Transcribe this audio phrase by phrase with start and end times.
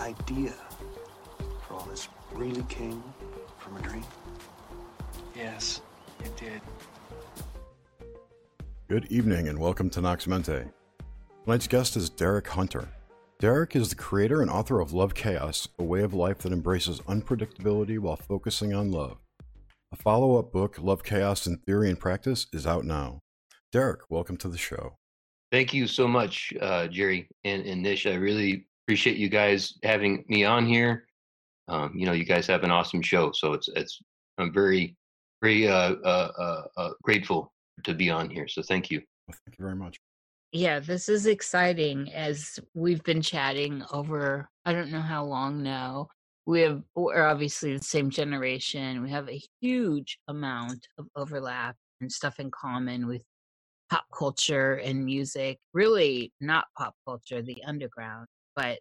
[0.00, 0.54] idea
[1.66, 3.02] for all this really came
[3.58, 4.04] from a dream?
[5.36, 5.82] Yes,
[6.24, 6.60] it did.
[8.88, 10.64] Good evening and welcome to Nox Mente.
[11.44, 12.88] Tonight's guest is Derek Hunter.
[13.38, 17.00] Derek is the creator and author of Love Chaos, a way of life that embraces
[17.00, 19.18] unpredictability while focusing on love.
[19.92, 23.20] A follow up book, Love Chaos in Theory and Practice, is out now.
[23.72, 24.96] Derek, welcome to the show.
[25.52, 28.06] Thank you so much, uh, Jerry and, and Nish.
[28.06, 31.06] I really appreciate you guys having me on here.
[31.68, 34.00] Um, you know, you guys have an awesome show, so it's it's
[34.38, 34.96] I'm very
[35.42, 37.52] very uh, uh, uh, uh grateful
[37.84, 38.48] to be on here.
[38.48, 39.00] So thank you.
[39.28, 39.98] Well, thank you very much.
[40.52, 46.08] Yeah, this is exciting as we've been chatting over I don't know how long now.
[46.46, 49.02] We have we're obviously the same generation.
[49.02, 53.22] We have a huge amount of overlap and stuff in common with
[53.90, 55.58] pop culture and music.
[55.72, 58.80] Really not pop culture, the underground, but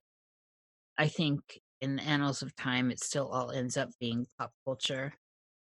[0.97, 5.13] I think in the annals of time it still all ends up being pop culture.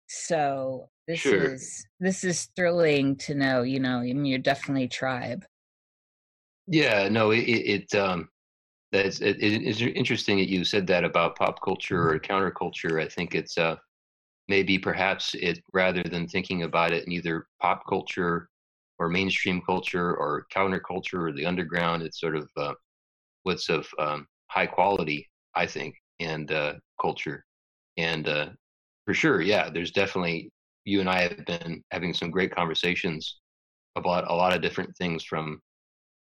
[0.07, 1.33] So this Sure.
[1.33, 5.45] is this is thrilling to know, you know, I mean you're definitely tribe.
[6.67, 8.29] Yeah, no, it it, it um
[8.91, 13.01] that's it, it is interesting that you said that about pop culture or counterculture.
[13.03, 13.77] I think it's uh
[14.47, 18.49] maybe perhaps it rather than thinking about it in either pop culture
[18.99, 22.73] or mainstream culture or counterculture or the underground, it's sort of uh,
[23.47, 27.45] what's of um, high quality, I think, and uh, culture.
[27.97, 28.49] And uh,
[29.05, 30.51] for sure, yeah, there's definitely
[30.85, 33.39] you and I have been having some great conversations
[33.95, 35.61] about a lot of different things from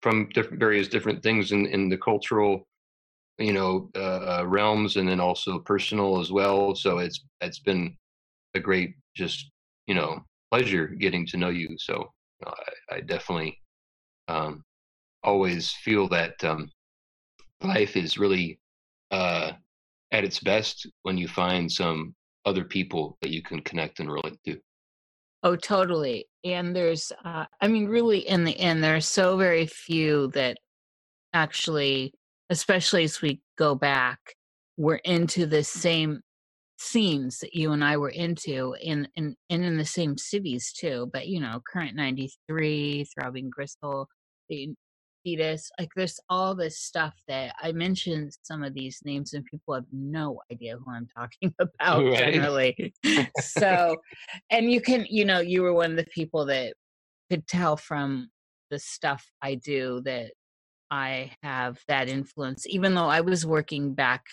[0.02, 2.66] from different various different things in in the cultural
[3.38, 7.96] you know uh, realms and then also personal as well so it's it's been
[8.54, 9.50] a great just
[9.86, 10.20] you know
[10.52, 11.94] pleasure getting to know you so
[12.40, 12.54] you know,
[12.92, 13.58] I, I definitely
[14.28, 14.64] um
[15.24, 16.70] always feel that um
[17.66, 18.58] life is really
[19.10, 19.52] uh
[20.12, 24.38] at its best when you find some other people that you can connect and relate
[24.44, 24.58] to
[25.46, 26.26] Oh, totally.
[26.42, 30.58] And there's, uh, I mean, really, in the end, there are so very few that
[31.32, 32.14] actually,
[32.50, 34.18] especially as we go back,
[34.76, 36.20] we're into the same
[36.78, 41.08] scenes that you and I were into, in in and in the same cities too.
[41.12, 44.08] But you know, Current '93, Throbbing Gristle,
[45.26, 49.74] Foetus, like there's all this stuff that I mentioned some of these names, and people
[49.74, 52.94] have no idea who I'm talking about right generally.
[53.40, 53.96] so
[54.50, 56.74] and you can you know you were one of the people that
[57.30, 58.28] could tell from
[58.70, 60.32] the stuff i do that
[60.90, 64.24] i have that influence even though i was working back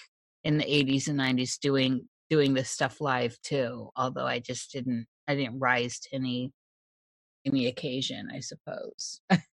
[0.44, 5.06] in the 80s and 90s doing doing this stuff live too although i just didn't
[5.28, 6.52] i didn't rise to any
[7.46, 9.22] any occasion i suppose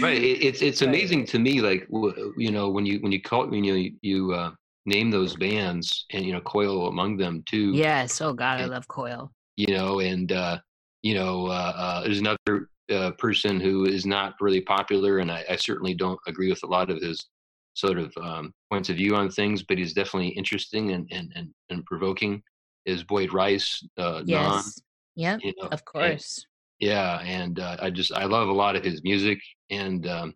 [0.00, 0.22] Right.
[0.22, 1.88] It, it's it's amazing to me, like
[2.36, 4.52] you know, when you when you call when you you uh,
[4.86, 8.86] name those bands, and you know, Coil among them too, yes oh god i love
[8.86, 10.58] coil you know, and uh,
[11.02, 15.44] you know, uh, uh, there's another uh, person who is not really popular, and I,
[15.48, 17.26] I certainly don't agree with a lot of his
[17.74, 21.50] sort of um, points of view on things, but he's definitely interesting and and and,
[21.70, 22.42] and provoking.
[22.84, 24.80] Is Boyd Rice, uh, Non, yes
[25.16, 26.46] yep you know, of and course
[26.80, 29.38] yeah, and uh, I just I love a lot of his music,
[29.70, 30.34] and um,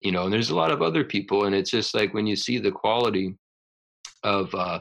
[0.00, 2.36] you know, and there's a lot of other people, and it's just like when you
[2.36, 3.36] see the quality
[4.22, 4.80] of uh,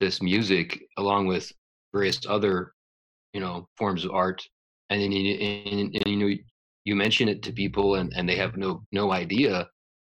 [0.00, 1.50] this music along with
[1.92, 2.72] various other
[3.32, 4.42] you know forms of art,
[4.90, 6.34] and then you and, and you know
[6.84, 9.66] you mention it to people, and and they have no no idea,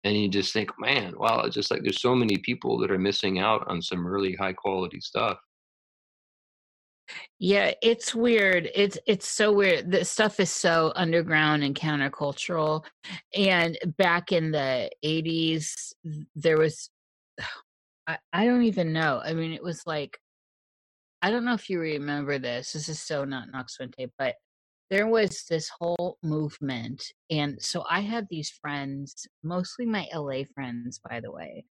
[0.04, 2.98] and you just think, man, wow, it's just like there's so many people that are
[2.98, 5.38] missing out on some really high quality stuff.
[7.38, 8.70] Yeah, it's weird.
[8.74, 9.90] It's it's so weird.
[9.90, 12.84] The stuff is so underground and countercultural.
[13.34, 15.92] And back in the 80s,
[16.34, 16.90] there was
[18.06, 19.20] I, I don't even know.
[19.24, 20.18] I mean, it was like
[21.22, 22.72] I don't know if you remember this.
[22.72, 24.34] This is so not Nox Mente, but
[24.90, 27.02] there was this whole movement.
[27.30, 31.64] And so I had these friends, mostly my LA friends, by the way,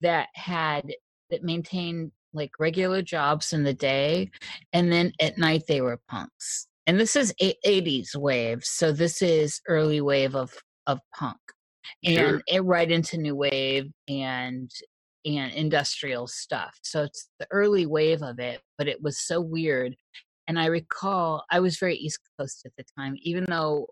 [0.00, 0.92] that had
[1.30, 4.30] that maintained like regular jobs in the day.
[4.72, 6.66] And then at night they were punks.
[6.86, 8.64] And this is 80s wave.
[8.64, 10.52] So this is early wave of
[10.86, 11.38] of punk
[12.04, 12.42] and Sure.
[12.48, 14.70] it right into new wave and
[15.26, 16.78] and industrial stuff.
[16.82, 19.94] So it's the early wave of it, but it was so weird.
[20.48, 23.88] And I recall I was very East Coast at the time, even though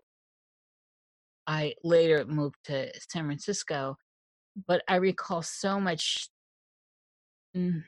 [1.45, 3.97] I later moved to San Francisco.
[4.67, 6.29] But I recall so much,
[7.55, 7.83] mm,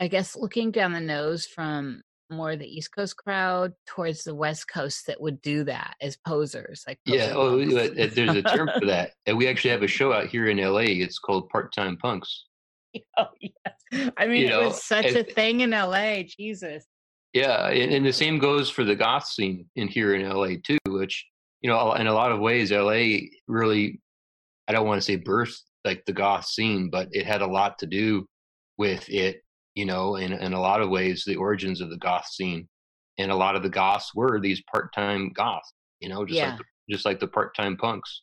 [0.00, 4.66] I guess, looking down the nose from more the East Coast crowd towards the West
[4.68, 6.82] Coast that would do that as posers.
[6.86, 7.32] Like Yeah.
[7.34, 9.12] Oh, there's a term for that.
[9.26, 10.80] And we actually have a show out here in LA.
[10.80, 12.46] It's called Part Time Punks.
[13.18, 14.12] oh yes.
[14.16, 16.22] I mean, You it know, was such a thing in LA.
[16.22, 16.84] Jesus.
[17.32, 20.78] Yeah, and, and the same goes for the goth scene in here in LA too,
[20.86, 21.26] which
[21.60, 24.00] you know, in a lot of ways, LA really,
[24.68, 27.78] I don't want to say birthed like the goth scene, but it had a lot
[27.78, 28.26] to do
[28.76, 29.42] with it.
[29.74, 32.68] You know, in in a lot of ways, the origins of the goth scene,
[33.18, 35.72] and a lot of the goths were these part-time goths.
[36.00, 36.50] You know, just Yeah.
[36.50, 38.22] like the, just like the part-time punks,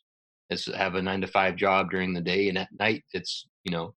[0.50, 3.72] it's have a nine to five job during the day, and at night it's you
[3.72, 3.94] know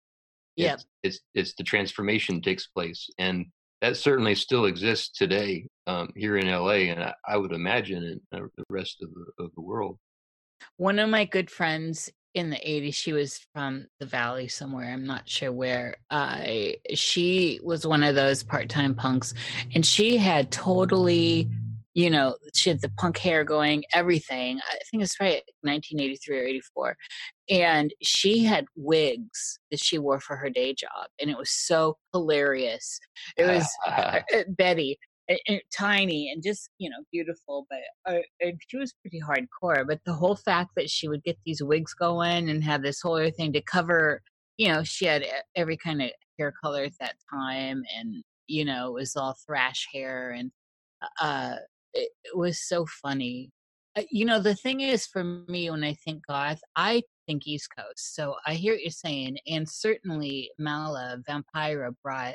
[0.57, 3.47] it's, it's it's the transformation takes place and
[3.81, 8.21] that certainly still exists today um, here in LA and I, I would imagine in
[8.39, 9.99] uh, the rest of the, of the world.
[10.77, 15.07] One of my good friends in the 80s, she was from the valley somewhere, I'm
[15.07, 15.97] not sure where.
[16.11, 16.41] Uh,
[16.95, 19.35] she was one of those part time punks,
[19.75, 21.51] and she had totally,
[21.95, 24.61] you know, she had the punk hair going, everything.
[24.71, 26.97] I think it's right 1983 or 84.
[27.51, 31.99] And she had wigs that she wore for her day job, and it was so
[32.13, 32.99] hilarious.
[33.37, 34.99] It was uh, Betty,
[35.77, 38.21] tiny and just you know beautiful, but uh,
[38.69, 39.87] she was pretty hardcore.
[39.87, 43.15] But the whole fact that she would get these wigs going and have this whole
[43.15, 44.23] other thing to cover,
[44.57, 45.25] you know, she had
[45.57, 49.89] every kind of hair color at that time, and you know, it was all thrash
[49.93, 50.51] hair, and
[51.21, 51.57] uh,
[51.95, 53.51] it, it was so funny.
[53.97, 57.69] Uh, you know, the thing is, for me, when I think goth, I think East
[57.77, 58.15] Coast.
[58.15, 62.35] So I hear what you're saying, and certainly Mala Vampira brought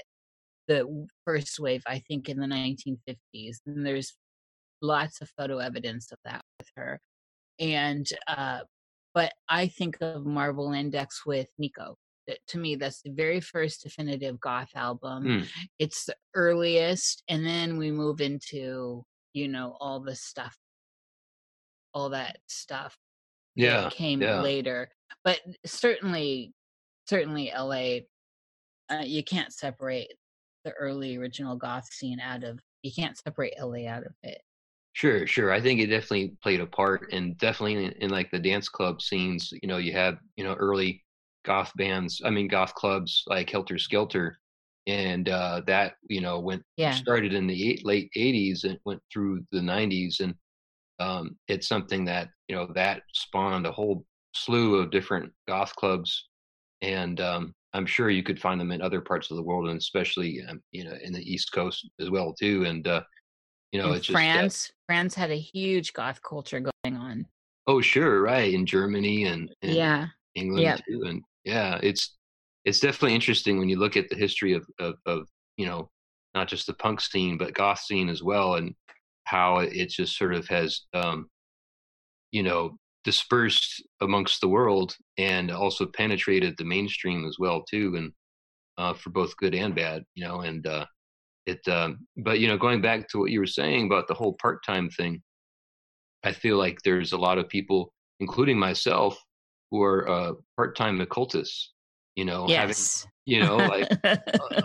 [0.68, 4.14] the first wave, I think, in the 1950s, and there's
[4.82, 7.00] lots of photo evidence of that with her.
[7.60, 8.60] And uh,
[9.14, 11.96] but I think of Marble Index with Nico.
[12.50, 15.24] To me, that's the very first definitive goth album.
[15.24, 15.48] Mm.
[15.80, 19.04] It's the earliest, and then we move into
[19.34, 20.58] you know all the stuff,
[21.94, 22.98] all that stuff
[23.56, 24.42] that yeah, came yeah.
[24.42, 24.90] later.
[25.24, 26.54] But certainly,
[27.08, 28.00] certainly, LA,
[28.90, 30.14] uh, you can't separate
[30.68, 32.60] the early original goth scene out of.
[32.84, 34.42] You can't separate LA out of it.
[34.94, 35.52] Sure, sure.
[35.52, 39.02] I think it definitely played a part, and definitely in, in like the dance club
[39.02, 39.54] scenes.
[39.62, 41.04] You know, you have you know early
[41.46, 42.22] goth bands.
[42.26, 44.40] I mean, goth clubs like Helter Skelter,
[44.88, 46.94] and uh, that you know went Yeah.
[46.94, 50.34] started in the eight, late '80s and went through the '90s, and
[51.00, 54.06] um, it's something that you know that spawned a whole
[54.36, 56.28] slew of different goth clubs,
[56.82, 59.78] and um, I'm sure you could find them in other parts of the world, and
[59.78, 62.66] especially um, you know in the East Coast as well too.
[62.66, 63.04] And uh,
[63.72, 67.28] you know, it's just uh, France, France had a huge goth culture going on.
[67.68, 68.54] Oh, sure, right.
[68.54, 70.82] In Germany and, and Yeah, England Yep.
[70.88, 72.18] too, and yeah, it's
[72.66, 75.28] it's definitely interesting when you look at the history of, of of
[75.58, 75.90] you know
[76.34, 78.74] not just the punk scene but goth scene as well, and
[79.26, 81.30] how it it just sort of has um,
[82.32, 88.12] you know dispersed amongst the world and also penetrated the mainstream as well too, and
[88.78, 90.86] uh, for both good and bad, you know, and uh,
[91.46, 91.66] it.
[91.70, 94.60] Um, but you know, going back to what you were saying about the whole part
[94.66, 95.22] time thing,
[96.26, 99.18] I feel like there's a lot of people, including myself,
[99.72, 101.72] who are uh, part-time occultists.
[102.18, 103.08] You know, having yes.
[103.26, 103.90] you know like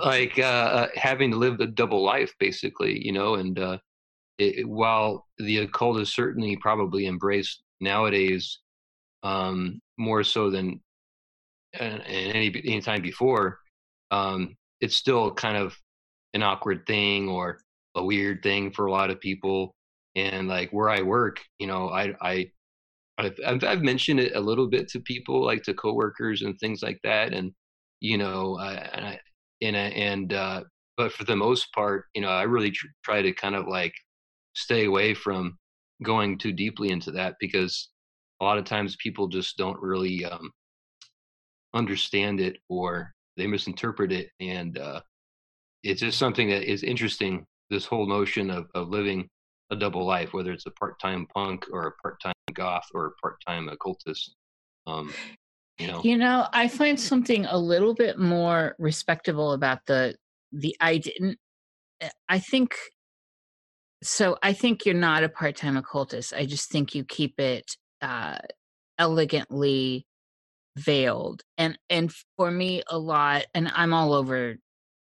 [0.04, 3.06] like uh, uh, having to live the double life, basically.
[3.06, 3.78] You know, and uh,
[4.38, 8.60] it, it- while the occult is certainly probably embraced nowadays
[9.24, 10.80] um, more so than
[11.78, 13.58] uh, any any time before,
[14.10, 15.76] um, it's still kind of
[16.34, 17.60] an awkward thing or
[17.96, 19.74] a weird thing for a lot of people.
[20.16, 22.50] And like where I work, you know, I I
[23.18, 27.00] I've, I've mentioned it a little bit to people, like to coworkers and things like
[27.04, 27.52] that, and
[28.00, 29.20] you know, I, and
[29.62, 30.64] and I- and uh,
[30.96, 33.94] but for the most part, you know, I really tr- try to kind of like
[34.54, 35.58] stay away from
[36.02, 37.90] going too deeply into that because
[38.40, 40.50] a lot of times people just don't really um,
[41.74, 45.00] understand it or they misinterpret it, and uh,
[45.82, 47.46] it's just something that is interesting.
[47.70, 49.28] This whole notion of of living
[49.70, 53.68] a double life, whether it's a part-time punk or a part-time goth or a part-time
[53.70, 54.34] occultist.
[54.86, 55.14] Um,
[55.78, 60.16] you know, You know, I find something a little bit more respectable about the
[60.52, 61.38] the I didn't.
[62.02, 62.74] eh, I think
[64.02, 64.36] so.
[64.42, 66.32] I think you're not a part time occultist.
[66.34, 68.38] I just think you keep it uh,
[68.98, 70.06] elegantly
[70.76, 73.46] veiled, and and for me, a lot.
[73.54, 74.56] And I'm all over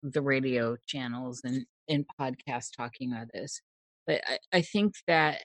[0.02, 3.60] the radio channels and in podcasts talking about this,
[4.06, 5.42] but I, I think that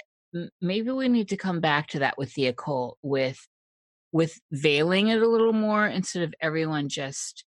[0.61, 3.39] maybe we need to come back to that with the occult with
[4.11, 7.45] with veiling it a little more instead of everyone just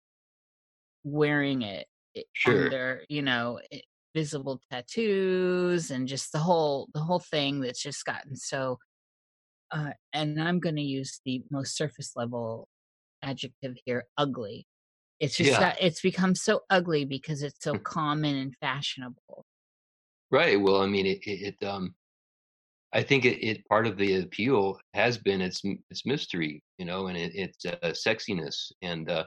[1.04, 1.86] wearing it
[2.34, 2.64] Sure.
[2.64, 3.80] on their you know i-
[4.14, 8.78] visible tattoos and just the whole the whole thing that's just gotten so
[9.70, 12.68] uh, and I'm going to use the most surface level
[13.22, 14.66] adjective here ugly.
[15.20, 15.60] It's just Yeah.
[15.60, 17.84] that it's become so ugly because it's so Mm.
[17.84, 19.46] common and fashionable.
[20.30, 20.60] Right.
[20.60, 21.94] Well, I mean, it, it, it um,
[22.92, 27.08] I think it, it part of the appeal has been its its mystery, you know,
[27.08, 29.26] and it, its uh, sexiness, and uh,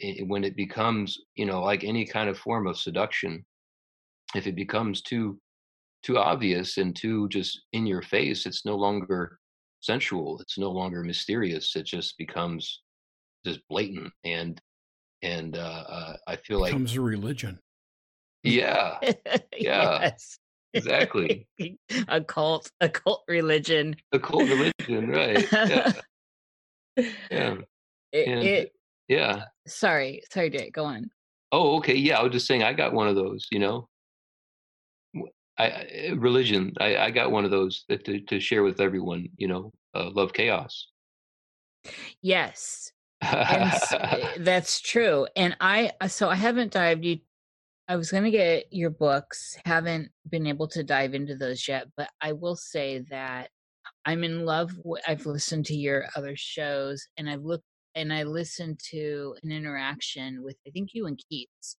[0.00, 3.44] it, when it becomes, you know, like any kind of form of seduction,
[4.34, 5.38] if it becomes too
[6.02, 9.38] too obvious and too just in your face, it's no longer
[9.80, 10.38] sensual.
[10.40, 11.74] It's no longer mysterious.
[11.76, 12.82] It just becomes
[13.44, 14.60] just blatant, and
[15.22, 17.58] and uh, uh, I feel like, Becomes a religion.
[18.42, 18.98] yeah,
[19.56, 20.00] Yeah.
[20.00, 20.38] yes.
[20.74, 21.46] exactly,
[22.08, 23.96] a cult, a cult religion.
[24.12, 25.46] a cult religion, right?
[25.52, 25.92] Yeah,
[27.30, 27.54] yeah.
[28.12, 28.72] It, And- it,
[29.08, 29.44] Yeah.
[29.66, 31.10] sorry, sorry, Derek, go on.
[31.52, 31.94] Oh, okay.
[31.94, 33.46] Yeah, I was just saying I got one of those.
[33.50, 33.88] You know,
[35.58, 36.72] I, I religion.
[36.80, 39.28] I, I got one of those that to, to share with everyone.
[39.36, 40.88] You know, uh, love chaos.
[42.22, 45.26] Yes, and eh, that's true.
[45.36, 47.04] And I, uh, so I haven't dived.
[47.04, 47.18] You,
[47.88, 49.56] I was going to get your books.
[49.64, 53.50] Haven't been able to dive into those yet, but I will say that
[54.04, 54.72] I'm in love.
[55.06, 57.64] I've listened to your other shows, and I've looked
[57.96, 61.76] and I listened to an interaction with I think you and Keats.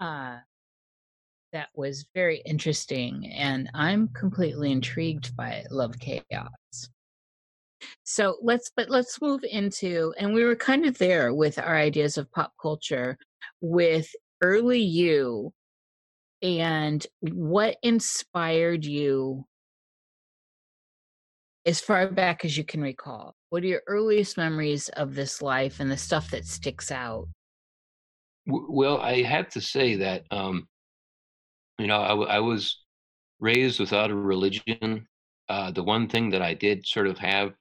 [0.00, 0.38] Uh,
[1.56, 6.90] that was very interesting, and I'm completely intrigued by Love Chaos.
[8.04, 12.18] So let's but let's move into and we were kind of there with our ideas
[12.18, 13.16] of pop culture
[13.62, 14.08] with
[14.42, 15.52] early you
[16.42, 19.46] and what inspired you
[21.64, 23.34] as far back as you can recall.
[23.48, 27.28] What are your earliest memories of this life and the stuff that sticks out?
[28.46, 30.68] Well, I have to say that um,
[31.78, 32.82] you know I, I was
[33.40, 35.06] raised without a religion.
[35.48, 37.52] Uh, the one thing that I did sort of have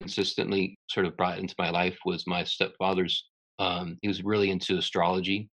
[0.00, 3.26] consistently sort of brought into my life was my stepfather's.
[3.58, 5.50] Um, he was really into astrology,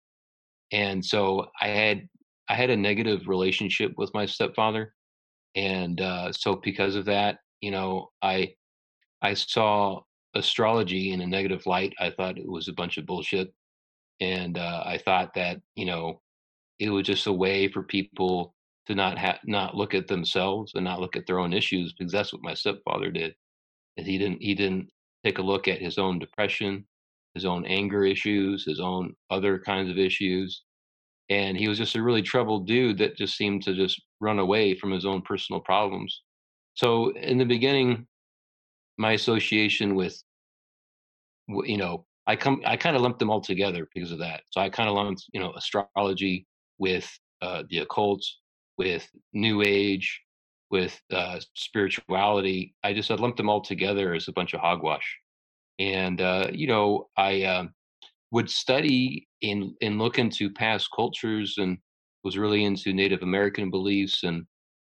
[0.73, 2.09] and so I had
[2.49, 4.93] I had a negative relationship with my stepfather,
[5.55, 8.55] and uh, so because of that, you know, I
[9.23, 10.01] I saw
[10.35, 11.95] astrology in a negative light.
[12.01, 13.53] I thought it was a bunch of bullshit,
[14.21, 16.21] and uh, I thought that you know
[16.79, 18.55] it was just a way for people
[18.87, 22.13] to not have not look at themselves and not look at their own issues because
[22.13, 23.35] that's what my stepfather did.
[23.97, 24.89] And he didn't he didn't
[25.25, 26.85] take a look at his own depression,
[27.35, 30.63] his own anger issues, his own other kinds of issues.
[31.31, 34.75] And he was just a really troubled dude that just seemed to just run away
[34.75, 36.23] from his own personal problems.
[36.75, 38.07] So in the beginning,
[38.99, 40.23] my association with
[41.49, 44.61] you know i come i kind of lumped them all together because of that so
[44.61, 46.47] i kind of lumped you know astrology
[46.83, 47.09] with
[47.43, 48.23] uh, the occult
[48.77, 50.21] with new age
[50.73, 55.09] with uh, spirituality i just i lumped them all together as a bunch of hogwash.
[55.79, 57.73] And uh, you know i um
[58.33, 61.79] would study and and look into past cultures and
[62.25, 64.45] was really into native american beliefs and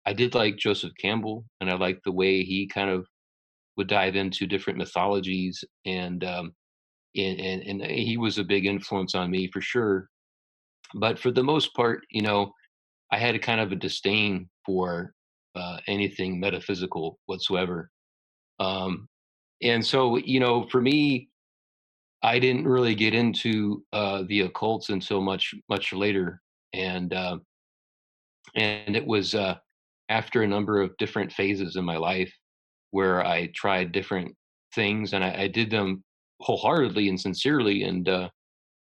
[0.10, 3.06] i did like joseph campbell and i liked the way he kind of
[3.76, 6.54] would dive into different mythologies and um
[7.16, 10.10] and, and and he was a big influence on me for sure
[10.96, 12.52] but for the most part you know
[13.12, 15.14] i had a kind of a disdain for
[15.56, 17.90] uh, anything metaphysical whatsoever
[18.60, 19.08] um
[19.62, 21.30] and so you know for me
[22.24, 26.42] i didn't really get into uh the occults until much much later
[26.74, 27.38] and uh
[28.56, 29.56] and it was uh
[30.10, 32.32] after a number of different phases in my life
[32.92, 34.36] where I tried different
[34.76, 36.04] things and I, I did them
[36.42, 37.84] wholeheartedly and sincerely.
[37.84, 38.30] And, uh,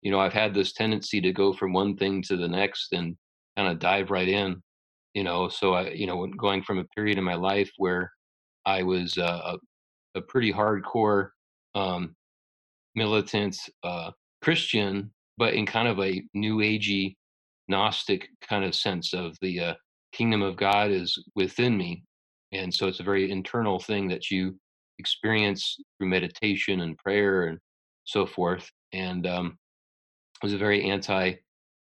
[0.01, 3.15] you know, I've had this tendency to go from one thing to the next and
[3.55, 4.61] kind of dive right in,
[5.13, 5.49] you know.
[5.49, 8.11] So I, you know, going from a period in my life where
[8.65, 9.55] I was uh,
[10.15, 11.29] a, a pretty hardcore,
[11.75, 12.15] um,
[12.95, 17.15] militant uh, Christian, but in kind of a new agey,
[17.67, 19.73] Gnostic kind of sense of the uh,
[20.11, 22.03] kingdom of God is within me
[22.51, 24.57] and so it's a very internal thing that you
[24.99, 27.57] experience through meditation and prayer and
[28.03, 29.57] so forth and um,
[30.41, 31.33] was a very anti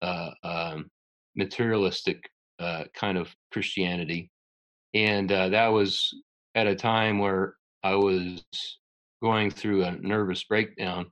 [0.02, 0.90] uh, um,
[1.36, 4.30] materialistic uh, kind of christianity.
[4.94, 6.12] And uh, that was
[6.56, 8.42] at a time where i was
[9.22, 11.06] going through a nervous breakdown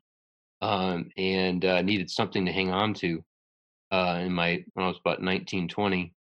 [0.62, 3.22] um, and uh, needed something to hang on to
[3.92, 6.12] uh, in my when i was about 19 20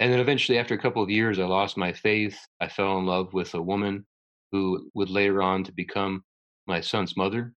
[0.00, 2.38] and then eventually after a couple of years i lost my faith.
[2.60, 4.06] I fell in love with a woman
[4.50, 6.24] who would later on to become
[6.66, 7.52] my son's mother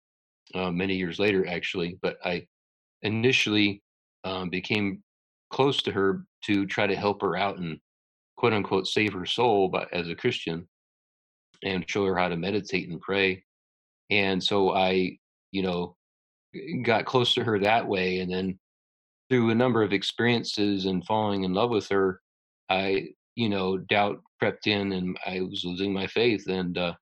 [0.55, 2.45] uh, many years later actually but i
[3.03, 3.83] initially
[4.25, 5.03] um, became
[5.51, 7.79] close to her to try to help her out and
[8.37, 10.67] quote unquote save her soul by, as a Christian
[11.63, 13.45] and show her how to meditate and pray.
[14.11, 15.19] And so I,
[15.53, 15.97] you know,
[16.83, 18.21] got close to her that way.
[18.21, 18.59] And then
[19.29, 22.21] through a number of experiences and falling in love with her,
[22.69, 26.49] I, you know, doubt crept in and I was losing my faith.
[26.49, 26.95] And uh,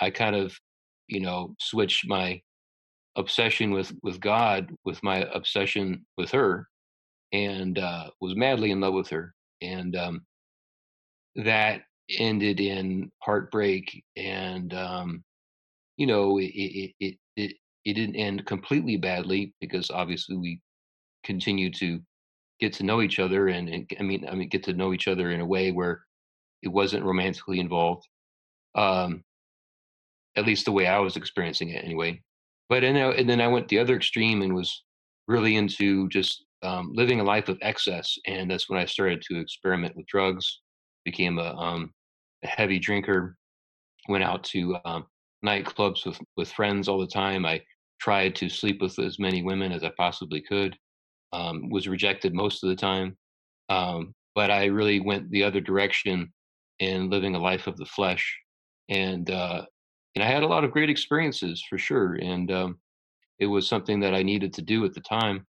[0.00, 0.56] I kind of,
[1.08, 2.40] you know, switched my
[3.18, 6.68] obsession with with God with my obsession with her,
[7.32, 9.34] and uh, was madly in love with her.
[9.60, 10.22] And um,
[11.36, 11.82] that
[12.18, 15.22] ended in heartbreak and um,
[15.96, 16.52] you know it,
[17.00, 20.60] it it it didn't end completely badly because obviously we
[21.24, 22.00] continue to
[22.60, 25.08] get to know each other and, and I mean I mean get to know each
[25.08, 26.02] other in a way where
[26.62, 28.06] it wasn't romantically involved
[28.74, 29.22] um
[30.36, 32.22] at least the way I was experiencing it anyway
[32.68, 34.84] but and, and then I went the other extreme and was
[35.26, 39.38] really into just um, living a life of excess and that's when I started to
[39.38, 40.60] experiment with drugs
[41.04, 41.92] became a um,
[42.44, 43.36] a heavy drinker,
[44.08, 45.06] went out to um,
[45.44, 47.44] nightclubs with, with friends all the time.
[47.44, 47.62] I
[48.00, 50.76] tried to sleep with as many women as I possibly could,
[51.32, 53.16] um, was rejected most of the time.
[53.68, 56.32] Um, but I really went the other direction
[56.78, 58.36] in living a life of the flesh.
[58.88, 59.64] And, uh,
[60.18, 62.14] and I had a lot of great experiences for sure.
[62.16, 62.78] And um,
[63.38, 65.46] it was something that I needed to do at the time.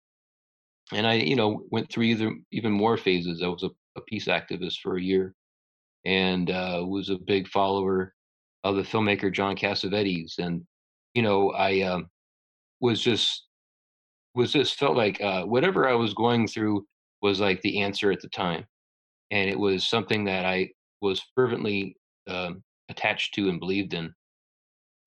[0.90, 3.42] And I, you know, went through either, even more phases.
[3.42, 5.34] I was a, a peace activist for a year
[6.06, 8.14] and uh, was a big follower
[8.64, 10.38] of the filmmaker John Cassavetes.
[10.38, 10.62] And
[11.12, 12.08] you know, I um,
[12.80, 13.46] was just
[14.34, 16.86] was just felt like uh, whatever I was going through
[17.20, 18.64] was like the answer at the time,
[19.30, 20.70] and it was something that I
[21.02, 21.96] was fervently
[22.26, 24.12] um, attached to and believed in.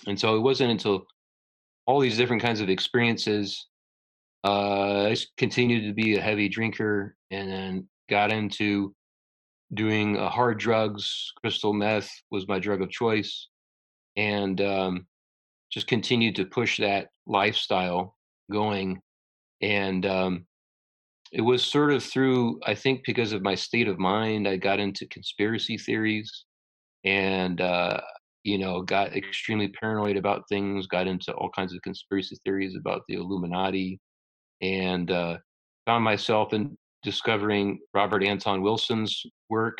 [0.06, 1.06] And so it wasn't until
[1.86, 3.68] all these different kinds of experiences.
[4.44, 8.94] Uh, I continued to be a heavy drinker, and then got into
[9.74, 11.34] doing uh, hard drugs.
[11.42, 13.48] Crystal meth was my drug of choice,
[14.16, 15.08] and um,
[15.72, 18.16] just continued to push that lifestyle
[18.52, 19.02] going.
[19.62, 20.46] And um,
[21.32, 24.80] it was sort of through, I think, because of my state of mind, I got
[24.80, 26.46] into conspiracy theories,
[27.04, 28.00] and uh,
[28.48, 30.88] you know, got extremely paranoid about things.
[30.88, 34.00] Got into all kinds of conspiracy theories about the Illuminati,
[34.62, 35.38] and uh,
[35.86, 39.78] found myself in discovering Robert Anton Wilson's work,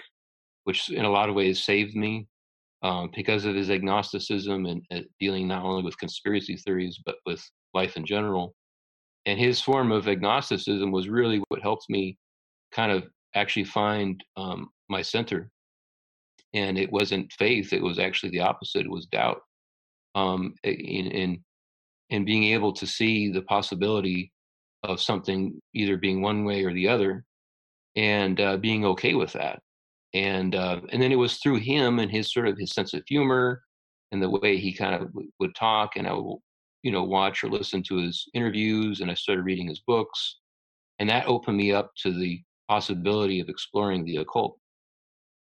[0.66, 2.28] which in a lot of ways saved me
[2.84, 7.42] um, because of his agnosticism and uh, dealing not only with conspiracy theories but with
[7.74, 8.54] life in general.
[9.26, 12.18] And his form of agnosticism was really what helped me
[12.74, 15.52] kind of actually find um, my center.
[16.54, 18.86] And it wasn't faith; it was actually the opposite.
[18.86, 19.42] It was doubt.
[20.16, 21.44] Um, in, in
[22.10, 24.32] in being able to see the possibility
[24.84, 27.26] of something either being one way or the other
[27.96, 29.60] and uh, being okay with that
[30.14, 33.04] and uh, and then it was through him and his sort of his sense of
[33.08, 33.62] humor
[34.12, 36.38] and the way he kind of w- would talk and i would
[36.84, 40.38] you know watch or listen to his interviews and i started reading his books
[41.00, 44.58] and that opened me up to the possibility of exploring the occult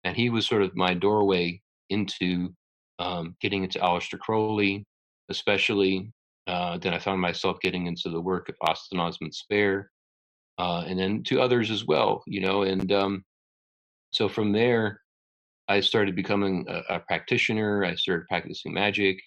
[0.07, 2.55] and he was sort of my doorway into
[3.01, 4.85] um, getting into Aleister Crowley,
[5.31, 6.13] especially
[6.47, 9.91] uh, then I found myself getting into the work of Austin Osman Spare,
[10.59, 12.63] uh, and then to others as well, you know.
[12.63, 13.25] And um,
[14.13, 15.01] so from there,
[15.67, 17.85] I started becoming a, a, practitioner.
[17.85, 19.19] I started practicing magic,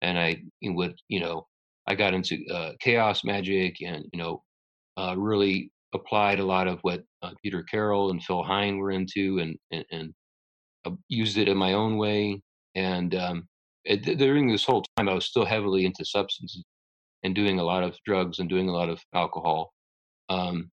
[0.00, 1.48] and I would, you know,
[1.88, 4.44] I got into uh, chaos magic, and you know,
[4.96, 9.40] uh, really applied a lot of what uh, Peter Carroll and Phil Hine were into,
[9.40, 10.14] and and, and
[11.08, 12.40] used it in my own way.
[12.74, 13.48] And um,
[13.84, 16.64] it, during this whole time, I was still heavily into substances
[17.22, 19.72] and doing a lot of drugs and doing a lot of alcohol.
[20.28, 20.70] Um,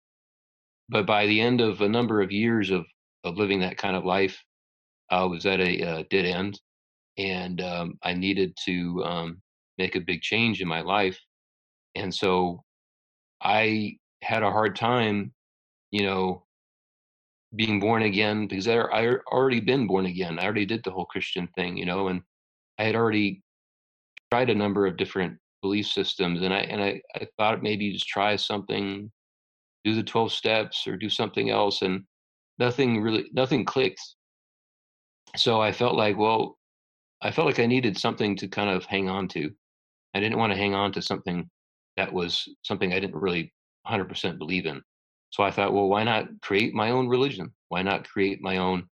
[0.90, 2.86] but by the end of a number of years of,
[3.24, 4.38] of living that kind of life,
[5.10, 6.60] I was at a uh, dead end
[7.18, 9.42] and um, I needed to um,
[9.78, 11.20] make a big change in my life.
[11.96, 12.64] And so
[13.42, 15.34] I had a hard time,
[15.92, 16.46] you know,
[17.56, 20.40] being born again because I, already been born again.
[20.40, 22.22] I already did the whole Christian thing, you know, and
[22.80, 23.44] I had already
[24.32, 28.08] tried a number of different belief systems, and I and I, I thought maybe just
[28.08, 29.12] try something,
[29.84, 32.04] do the twelve steps or do something else, and
[32.58, 34.02] nothing really nothing clicked.
[35.36, 36.58] So I felt like, well,
[37.22, 39.50] I felt like I needed something to kind of hang on to.
[40.14, 41.50] I didn't want to hang on to something
[41.98, 43.54] that was something I didn't really
[43.88, 44.82] 100% believe in.
[45.34, 47.52] So I thought, well, why not create my own religion?
[47.70, 48.88] Why not create my own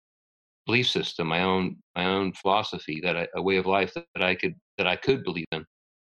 [0.66, 4.24] belief system, my own my own philosophy, that I, a way of life that, that
[4.24, 5.64] I could that I could believe in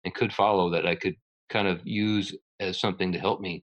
[0.05, 1.17] and could follow, that I could
[1.51, 3.63] kind of use as something to help me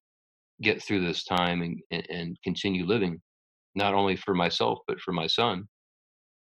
[0.62, 3.20] get through this time and, and, and continue living,
[3.74, 5.68] not only for myself but for my son.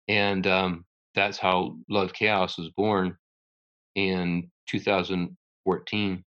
[0.07, 3.15] And um, that's how Love Chaos was born
[3.93, 6.23] in 2014,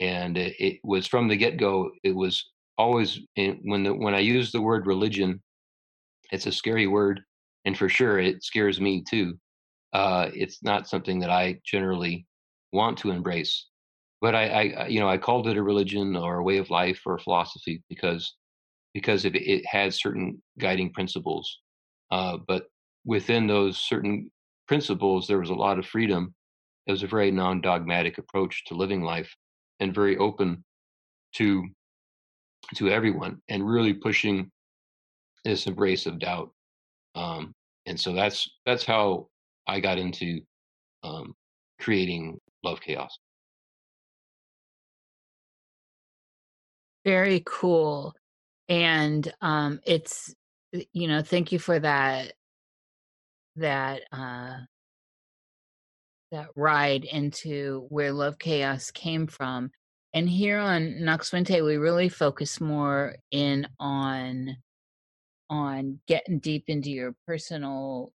[0.00, 1.90] and it, was from the get go.
[2.02, 5.42] It was always when the when I use the word religion,
[6.32, 7.20] it's a scary word,
[7.64, 9.38] and for sure it scares me too.
[9.92, 12.26] Uh, it's not something that I generally
[12.72, 13.66] want to embrace
[14.24, 16.98] but I, I, you know, I called it a religion or a way of life
[17.04, 18.34] or a philosophy because
[18.94, 21.60] because it, it had certain guiding principles.
[22.10, 22.64] Uh, but
[23.04, 24.30] within those certain
[24.66, 26.34] principles, there was a lot of freedom.
[26.86, 29.30] It was a very non-dogmatic approach to living life,
[29.78, 30.64] and very open
[31.34, 31.62] to
[32.76, 34.50] to everyone, and really pushing
[35.44, 36.50] this embrace of doubt.
[37.14, 37.54] Um,
[37.86, 39.28] and so that's that's how
[39.66, 40.40] I got into
[41.02, 41.34] um,
[41.80, 43.18] creating Love Chaos.
[47.04, 48.14] Very cool.
[48.68, 50.34] And um it's
[50.92, 52.32] you know, thank you for that
[53.56, 54.56] that uh
[56.32, 59.70] that ride into where Love Chaos came from.
[60.14, 64.56] And here on Nox Mente, we really focus more in on
[65.50, 68.12] on getting deep into your personal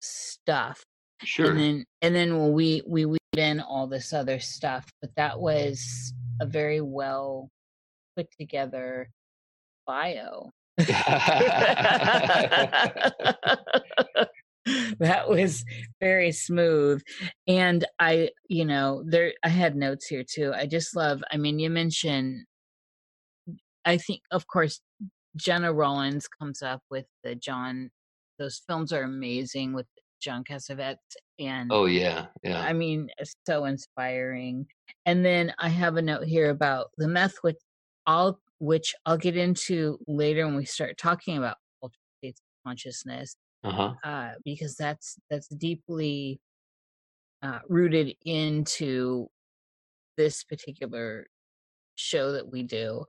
[0.00, 0.82] stuff.
[1.22, 1.50] Sure.
[1.50, 4.86] And then and then we we weave in all this other stuff.
[5.02, 7.50] But that was a very well
[8.16, 9.10] put together
[9.86, 10.50] bio.
[14.98, 15.64] that was
[16.00, 17.02] very smooth.
[17.46, 20.52] And i you know there i had notes here too.
[20.54, 22.44] I just love i mean you mentioned
[23.84, 24.80] i think of course
[25.36, 27.90] Gena Rowlands comes up with the john
[28.38, 29.86] those films are amazing with
[30.20, 30.96] john cassavetes
[31.38, 32.60] and oh yeah yeah.
[32.60, 33.08] I mean
[33.46, 34.66] so inspiring.
[35.06, 37.56] And then i have a note here about the meth which
[38.08, 43.36] I'll which I'll get into later when we start talking about altered states of consciousness,
[43.64, 43.94] uh-huh.
[44.04, 46.40] uh, because that's that's deeply
[47.42, 49.28] uh, rooted into
[50.16, 51.26] this particular
[51.96, 53.04] show that we do,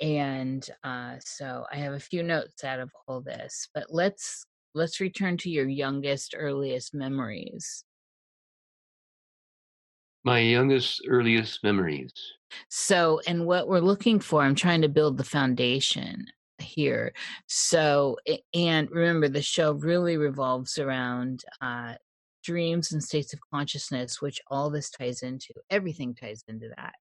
[0.00, 3.68] and uh, so I have a few notes out of all this.
[3.74, 7.84] But let's let's return to your youngest, earliest memories.
[10.24, 12.12] My youngest, earliest memories.
[12.68, 16.26] So, and what we're looking for, I'm trying to build the foundation
[16.58, 17.12] here.
[17.46, 18.16] So,
[18.54, 21.94] and remember, the show really revolves around uh,
[22.44, 25.54] dreams and states of consciousness, which all this ties into.
[25.70, 26.94] Everything ties into that.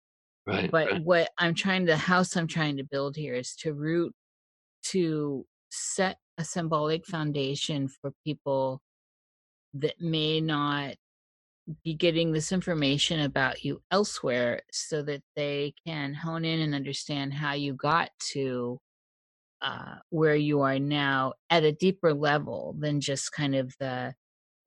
[0.46, 0.72] Right.
[0.72, 1.04] But right.
[1.04, 4.14] what I'm trying, the house I'm trying to build here is to root,
[4.86, 8.82] to set a symbolic foundation for people
[9.74, 10.96] that may not
[11.84, 17.34] be getting this information about you elsewhere so that they can hone in and understand
[17.34, 18.80] how you got to
[19.62, 24.14] uh, where you are now at a deeper level than just kind of the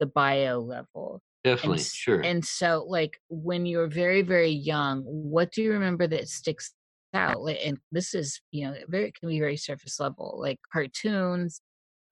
[0.01, 5.53] the bio level definitely and, sure and so like when you're very very young what
[5.53, 6.73] do you remember that sticks
[7.13, 11.61] out and this is you know very it can be very surface level like cartoons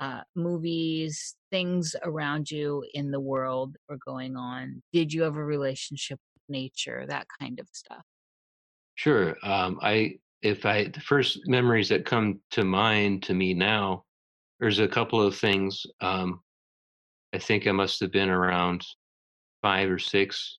[0.01, 4.83] uh, movies, things around you in the world were going on?
[4.93, 7.05] Did you have a relationship with nature?
[7.09, 8.03] That kind of stuff.
[8.95, 9.37] Sure.
[9.43, 14.05] Um, I if I the first memories that come to mind to me now,
[14.61, 15.85] there's a couple of things.
[16.01, 16.41] Um,
[17.35, 18.85] I think I must have been around
[19.63, 20.59] five or six,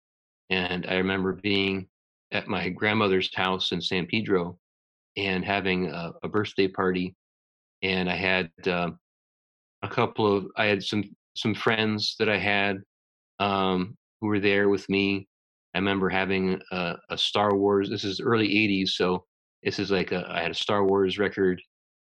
[0.49, 1.87] and I remember being
[2.31, 4.57] at my grandmother's house in San Pedro
[5.17, 7.15] and having a, a birthday party,
[7.81, 8.99] and I had um,
[9.81, 11.03] a couple of I had some
[11.35, 12.81] some friends that I had
[13.39, 15.27] um, who were there with me.
[15.73, 17.89] I remember having a, a, Star Wars.
[17.89, 19.25] This is early '80s, so
[19.63, 21.61] this is like a, I had a Star Wars record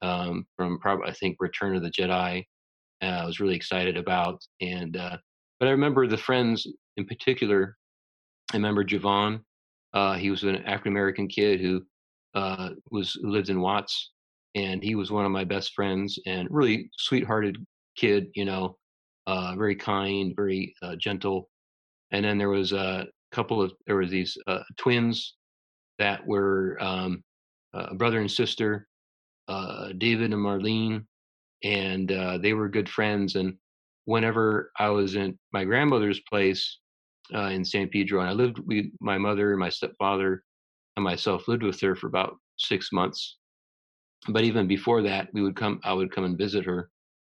[0.02, 2.44] um, from probably I think Return of the Jedi.
[3.02, 5.18] Uh, I was really excited about, and uh,
[5.60, 7.78] but I remember the friends in particular.
[8.52, 9.42] I remember Javon.
[9.94, 11.82] Uh, he was an African American kid who
[12.36, 14.12] uh, was who lived in Watts,
[14.56, 17.58] and he was one of my best friends and really sweethearted
[17.96, 18.78] kid you know
[19.28, 21.50] uh, very kind very uh, gentle
[22.12, 24.38] and then there was a couple of there was these
[24.78, 25.36] twins
[26.00, 27.22] that were um,
[27.74, 28.88] a brother and sister
[29.48, 31.06] uh, david and marlene
[31.64, 33.56] and uh, they were good friends and
[34.06, 36.80] whenever i was in my grandmother's place
[37.34, 40.44] uh, in san pedro and i lived with my mother and my stepfather
[40.96, 43.38] and myself lived with her for about six months
[44.28, 45.80] but even before that, we would come.
[45.84, 46.90] I would come and visit her,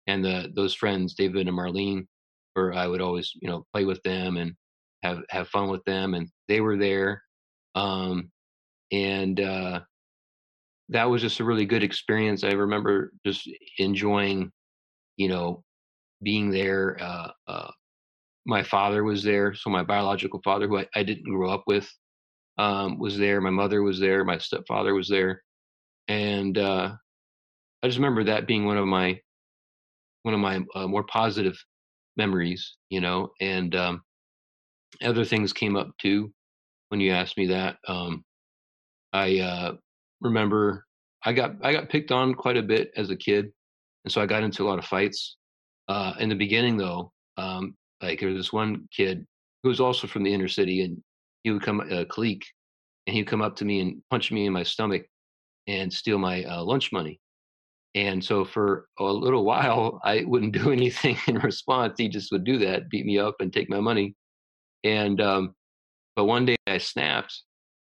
[0.08, 2.08] and the those friends, David and Marlene,
[2.56, 4.54] or I would always, you know, play with them and
[5.04, 7.24] have have fun with them, and they were there.
[7.76, 8.32] Um,
[8.92, 9.82] and uh,
[10.90, 12.44] that was just a really good experience.
[12.44, 14.52] I remember just enjoying,
[15.18, 15.64] you know,
[16.24, 16.98] being there.
[17.00, 17.72] Uh, uh,
[18.46, 21.90] my father was there, so my biological father, who I, I didn't grow up with,
[22.58, 23.40] um, was there.
[23.40, 24.24] My mother was there.
[24.24, 25.44] My stepfather was there,
[26.08, 26.94] and uh,
[27.84, 29.20] I just remember that being one of my
[30.24, 31.58] one of my uh, more positive
[32.18, 33.30] memories, you know.
[33.40, 34.02] And um,
[35.04, 36.34] other things came up too
[36.90, 37.78] when you asked me that.
[37.88, 38.24] Um,
[39.14, 39.74] I uh,
[40.22, 40.86] remember
[41.26, 43.52] I got I got picked on quite a bit as a kid,
[44.06, 45.38] and so I got into a lot of fights.
[45.88, 49.26] Uh, in the beginning, though, um, like there was this one kid
[49.64, 51.02] who was also from the inner city, and
[51.44, 52.44] he would come uh, Kalik,
[53.08, 55.04] and he'd come up to me and punch me in my stomach
[55.68, 57.20] and steal my uh, lunch money.
[57.96, 61.96] And so for a little while, I wouldn't do anything in response.
[61.98, 64.16] He just would do that, beat me up, and take my money.
[64.84, 65.56] And um,
[66.16, 67.44] but one day I snapped,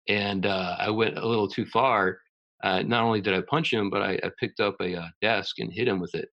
[0.08, 2.18] and uh, I went a little too far.
[2.62, 5.58] Uh, not only did I punch him, but I, I picked up a uh, desk
[5.58, 6.28] and hit him with it.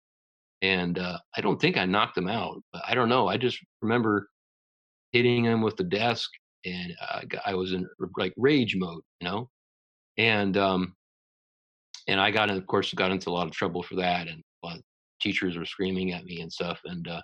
[0.62, 3.28] And uh, I don't think I knocked him out, but I don't know.
[3.28, 4.28] I just remember
[5.12, 6.30] hitting him with the desk,
[6.66, 6.94] and
[7.46, 9.50] I was in like rage mode, you know.
[10.18, 10.96] And um,
[12.08, 14.44] and I got in, of course, got into a lot of trouble for that, and
[15.20, 16.80] teachers were screaming at me and stuff.
[16.86, 17.22] And uh,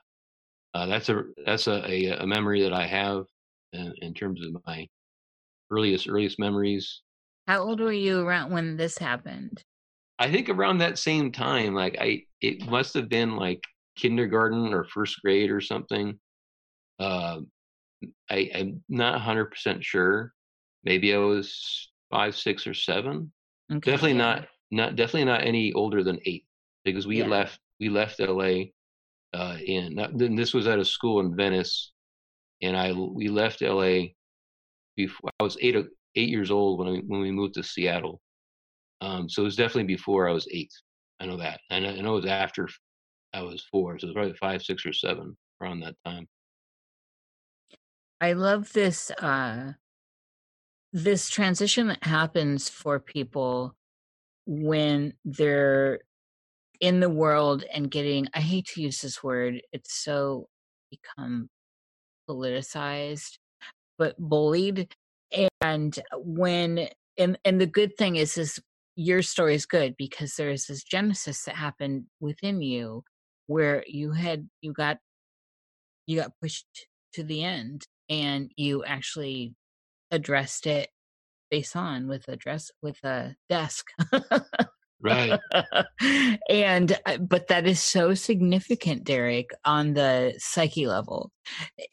[0.73, 3.25] uh, that's a that's a, a, a memory that I have
[3.73, 4.87] in, in, terms of my
[5.71, 7.01] earliest earliest memories.
[7.47, 9.63] How old were you around when this happened?
[10.17, 13.61] I think around that same time, like I, it must have been like
[13.95, 16.17] kindergarten or first grade or something.
[16.99, 17.41] Uh,
[18.29, 20.31] I, I'm not hundred percent sure.
[20.83, 23.31] Maybe I was five, six, or seven.
[23.71, 24.17] Okay, definitely yeah.
[24.17, 26.45] not, not definitely not any older than eight
[26.83, 27.27] because we yeah.
[27.27, 28.65] left we left LA
[29.33, 29.99] uh, in.
[30.35, 31.91] This was at a school in Venice,
[32.61, 34.05] and I we left LA
[34.95, 35.75] before I was eight
[36.15, 38.21] eight years old when we when we moved to Seattle.
[39.01, 40.71] Um, so it was definitely before I was eight.
[41.19, 41.59] I know that.
[41.69, 42.69] I I know it was after
[43.33, 46.27] I was four, so it was probably five, six, or seven around that time.
[48.21, 49.73] I love this uh,
[50.93, 53.75] this transition that happens for people
[54.45, 55.99] when they're
[56.79, 60.47] in the world and getting i hate to use this word it's so
[60.91, 61.49] become
[62.29, 63.37] politicized
[63.97, 64.93] but bullied
[65.61, 68.59] and when and and the good thing is is
[68.95, 73.03] your story is good because there's this genesis that happened within you
[73.47, 74.97] where you had you got
[76.07, 76.65] you got pushed
[77.13, 79.55] to the end and you actually
[80.11, 80.89] addressed it
[81.51, 83.87] face on with a dress with a desk
[85.05, 85.39] right.
[86.49, 91.31] And uh, but that is so significant derek on the psyche level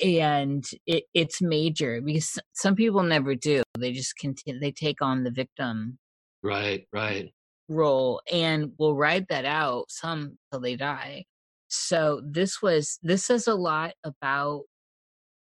[0.03, 3.63] and it, it's major because some people never do.
[3.79, 5.99] They just continue they take on the victim
[6.43, 7.33] right right.
[7.69, 11.25] role and will ride that out some till they die.
[11.69, 14.63] So this was this says a lot about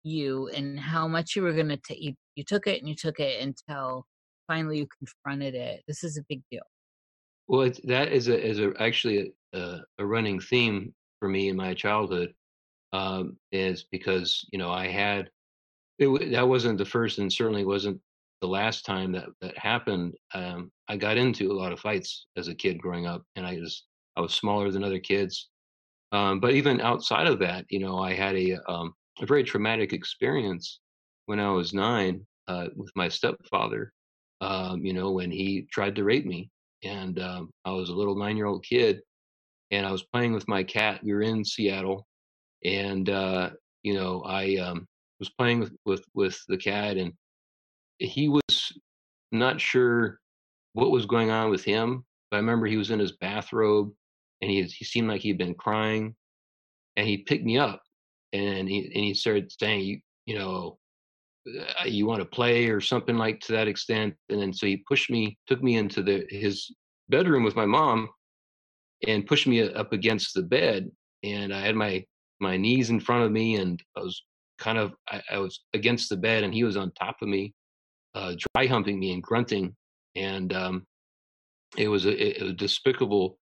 [0.03, 2.95] you and how much you were going to take you, you took it and you
[2.95, 4.05] took it until
[4.47, 5.81] finally you confronted it.
[5.87, 6.61] This is a big deal
[7.47, 11.73] well, that is a is a actually a, a running theme for me in my
[11.73, 12.33] childhood,
[12.93, 15.29] um, is because you know I had
[15.99, 16.31] it.
[16.31, 17.99] That wasn't the first, and certainly wasn't
[18.41, 20.15] the last time that that happened.
[20.33, 23.59] Um, I got into a lot of fights as a kid growing up, and I
[23.59, 25.49] was I was smaller than other kids.
[26.11, 29.93] Um, but even outside of that, you know, I had a um, a very traumatic
[29.93, 30.79] experience
[31.25, 33.93] when I was nine uh, with my stepfather.
[34.41, 36.49] Um, you know, when he tried to rape me,
[36.85, 39.01] and um, I was a little nine year old kid,
[39.71, 41.03] and I was playing with my cat.
[41.03, 42.07] We were in Seattle,
[42.63, 43.51] and uh,
[43.83, 44.87] you know I um,
[45.19, 47.13] was playing with, with with the cat, and
[47.99, 48.71] he was
[49.31, 50.19] not sure
[50.73, 52.05] what was going on with him.
[52.29, 53.91] But I remember he was in his bathrobe,
[54.41, 56.15] and he he seemed like he'd been crying,
[56.95, 57.81] and he picked me up,
[58.33, 60.77] and he and he started saying, you you know,
[61.85, 65.09] you want to play or something like to that extent and then so he pushed
[65.09, 66.71] me took me into the his
[67.09, 68.09] bedroom with my mom
[69.07, 70.89] and pushed me up against the bed
[71.23, 72.03] and i had my
[72.39, 74.23] my knees in front of me and i was
[74.57, 77.53] kind of i, I was against the bed and he was on top of me
[78.15, 79.75] uh, dry humping me and grunting
[80.15, 80.87] and um,
[81.77, 83.37] it was a, a despicable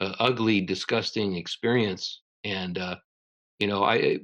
[0.00, 2.96] uh, ugly disgusting experience and uh,
[3.60, 4.18] you know i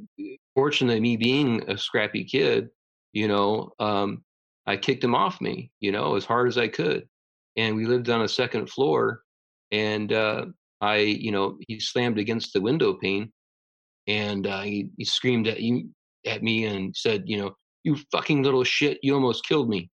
[0.54, 2.68] fortunately me being a scrappy kid
[3.12, 4.24] you know, um,
[4.66, 7.08] I kicked him off me, you know, as hard as I could.
[7.56, 9.22] And we lived on a second floor,
[9.72, 10.46] and uh,
[10.80, 13.32] I, you know, he slammed against the window pane,
[14.08, 15.90] and uh, he, he screamed at you
[16.26, 19.90] at me and said, you know, you fucking little shit, you almost killed me,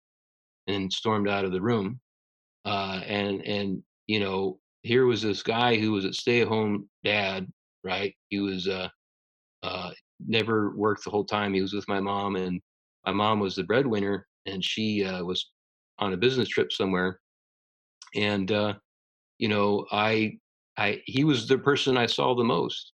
[0.69, 2.01] and stormed out of the room.
[2.65, 7.47] uh, and and you know here was this guy who was a stay-at-home dad,
[7.85, 8.15] right?
[8.31, 8.89] He was uh,
[9.63, 9.91] uh,
[10.27, 11.55] never worked the whole time.
[11.55, 12.61] He was with my mom, and
[13.09, 15.51] my mom was the breadwinner, and she uh, was
[15.99, 17.21] on a business trip somewhere.
[18.15, 18.75] And uh,
[19.39, 20.39] you know, I,
[20.77, 22.93] I, he was the person I saw the most.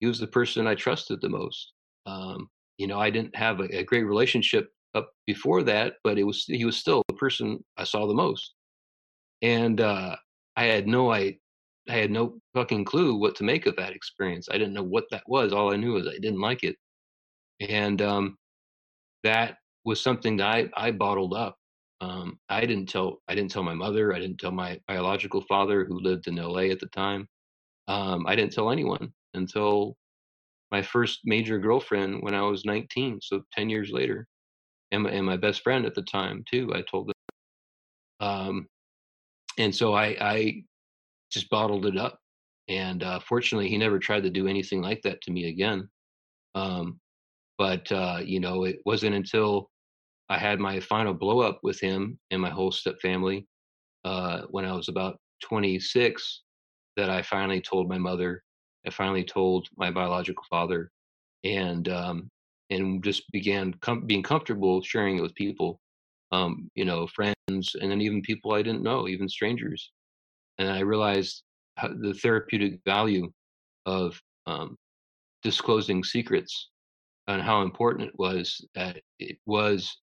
[0.00, 1.72] He was the person I trusted the most.
[2.04, 6.24] Um, you know, I didn't have a, a great relationship up before that, but it
[6.24, 8.54] was he was still the person I saw the most.
[9.40, 10.16] And uh,
[10.56, 11.38] I had no I
[11.88, 14.48] I had no fucking clue what to make of that experience.
[14.50, 15.52] I didn't know what that was.
[15.52, 16.76] All I knew was I didn't like it.
[17.60, 18.36] And um,
[19.26, 21.56] that was something that I, I bottled up.
[22.00, 24.14] Um, I didn't tell I didn't tell my mother.
[24.14, 26.70] I didn't tell my biological father who lived in L.A.
[26.70, 27.28] at the time.
[27.88, 29.96] Um, I didn't tell anyone until
[30.70, 33.20] my first major girlfriend when I was 19.
[33.22, 34.26] So 10 years later,
[34.92, 36.72] and my, and my best friend at the time too.
[36.74, 37.14] I told them.
[38.20, 38.66] Um,
[39.58, 40.62] and so I, I
[41.30, 42.18] just bottled it up.
[42.68, 45.88] And uh, fortunately, he never tried to do anything like that to me again.
[46.54, 47.00] Um,
[47.58, 49.70] but uh, you know, it wasn't until
[50.28, 53.46] I had my final blow up with him and my whole step family
[54.04, 56.42] uh, when I was about 26
[56.96, 58.42] that I finally told my mother.
[58.86, 60.90] I finally told my biological father,
[61.44, 62.30] and um,
[62.70, 65.80] and just began com- being comfortable sharing it with people,
[66.32, 69.90] um, you know, friends, and then even people I didn't know, even strangers.
[70.58, 71.42] And I realized
[71.82, 73.30] the therapeutic value
[73.86, 74.76] of um,
[75.42, 76.70] disclosing secrets
[77.28, 80.00] and how important it was that it was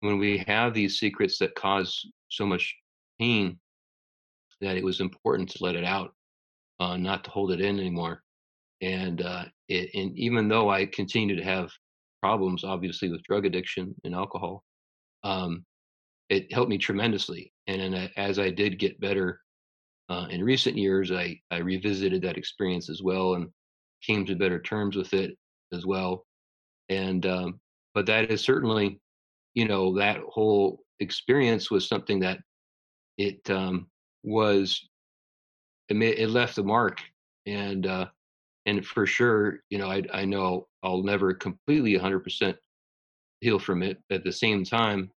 [0.00, 2.74] when we have these secrets that cause so much
[3.18, 3.58] pain
[4.60, 6.14] that it was important to let it out,
[6.80, 8.22] uh, not to hold it in anymore.
[8.82, 11.70] And uh, it, and even though I continue to have
[12.22, 14.64] problems, obviously with drug addiction and alcohol,
[15.22, 15.64] um,
[16.28, 17.52] it helped me tremendously.
[17.66, 19.40] And as I did get better
[20.08, 23.48] uh, in recent years, I I revisited that experience as well and
[24.02, 25.36] came to better terms with it
[25.72, 26.26] as well.
[26.90, 27.60] And um,
[27.94, 29.00] but that is certainly
[29.54, 32.40] you know that whole experience was something that
[33.16, 33.86] it um,
[34.22, 34.88] was
[35.88, 37.00] it, left a mark
[37.46, 38.06] and uh,
[38.66, 42.54] and for sure you know I, I know I'll never completely 100%
[43.40, 45.10] heal from it at the same time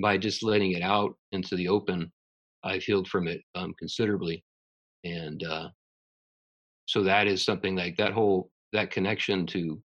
[0.00, 2.10] by just letting it out into the open
[2.64, 4.42] I've healed from it um, considerably
[5.04, 5.68] and uh,
[6.86, 9.80] so that is something like that whole that connection to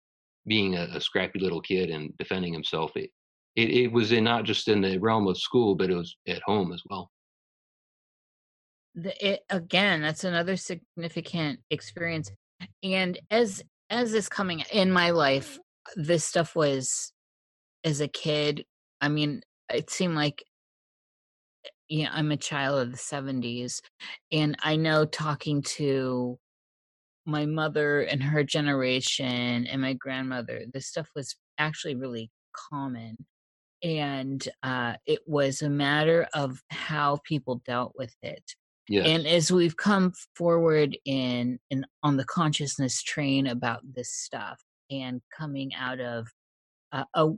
[0.51, 3.09] being a, a scrappy little kid and defending himself it,
[3.57, 6.43] it, it was in not just in the realm of school, but it was at
[6.43, 7.11] home as well.
[8.95, 12.31] The, it, again, that's another significant experience.
[12.83, 15.59] And as as is coming in my life,
[15.97, 17.13] this stuff was
[17.85, 18.65] as a kid.
[19.01, 20.43] I mean, it seemed like
[21.65, 23.81] eh, you know, I'm a child of the 70s,
[24.33, 26.39] and I know talking to
[27.27, 32.31] my mother and her generation and my grandmother, this stuff was actually really
[32.71, 33.17] common
[33.83, 38.45] and uh, it was a matter of how people dealt with it.
[38.89, 39.07] Yes.
[39.07, 45.23] And as we've come forward in, in on the consciousness train about this stuff and
[45.37, 46.27] coming out of
[46.93, 47.29] uh, a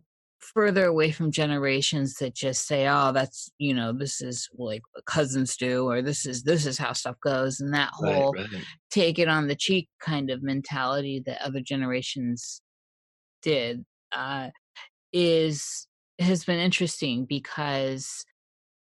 [0.43, 5.57] further away from generations that just say oh that's you know this is like cousins
[5.57, 8.65] do or this is this is how stuff goes and that whole right, right.
[8.91, 12.61] take it on the cheek kind of mentality that other generations
[13.43, 14.49] did uh,
[15.13, 15.87] is
[16.19, 18.25] has been interesting because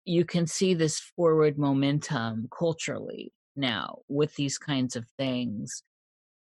[0.05, 5.83] you can see this forward momentum culturally now with these kinds of things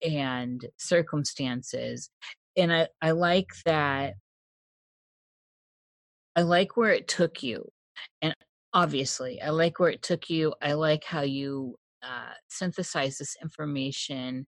[0.06, 2.10] and circumstances
[2.56, 4.14] and i i like that
[6.36, 7.68] i like where it took you
[8.22, 8.34] and
[8.72, 14.46] obviously i like where it took you i like how you uh, synthesize this information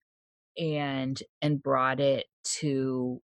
[0.58, 3.20] and and brought it to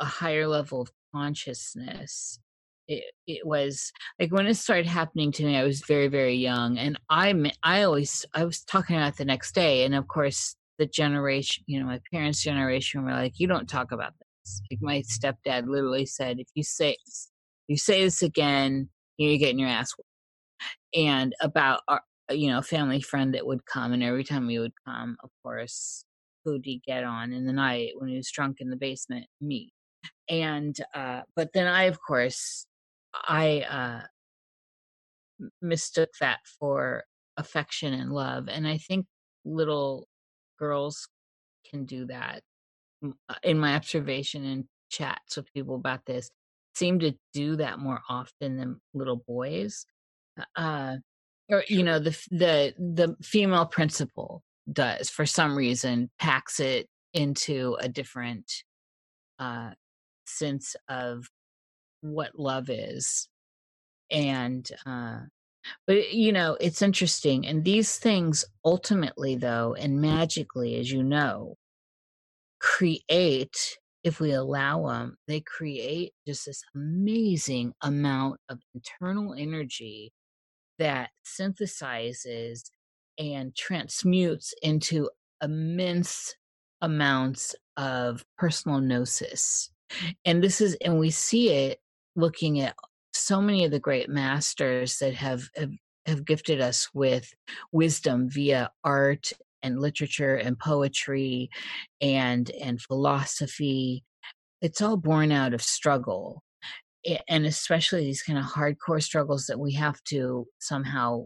[0.00, 2.38] a higher level of consciousness.
[2.88, 6.78] It, it was like when it started happening to me i was very very young
[6.78, 7.34] and i
[7.64, 11.80] i always i was talking about the next day and of course the generation you
[11.80, 14.62] know my parents generation were like you don't talk about this.
[14.70, 16.96] Like my stepdad literally said if you say
[17.68, 20.08] you say this again you're getting your ass whooped.
[20.94, 24.72] and about our you know family friend that would come and every time he would
[24.84, 26.04] come of course
[26.44, 29.72] who'd he get on in the night when he was drunk in the basement me
[30.28, 32.66] and uh but then i of course
[33.28, 34.06] i uh
[35.60, 37.04] mistook that for
[37.36, 39.06] affection and love and i think
[39.44, 40.08] little
[40.58, 41.08] girls
[41.70, 42.42] can do that
[43.04, 46.30] uh, in my observation and chats with people about this
[46.76, 49.86] seem to do that more often than little boys
[50.56, 50.96] uh
[51.48, 57.76] or you know the the the female principle does for some reason packs it into
[57.80, 58.50] a different
[59.38, 59.70] uh
[60.26, 61.26] sense of
[62.00, 63.28] what love is
[64.10, 65.20] and uh
[65.86, 71.56] but you know it's interesting and these things ultimately though and magically as you know
[72.60, 80.12] create if we allow them they create just this amazing amount of internal energy
[80.78, 82.62] that synthesizes
[83.18, 85.08] and transmutes into
[85.42, 86.34] immense
[86.82, 89.70] amounts of personal gnosis.
[90.24, 91.78] And this is, and we see it
[92.16, 92.74] looking at
[93.12, 95.72] so many of the great masters that have, have,
[96.06, 97.32] have gifted us with
[97.72, 99.32] wisdom via art
[99.66, 101.50] and literature and poetry
[102.00, 104.02] and and philosophy
[104.62, 106.42] it's all born out of struggle
[107.28, 111.24] and especially these kind of hardcore struggles that we have to somehow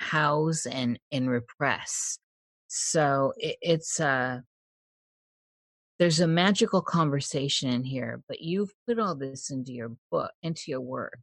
[0.00, 2.18] house and and repress.
[2.68, 4.40] So it, it's uh
[5.98, 10.62] there's a magical conversation in here but you've put all this into your book into
[10.68, 11.18] your work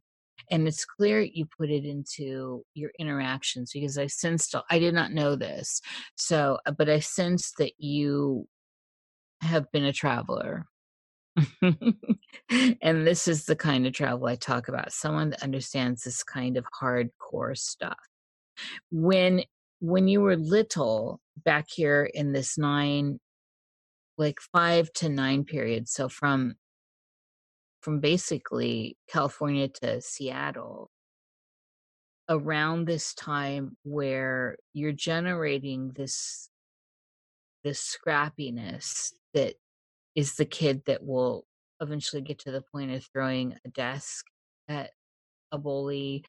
[0.50, 5.12] and it's clear you put it into your interactions because i sensed i did not
[5.12, 5.80] know this
[6.16, 8.46] so uh, but i sensed that you
[9.40, 10.66] have been a traveler
[12.82, 16.56] and this is the kind of travel I talk about someone that understands this kind
[16.56, 17.98] of hardcore stuff.
[18.90, 19.42] When
[19.80, 23.20] when you were little back here in this nine
[24.16, 26.54] like 5 to 9 period so from
[27.86, 30.90] from basically California to Seattle
[32.28, 36.50] around this time where you're generating this
[37.62, 39.54] this scrappiness that
[40.16, 41.44] is the kid that will
[41.80, 44.26] eventually get to the point of throwing a desk
[44.68, 44.90] at
[45.52, 46.24] a bully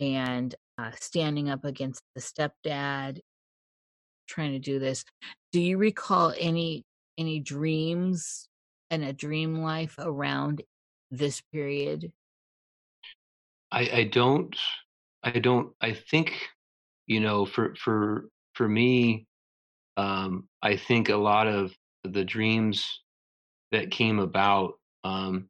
[0.00, 3.20] and uh, standing up against the stepdad
[4.26, 5.06] trying to do this.
[5.52, 6.84] Do you recall any
[7.16, 8.46] any dreams
[8.90, 10.60] and a dream life around
[11.10, 12.12] this period?
[13.70, 14.56] I i don't
[15.22, 16.48] i don't i think
[17.06, 19.26] you know for for for me
[19.98, 23.00] um i think a lot of the dreams
[23.72, 25.48] that came about um,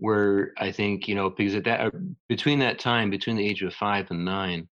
[0.00, 1.92] were, I think you know because at that
[2.28, 4.68] between that time between the age of five and nine,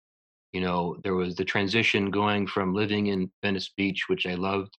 [0.53, 4.77] you know there was the transition going from living in Venice Beach, which I loved,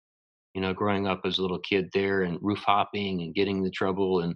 [0.53, 3.71] you know, growing up as a little kid there and roof hopping and getting the
[3.71, 4.35] trouble and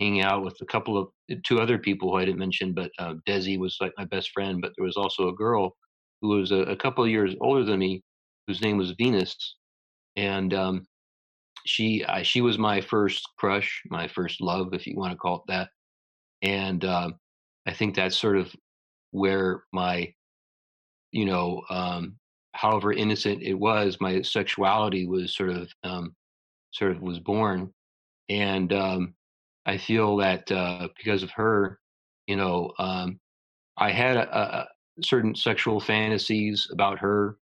[0.00, 2.90] hanging out with a couple of uh, two other people who I didn't mention, but
[2.98, 5.74] uh, Desi was like my best friend, but there was also a girl
[6.20, 8.02] who was a, a couple of years older than me,
[8.46, 9.56] whose name was Venus,
[10.16, 10.86] and um,
[11.66, 15.36] she I, she was my first crush, my first love, if you want to call
[15.36, 15.70] it that.
[16.42, 17.10] And uh,
[17.66, 18.54] I think that's sort of
[19.10, 20.12] where my,
[21.12, 22.16] you know, um,
[22.52, 26.14] however innocent it was, my sexuality was sort of um,
[26.72, 27.72] sort of was born.
[28.28, 29.14] And um,
[29.66, 31.80] I feel that uh, because of her,
[32.26, 33.18] you know, um,
[33.76, 34.68] I had a, a
[35.02, 37.36] certain sexual fantasies about her,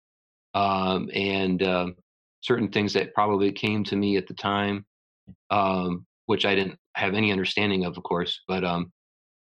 [0.54, 1.96] um, and um,
[2.42, 4.86] certain things that probably came to me at the time,
[5.50, 8.40] um, which I didn't have any understanding of, of course.
[8.48, 8.92] But um,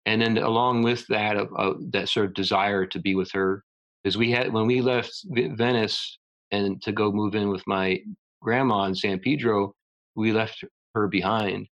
[0.05, 3.65] and then along with that, uh, that sort of desire to be with her,
[4.05, 6.19] because we had when we left Venice
[6.53, 8.01] and to go move in with my
[8.41, 9.75] grandma in San Pedro,
[10.15, 10.63] we left
[10.95, 11.67] her behind.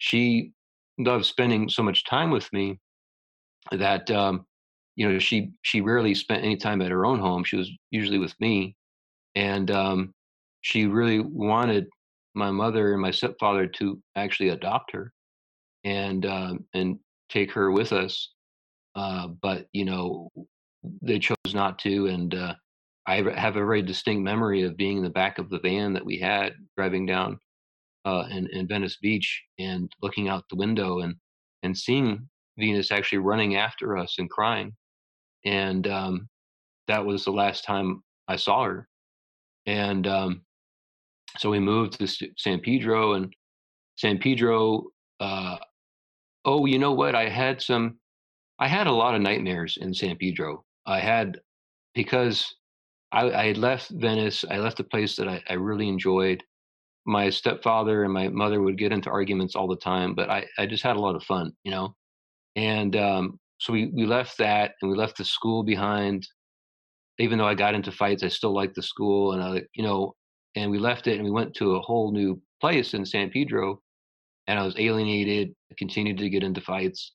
[0.00, 0.52] She
[0.98, 2.78] loved spending so much time with me
[3.70, 4.46] that um,
[4.96, 7.44] you know she she rarely spent any time at her own home.
[7.44, 8.74] She was usually with me,
[9.34, 10.12] and um,
[10.62, 11.86] she really wanted
[12.34, 15.12] my mother and my stepfather to actually adopt her
[15.84, 16.98] and um, and
[17.28, 18.32] take her with us.
[18.94, 20.30] Uh, but you know,
[21.02, 22.54] they chose not to, and uh,
[23.06, 26.04] I have a very distinct memory of being in the back of the van that
[26.06, 27.38] we had driving down
[28.04, 31.14] uh, in Venice Beach and looking out the window and
[31.62, 32.28] and seeing
[32.58, 34.72] Venus actually running after us and crying,
[35.44, 36.28] and um,
[36.88, 38.88] that was the last time I saw her.
[39.66, 40.42] And um,
[41.38, 43.32] so we moved to San Pedro and
[43.96, 44.84] San Pedro.
[45.20, 45.58] Uh,
[46.44, 47.14] oh, you know what?
[47.14, 47.98] I had some.
[48.58, 50.64] I had a lot of nightmares in San Pedro.
[50.86, 51.38] I had
[51.94, 52.54] because
[53.12, 54.44] I, I had left Venice.
[54.50, 56.42] I left a place that I, I really enjoyed.
[57.06, 60.66] My stepfather and my mother would get into arguments all the time, but I, I
[60.66, 61.94] just had a lot of fun, you know.
[62.56, 66.26] And um, so we, we left that and we left the school behind.
[67.18, 69.32] Even though I got into fights, I still liked the school.
[69.32, 70.14] And I, you know,
[70.56, 73.80] and we left it and we went to a whole new place in San Pedro,
[74.46, 75.54] and I was alienated.
[75.78, 77.12] Continued to get into fights,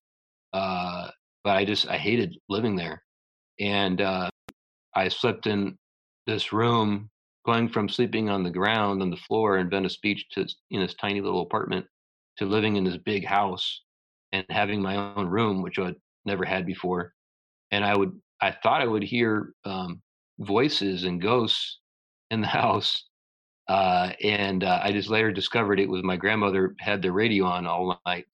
[0.53, 1.09] uh,
[1.43, 3.03] but I just I hated living there,
[3.59, 4.29] and uh,
[4.95, 5.77] I slept in
[6.25, 7.09] this room,
[7.45, 10.95] going from sleeping on the ground on the floor in Venice Beach to in this
[10.95, 11.85] tiny little apartment
[12.37, 13.81] to living in this big house
[14.31, 17.13] and having my own room, which I'd never had before.
[17.71, 20.01] And I would, I thought I would hear um,
[20.39, 21.79] voices and ghosts
[22.31, 23.05] in the house.
[23.67, 27.65] Uh, and uh, I just later discovered it was my grandmother had the radio on
[27.65, 28.25] all night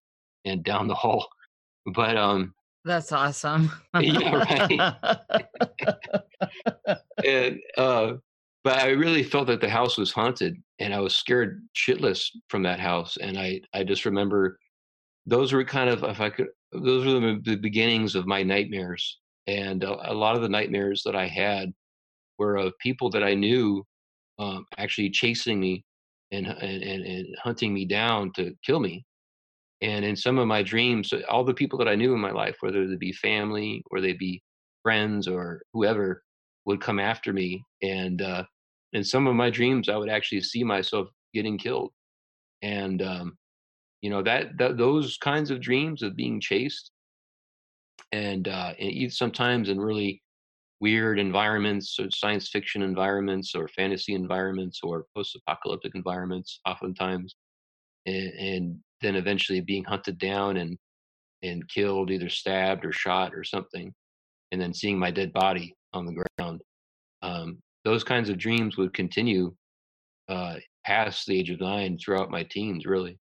[0.45, 1.28] and down the hall.
[1.93, 2.53] But um,
[2.86, 3.72] That's awesome.
[3.99, 4.95] Yeah, right.
[7.26, 8.14] and uh,
[8.64, 12.64] but I really felt that the house was haunted, and I was scared shitless from
[12.64, 13.18] that house.
[13.18, 14.59] And I I just remember
[15.26, 19.20] those were kind of if I could those were the, the beginnings of my nightmares,
[19.47, 21.74] and a, a lot of the nightmares that I had
[22.38, 23.86] were of people that I knew
[24.39, 25.84] um, actually chasing me
[26.32, 29.05] and, and and hunting me down to kill me.
[29.82, 32.57] And in some of my dreams, all the people that I knew in my life,
[32.59, 34.43] whether they be family or they be
[34.84, 36.24] friends or whoever,
[36.66, 37.64] would come after me.
[37.82, 38.43] And uh,
[38.93, 41.91] in some of my dreams, I would actually see myself getting killed.
[42.62, 43.38] And um,
[44.01, 46.91] you know that, that those kinds of dreams of being chased,
[48.12, 50.22] and, uh, and sometimes in really
[50.80, 57.36] weird environments, or science fiction environments, or fantasy environments, or post-apocalyptic environments, oftentimes,
[58.05, 60.78] and, and then eventually being hunted down and
[61.43, 63.91] and killed, either stabbed or shot or something,
[64.51, 66.61] and then seeing my dead body on the ground.
[67.21, 69.53] Um, those kinds of dreams would continue
[70.29, 73.17] uh, past the age of nine throughout my teens, really.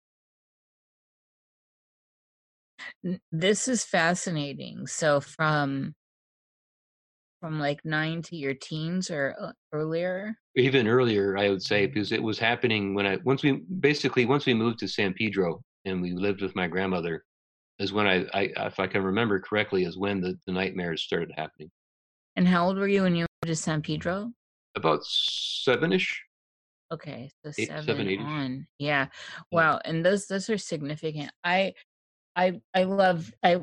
[3.32, 4.86] This is fascinating.
[4.86, 5.94] So from
[7.40, 10.36] from like nine to your teens or uh, earlier.
[10.56, 14.46] Even earlier, I would say, because it was happening when I once we basically once
[14.46, 17.24] we moved to San Pedro and we lived with my grandmother,
[17.78, 21.32] is when I, I if I can remember correctly, is when the, the nightmares started
[21.36, 21.70] happening.
[22.36, 24.32] And how old were you when you moved to San Pedro?
[24.76, 26.22] About seven-ish.
[26.92, 28.24] Okay, so Eight- seven, seven, eight-ish.
[28.24, 28.66] on.
[28.78, 29.06] Yeah.
[29.06, 29.06] Yeah.
[29.52, 29.80] Wow.
[29.84, 31.30] And those those are significant.
[31.44, 31.74] I
[32.34, 33.60] I I love I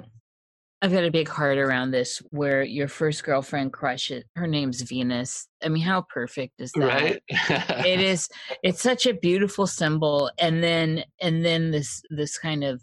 [0.82, 5.47] I've got a big heart around this where your first girlfriend crushes her name's Venus.
[5.63, 6.86] I mean, how perfect is that?
[6.86, 7.22] Right?
[7.86, 8.30] it is
[8.63, 12.82] it's such a beautiful symbol and then and then this this kind of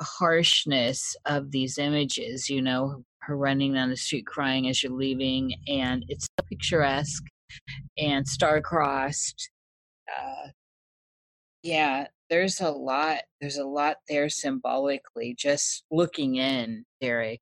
[0.00, 5.52] harshness of these images you know her running down the street crying as you're leaving
[5.68, 7.24] and it's so picturesque
[7.98, 9.50] and star-crossed
[10.08, 10.48] uh
[11.62, 17.40] yeah there's a lot there's a lot there symbolically just looking in derek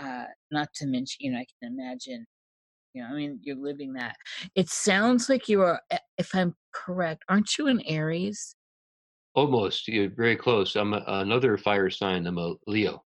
[0.00, 2.24] uh not to mention you know i can imagine
[2.94, 4.16] you know i mean you're living that
[4.54, 8.54] it sounds like you are eh, if i'm correct aren't you an aries
[9.36, 9.86] Almost.
[9.86, 10.76] You're very close.
[10.76, 12.26] I'm a, another fire sign.
[12.26, 13.04] I'm a Leo.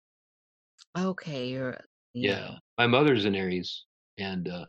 [0.98, 1.84] Okay you're a
[2.14, 2.56] Yeah.
[2.78, 3.86] My mother's an Aries,
[4.18, 4.66] and uh,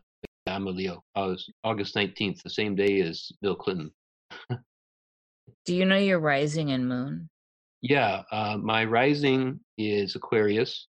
[0.47, 1.03] I'm a Leo.
[1.15, 3.91] I was August 19th, the same day as Bill Clinton.
[5.65, 7.29] do you know your rising and moon
[7.81, 8.23] Yeah.
[8.31, 10.87] Uh, my rising is Aquarius,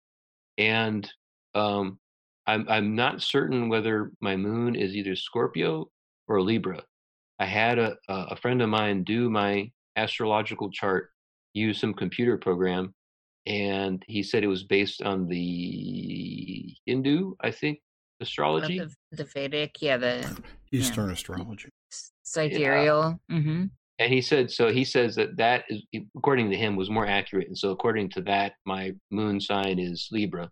[0.58, 1.10] and
[1.54, 1.98] um,
[2.46, 5.90] I'm I'm not certain whether my moon is either Scorpio
[6.28, 6.82] or Libra.
[7.38, 11.10] I had a a a friend of mine do my astrological chart,
[11.54, 12.94] use some computer program,
[13.46, 17.78] and he said it was based on the Hindu, I think,
[18.20, 18.78] astrology.
[18.78, 20.40] the, the vedic yeah the
[20.72, 21.68] Eastern astrology.
[21.92, 23.64] s- sidereal mm-hmm.
[23.98, 25.82] and he said so he says that that is
[26.16, 30.08] according to him was more accurate and so according to that my moon sign is
[30.10, 30.50] libra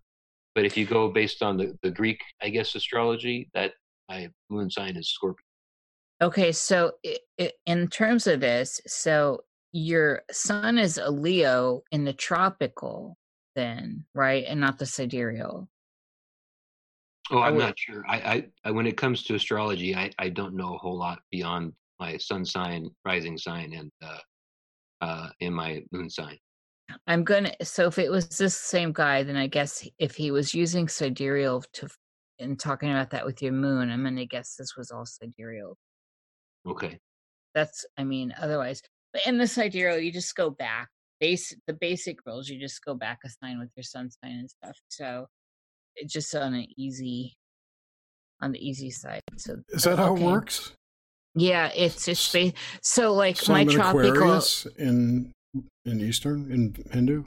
[0.54, 3.72] but if you go based on the, the greek i guess astrology that
[4.08, 5.42] my moon sign is scorpio
[6.22, 9.40] okay so i i in terms of this so
[9.74, 13.18] your sun is a leo in the tropical
[13.56, 15.68] then right and not the sidereal
[17.32, 20.54] oh i'm not sure I, I i when it comes to astrology i i don't
[20.54, 24.18] know a whole lot beyond my sun sign rising sign and uh
[25.00, 26.38] uh in my moon sign
[27.06, 27.52] I'm gonna.
[27.62, 31.64] So if it was this same guy, then I guess if he was using sidereal
[31.74, 31.88] to
[32.38, 35.78] and talking about that with your moon, I'm gonna guess this was all sidereal.
[36.66, 36.98] okay
[37.54, 38.82] That's, I mean, otherwise,
[39.14, 40.88] but in the sidereal, you just go back.
[41.20, 42.48] Base the basic rules.
[42.48, 44.76] You just go back a sign with your sun sign and stuff.
[44.88, 45.26] So
[45.94, 47.32] it's just on an easy,
[48.42, 49.22] on the easy side.
[49.36, 50.72] So Is that how it works?
[51.36, 52.52] Yeah, it's just ba-
[52.82, 54.10] so like Sun my tropical.
[54.10, 55.32] Aquarius in
[55.84, 57.24] in Eastern in Hindu.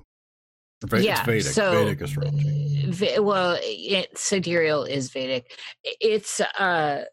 [0.85, 1.43] Ve- yeah, it's Vedic.
[1.43, 2.85] so Vedic astrology.
[2.89, 5.51] Ve- well, it, sidereal is Vedic.
[5.83, 7.03] It's uh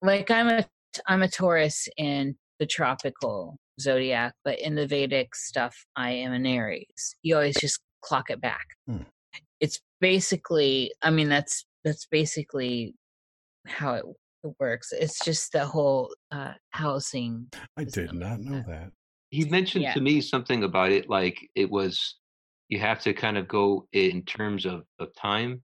[0.00, 0.66] like I'm a
[1.06, 6.46] I'm a Taurus in the tropical zodiac, but in the Vedic stuff, I am an
[6.46, 7.16] Aries.
[7.22, 8.66] You always just clock it back.
[8.86, 9.02] Hmm.
[9.60, 12.94] It's basically, I mean, that's that's basically
[13.66, 14.04] how it,
[14.44, 14.92] it works.
[14.92, 17.48] It's just the whole uh, housing.
[17.76, 18.90] I did not know that.
[19.30, 19.94] He mentioned Yeah.
[19.94, 22.16] to me something about it, like it was
[22.68, 25.62] you have to kind of go in terms of of time,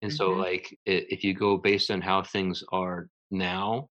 [0.00, 0.38] and so Mhm.
[0.38, 3.88] like if you go based on how things are now,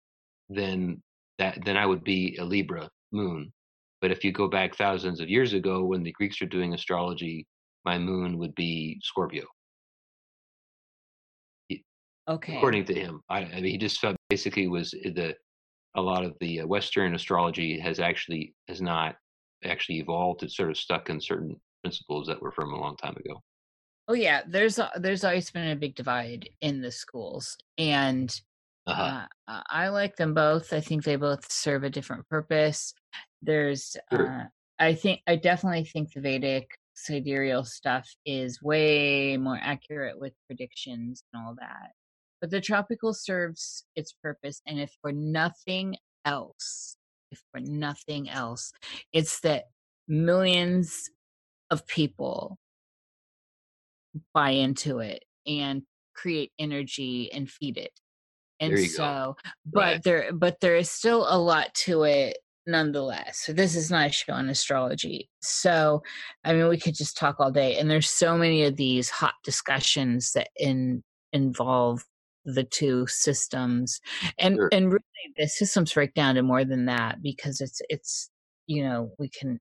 [0.50, 1.02] then
[1.42, 3.52] that then I would be a Libra moon.
[4.00, 7.48] But if you go back thousands of years ago when the Greeks were doing astrology,
[7.84, 9.46] my moon would be Scorpio.
[12.28, 12.56] Okay.
[12.56, 13.22] according to him.
[13.30, 15.36] I, I mean, he just felt basically was the
[15.96, 19.16] a lot of the uh, Western astrology has actually has not
[19.66, 20.44] actually evolved.
[20.44, 23.42] It's sort of stuck in certain principles that were from a long time ago.
[24.08, 28.30] Oh yeah, there's there's always been a big divide in the schools, and
[28.88, 29.28] Uh-huh.
[29.48, 30.74] uh, I like them both.
[30.74, 32.94] I think they both serve a different purpose.
[33.42, 34.28] There's, Sure.
[34.28, 34.44] uh,
[34.80, 41.24] I think, I definitely think the Vedic sidereal stuff is way more accurate with predictions
[41.34, 41.92] and all that.
[42.42, 46.98] But the tropical serves its purpose, and if for nothing else,
[47.30, 48.72] if for nothing else,
[49.14, 49.66] it's that
[50.08, 51.10] millions
[51.70, 52.58] of people
[54.34, 55.84] buy into it and
[56.16, 57.92] create energy and feed it.
[58.62, 58.98] And you go.
[58.98, 59.36] so,
[59.66, 60.04] but Right.
[60.04, 62.38] there, but there is still a lot to it
[62.68, 63.40] nonetheless.
[63.40, 65.30] So this is not a show on astrology.
[65.42, 66.04] So,
[66.46, 67.78] I mean, we could just talk all day.
[67.78, 71.04] And there's so many of these hot discussions that in
[71.34, 72.06] involve
[72.46, 74.00] the two systems,
[74.40, 74.72] and Sure.
[74.72, 75.04] and really
[75.38, 78.30] the systems break down to more than that because it's it's
[78.68, 79.60] you know we can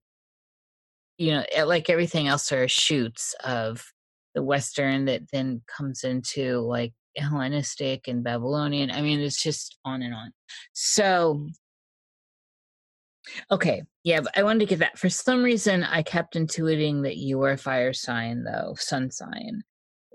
[1.19, 3.93] you know eh, like everything else are shoots of
[4.35, 10.03] the western that then comes into like hellenistic and babylonian i mean it's just on
[10.03, 10.33] and on
[10.73, 11.47] so
[13.51, 17.17] okay yeah but i wanted to get that for some reason i kept intuiting that
[17.17, 19.63] you were a fire sign though sun sign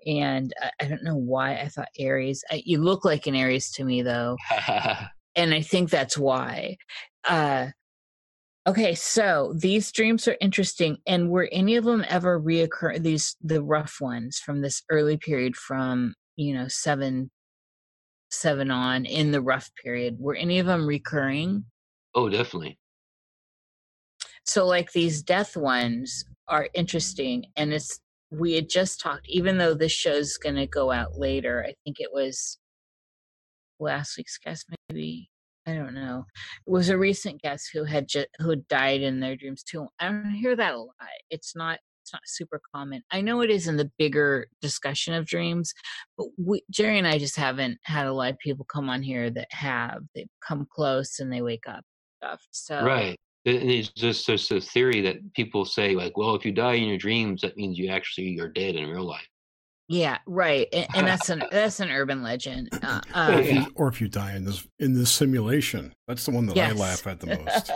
[0.08, 3.72] and I, I don't know why i thought aries I, you look like an aries
[3.74, 4.38] to me though
[5.36, 6.78] and I think that's why.
[7.28, 7.68] Uh,
[8.68, 13.02] okay, so these dreams are interesting, and were any of them ever reoccur?
[13.02, 17.32] These the rough ones from this early period, from you know seven,
[18.32, 20.18] seven on in the rough period.
[20.20, 21.66] Were any of them recurring?
[22.14, 22.78] oh, definitely.
[24.46, 28.00] So, like these death ones are interesting, and it's
[28.32, 29.28] we had just talked.
[29.30, 32.58] Even though this show's going to go out later, I think it was
[33.80, 35.30] last week's guest, maybe
[35.68, 36.26] I don't know.
[36.68, 39.88] It was a recent guest who had ju- who died in their dreams too.
[40.00, 40.94] I don't hear that a lot.
[41.30, 43.02] It's not it's not super common.
[43.12, 45.74] I know it is in the bigger discussion of dreams,
[46.18, 49.32] but we, Jerry and I just haven't had a lot of people come on here
[49.32, 50.04] that have.
[50.14, 51.84] They come close and they wake up
[52.22, 52.42] stuff.
[52.52, 53.20] So Right.
[53.48, 56.88] And it's just just a theory that people say, like, well, if you die in
[56.88, 59.28] your dreams, that means you actually are dead in real life.
[59.88, 60.68] Yeah, right.
[60.74, 62.70] And, and that's an that's an urban legend.
[62.82, 66.26] Uh, or, uh, if you, or if you die in this in this simulation, that's
[66.26, 67.72] the one that I laugh at the most.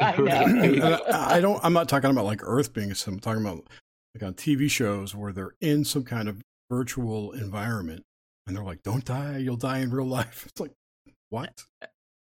[0.00, 0.42] I know.
[0.72, 1.60] And I, I don't.
[1.64, 3.14] I'm not talking about like Earth being a sim.
[3.14, 3.64] I'm talking about
[4.14, 8.02] like on TV shows where they're in some kind of virtual environment,
[8.46, 10.72] and they're like, "Don't die, you'll die in real life." It's like,
[11.30, 11.64] what?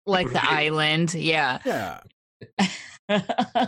[0.06, 1.14] like the island.
[1.14, 1.60] Yeah.
[1.66, 2.00] Yeah,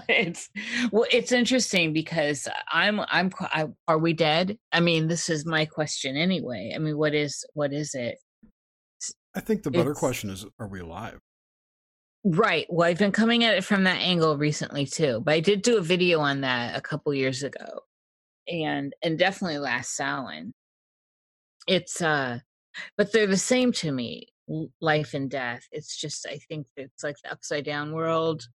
[0.09, 0.49] it's
[0.91, 4.57] well it's interesting because i'm i'm I, are we dead?
[4.71, 6.71] I mean this is my question anyway.
[6.75, 8.17] I mean what is what is it?
[9.35, 11.19] I think the better It's- question is, are we alive?
[12.25, 12.65] right.
[12.69, 15.77] Well i've been coming at it from that angle recently too but i did do
[15.77, 17.81] a video on that a couple years ago
[18.47, 20.53] and and definitely last Samhain.
[21.67, 22.39] it's uh
[22.97, 24.27] but they're the same to me
[24.81, 25.63] life and death.
[25.71, 28.47] It's just i think it's like the upside down world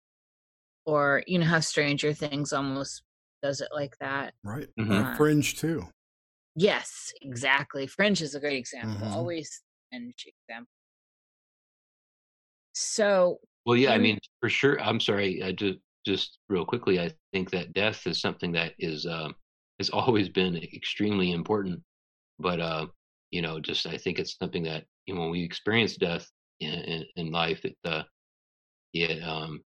[0.87, 3.03] or you know how stranger things almost
[3.43, 4.69] does it like that Right.
[4.79, 5.13] Mhm.
[5.13, 5.89] Or Fringe too.
[6.55, 9.13] yes exactly fringe is a great example Mhm.
[9.13, 10.71] always fringe example
[12.73, 14.81] so Well, yeah, I mean, for sure.
[14.81, 15.43] I'm sorry.
[15.43, 19.35] I just just real quickly, I think that death is something that is um,
[19.81, 21.83] has always been extremely important.
[22.39, 22.87] But uh,
[23.31, 26.31] you know, just I think it's something that you know when we experience death
[26.61, 28.05] in, in, in life, it uh,
[28.95, 29.63] it um,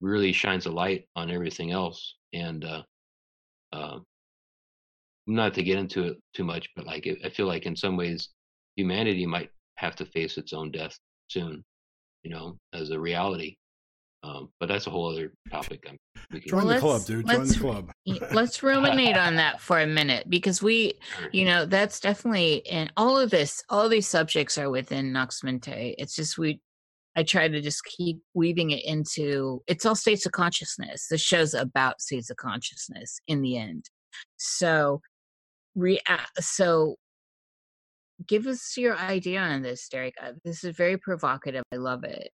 [0.00, 2.16] really shines a light on everything else.
[2.32, 2.82] And uh,
[3.72, 3.98] uh,
[5.26, 7.96] not to get into it too much, but like it, I feel like in some
[7.96, 8.30] ways,
[8.76, 11.64] humanity might have to face its own death soon
[12.24, 13.56] you know, as a reality.
[14.24, 15.84] Um, but that's a whole other topic.
[15.86, 15.98] I'm,
[16.32, 17.28] we can, Join Well, the club, dude.
[17.28, 17.92] Join the club.
[18.32, 20.94] let's ruminate on that for a minute because we
[21.30, 25.94] you know that's definitely and all of this all these subjects are within Nox Mente
[25.98, 26.60] it's just we
[27.16, 31.54] i try to just keep weaving it into it's all states of consciousness the show's
[31.54, 33.88] about states of consciousness in the end
[34.36, 35.00] so
[35.74, 36.00] rea-
[36.40, 36.96] so
[38.26, 40.14] give us your idea on this, Derek.
[40.22, 41.62] Uh, this is very provocative.
[41.72, 42.30] I love it.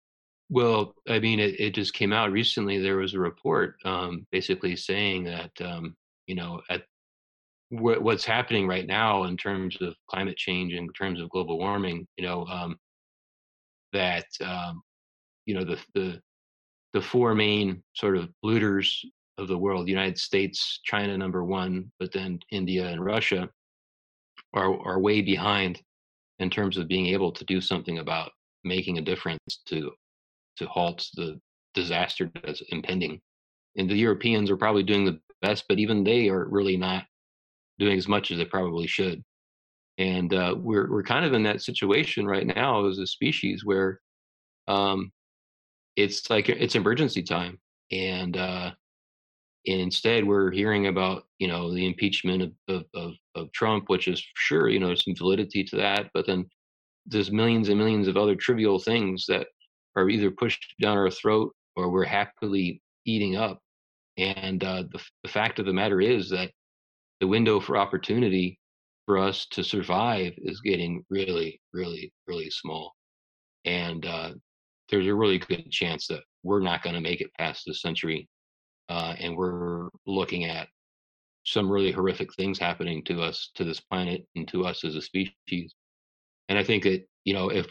[0.50, 2.78] Well, I mean, it, it just came out recently.
[2.78, 5.94] There was a report um, basically saying that, um,
[6.26, 6.82] you know, at
[7.68, 12.06] wh- what's happening right now in terms of climate change, in terms of global warming,
[12.16, 12.76] you know, um,
[13.92, 14.82] that, um,
[15.46, 16.20] you know, the, the,
[16.92, 18.90] the four main sort of polluters
[19.38, 23.48] of the world, the United States, China number one, but then India and Russia
[24.54, 25.80] are, are way behind
[26.38, 28.30] in terms of being able to do something about
[28.64, 29.92] making a difference to
[30.56, 31.40] to halt the
[31.74, 33.20] disaster that's impending.
[33.76, 37.04] And the Europeans are probably doing the best, but even they are really not
[37.78, 39.22] doing as much as they probably should.
[39.98, 44.00] And uh, we're we're kind of in that situation right now as a species where
[44.68, 45.12] um,
[45.96, 47.58] it's like it's emergency time,
[47.90, 48.70] and uh,
[49.64, 54.24] instead we're hearing about you know the impeachment of, of, of, of Trump, which is
[54.36, 56.46] sure you know some validity to that, but then
[57.06, 59.48] there's millions and millions of other trivial things that
[59.96, 63.60] are either pushed down our throat or we're happily eating up.
[64.16, 66.50] And uh, the, the fact of the matter is that
[67.20, 68.57] the window for opportunity
[69.08, 72.94] for us to survive is getting really, really, really small.
[73.64, 74.32] And uh,
[74.90, 78.28] there's a really good chance that we're not going to make it past this century.
[78.90, 80.68] Uh, and we're looking at
[81.44, 85.00] some really horrific things happening to us, to this planet, and to us as a
[85.00, 85.74] species.
[86.50, 87.66] And I think that, you know, if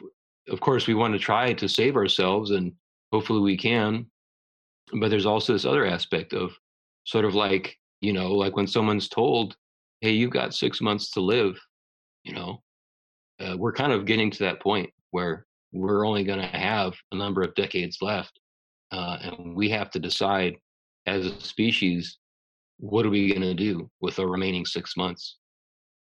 [0.50, 2.74] of course, we want to try to save ourselves, and
[3.12, 4.08] hopefully we can.
[5.00, 6.52] But there's also this other aspect of
[7.04, 9.56] sort of like, you know, like when someone's told,
[10.02, 11.60] hey, you've got six months to live,
[12.24, 12.62] you know,
[13.40, 17.16] uh, we're kind of getting to that point where we're only going to have a
[17.16, 18.40] number of decades left.
[18.92, 20.56] Uh, and we have to decide
[21.06, 22.18] as a species,
[22.80, 25.38] what are we going to do with the remaining six months?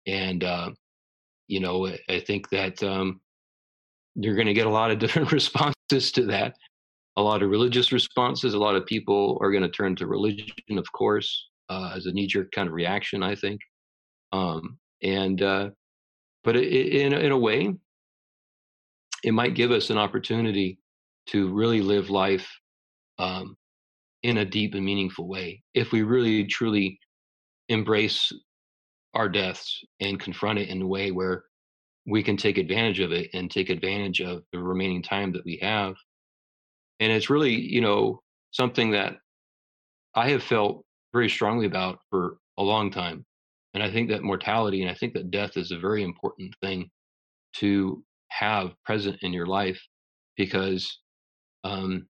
[0.08, 0.72] And, uh,
[1.48, 3.22] you know, I think that um,
[4.16, 6.56] you're going to get a lot of different responses to that
[7.18, 10.78] a lot of religious responses a lot of people are going to turn to religion
[10.78, 13.60] of course uh, as a knee-jerk kind of reaction i think
[14.32, 15.70] um, and uh,
[16.44, 17.74] but it, in, in a way
[19.24, 20.80] it might give us an opportunity
[21.28, 22.50] to really live life
[23.20, 23.56] um,
[24.24, 27.00] in a deep and meaningful way if we really truly
[27.70, 28.32] embrace
[29.14, 31.44] our deaths and confront it in a way where
[32.06, 35.58] we can take advantage of it and take advantage of the remaining time that we
[35.62, 35.96] have.
[37.00, 38.22] And it's really, you know,
[38.52, 39.18] something that
[40.16, 43.26] I have felt very strongly about for a long time.
[43.74, 46.90] And I think that mortality and I think that death is a very important thing
[47.58, 49.82] to have present in your life
[50.38, 51.00] because,
[51.64, 52.08] um,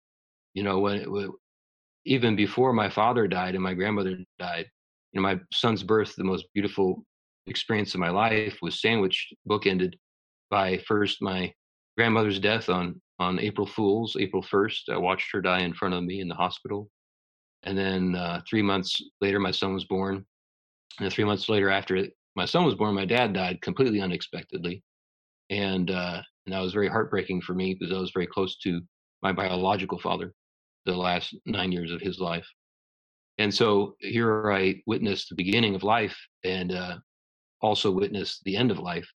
[0.54, 1.30] you know, when, when
[2.06, 4.66] even before my father died and my grandmother died,
[5.12, 7.04] you know, my son's birth, the most beautiful
[7.46, 9.94] experience of my life was sandwiched, bookended
[10.50, 11.52] by first my
[11.96, 14.88] grandmother's death on on April Fools, April 1st.
[14.88, 16.88] I watched her die in front of me in the hospital.
[17.64, 20.24] And then uh, three months later, my son was born.
[20.98, 24.82] And three months later, after my son was born, my dad died completely unexpectedly.
[25.50, 28.80] And, uh, and that was very heartbreaking for me because I was very close to
[29.22, 30.32] my biological father
[30.86, 32.46] the last nine years of his life.
[33.38, 36.98] And so here I witnessed the beginning of life and uh,
[37.62, 39.08] also witnessed the end of life,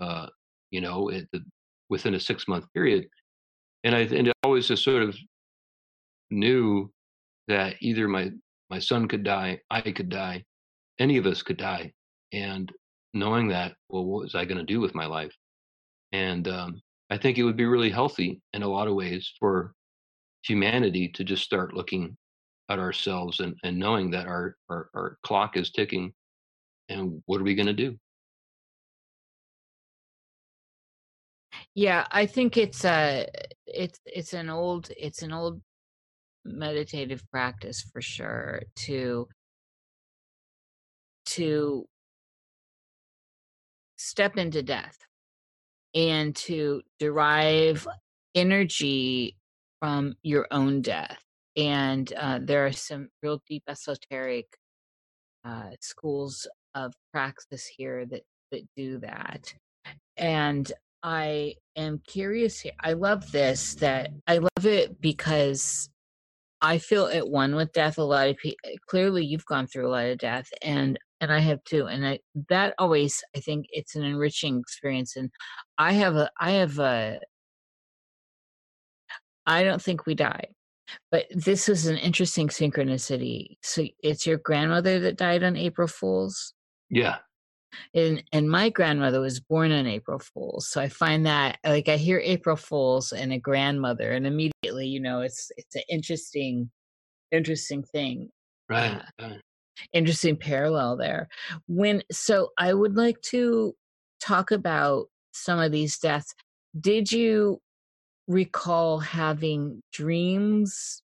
[0.00, 0.26] uh,
[0.70, 1.10] you know,
[1.88, 3.06] within a six month period.
[3.84, 5.16] And I, and I always just sort of
[6.30, 6.90] knew
[7.48, 8.30] that either my,
[8.70, 10.44] my son could die, I could die,
[11.02, 11.92] any of us could die.
[12.32, 12.70] And
[13.12, 15.34] knowing that, well, what was I going to do with my life?
[16.12, 16.80] And um,
[17.10, 19.74] I think it would be really healthy in a lot of ways for
[20.42, 22.16] humanity to just start looking
[22.70, 26.12] at ourselves and, and knowing that our, our, our clock is ticking
[26.88, 27.98] and what are we going to do?
[31.74, 33.26] Yeah, I think it's a
[33.66, 35.62] it's it's an old it's an old
[36.44, 39.26] meditative practice for sure to
[41.26, 41.86] to
[43.96, 44.96] step into death
[45.94, 47.86] and to derive
[48.34, 49.36] energy
[49.80, 51.22] from your own death.
[51.56, 54.46] And uh, there are some real deep esoteric
[55.44, 59.52] uh, schools of praxis here that that do that
[60.16, 65.88] and i am curious here i love this that i love it because
[66.60, 69.90] i feel at one with death a lot of people clearly you've gone through a
[69.90, 72.18] lot of death and and i have too and i
[72.48, 75.30] that always i think it's an enriching experience and
[75.78, 77.18] i have a i have a
[79.46, 80.44] i don't think we die
[81.10, 86.52] but this is an interesting synchronicity so it's your grandmother that died on april fools
[86.90, 87.16] yeah.
[87.94, 91.96] and and my grandmother was born on april fools so i find that like i
[91.96, 96.70] hear april fools and a grandmother and immediately you know it's it's an interesting
[97.30, 98.28] interesting thing
[98.68, 99.02] Right.
[99.18, 99.40] uh, right.
[99.92, 101.28] Interesting parallel there.
[101.66, 103.74] When so i would like to
[104.20, 106.34] talk about some of these deaths.
[106.78, 107.60] Did you
[108.28, 111.02] recall having dreams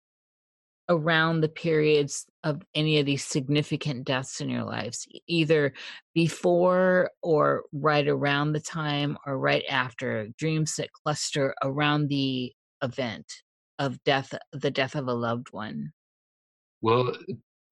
[0.91, 5.73] around the periods of any of these significant deaths in your lives either
[6.15, 10.29] before or right around the time or right after?
[10.39, 12.53] Dreams that cluster around the
[12.83, 13.27] event
[13.79, 15.93] of death the death of a loved one?
[16.83, 17.17] Well,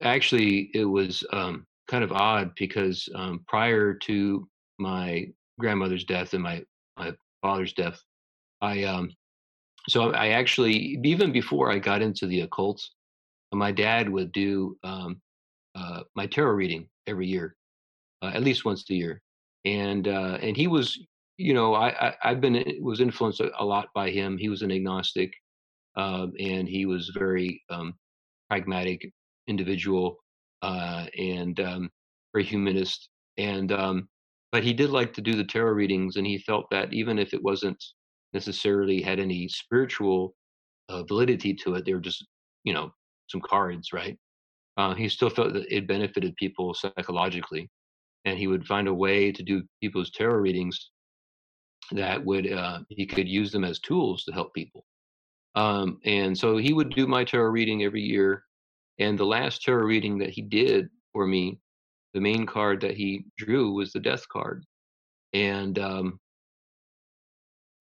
[0.02, 4.48] actually, it was um, kind of odd because um, prior to
[4.78, 5.28] my
[5.58, 6.64] grandmother's death and my
[6.98, 8.00] my father's death,
[8.60, 9.10] I um,
[9.88, 12.82] so I actually even before I got into the occult,
[13.52, 15.20] my dad would do um,
[15.74, 17.56] uh, my tarot reading every year,
[18.22, 19.22] uh, at least once a year,
[19.64, 20.98] and uh, and he was,
[21.36, 24.38] you know, I, I I've been was influenced a, a lot by him.
[24.38, 25.32] He was an agnostic,
[25.96, 27.94] um, and he was very um,
[28.48, 29.10] pragmatic
[29.48, 30.16] individual
[30.62, 31.90] uh, and um,
[32.32, 33.08] very humanist.
[33.38, 34.08] And um,
[34.50, 37.32] but he did like to do the tarot readings, and he felt that even if
[37.32, 37.82] it wasn't
[38.32, 40.34] necessarily had any spiritual
[40.88, 42.26] uh, validity to it, they were just
[42.64, 42.92] you know
[43.28, 44.18] some cards, right?
[44.76, 47.68] Uh, he still felt that it benefited people psychologically,
[48.24, 50.90] and he would find a way to do people's tarot readings
[51.90, 54.84] that would uh, he could use them as tools to help people.
[55.54, 58.44] Um, and so he would do my tarot reading every year.
[59.02, 61.58] And the last tarot reading that he did for me,
[62.14, 64.64] the main card that he drew was the death card.
[65.32, 66.20] And um,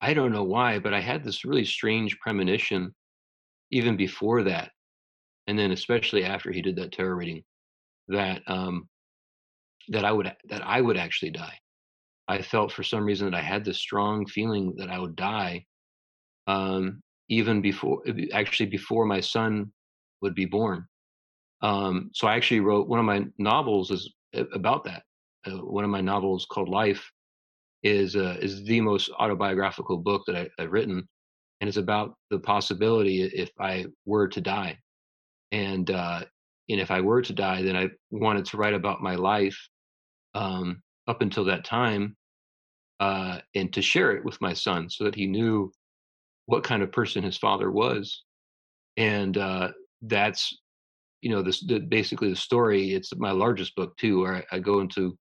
[0.01, 2.95] I don't know why, but I had this really strange premonition
[3.69, 4.72] even before that.
[5.45, 7.43] And then especially after he did that tarot reading,
[8.07, 8.89] that um,
[9.89, 11.57] that I would that I would actually die.
[12.28, 15.65] I felt for some reason that I had this strong feeling that I would die,
[16.47, 18.01] um, even before
[18.34, 19.72] actually before my son
[20.22, 20.88] would be born.
[21.62, 24.12] Um, so I actually wrote one of my novels is
[24.53, 25.03] about that.
[25.45, 27.09] Uh, one of my novels called Life
[27.84, 31.07] is uh, is the most autobiographical book that I, I've written,
[31.59, 34.78] and it's about the possibility if I were to die,
[35.51, 36.24] and uh,
[36.70, 39.57] and if I were to die, then I wanted to write about my life
[40.36, 42.16] um, up until that time,
[42.99, 45.72] uh, and to share it with my son so that he knew
[46.45, 48.24] what kind of person his father was,
[48.97, 49.70] and uh,
[50.03, 50.61] that's
[51.22, 52.93] you know this the, basically the story.
[52.93, 55.17] It's my largest book too, where I, I go into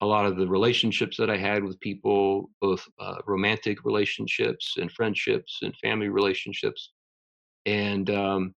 [0.00, 4.90] a lot of the relationships that I had with people, both uh, romantic relationships and
[4.90, 6.90] friendships and family relationships,
[7.66, 8.54] and um,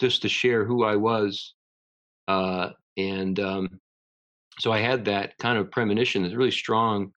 [0.00, 1.54] just to share who I was.
[2.28, 3.80] Uh, and um,
[4.58, 7.12] so I had that kind of premonition, this really strong,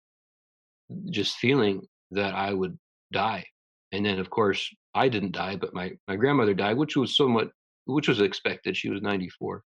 [1.10, 1.82] just feeling
[2.12, 2.78] that I would
[3.14, 3.46] die.
[3.92, 7.50] And then, of course, I didn't die, but my, my grandmother died, which was somewhat,
[7.94, 8.76] which was expected.
[8.76, 9.64] She was 94.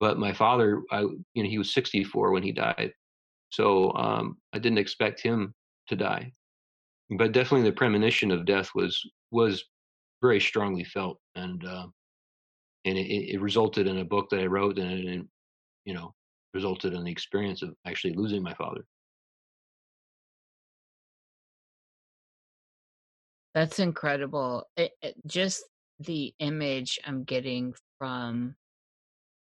[0.00, 2.92] But my father, I, you know, he was 64 when he died.
[3.50, 5.54] So um, I didn't expect him
[5.88, 6.32] to die.
[7.10, 9.64] But definitely the premonition of death was was
[10.20, 11.86] very strongly felt, and uh,
[12.84, 15.26] and it, it, resulted in a book that I wrote, and it,
[15.86, 16.14] you know
[16.54, 18.84] resulted in the experience of actually losing my father.
[23.54, 24.64] That's incredible.
[24.76, 25.64] It, it, just
[26.00, 28.54] the image I'm getting from,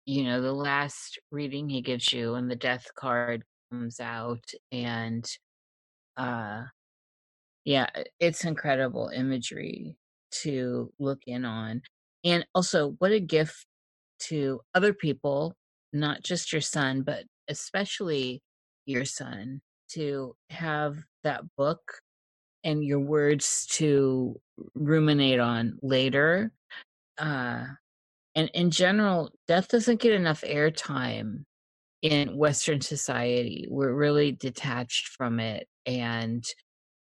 [0.06, 5.26] you know, the last reading he gives you and the death card comes out and
[6.16, 6.64] uh
[7.64, 7.86] yeah,
[8.20, 9.96] it's incredible imagery
[10.42, 11.82] to look in on.
[12.22, 13.66] And also what a gift
[14.20, 15.54] to other people,
[15.92, 18.42] not just your son, but especially
[18.86, 21.80] your son to have that book
[22.64, 24.40] and your words to
[24.74, 26.50] ruminate on later.
[27.18, 27.64] Uh,
[28.34, 31.44] and in general, death doesn't get enough airtime
[32.02, 33.66] in Western society.
[33.70, 36.44] We're really detached from it, and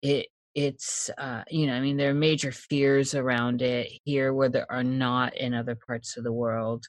[0.02, 4.50] it it's uh, you know, I mean, there are major fears around it here where
[4.50, 6.86] there are not in other parts of the world.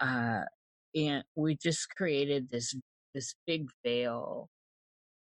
[0.00, 0.42] Uh,
[0.94, 2.74] and we just created this
[3.14, 4.48] this big veil.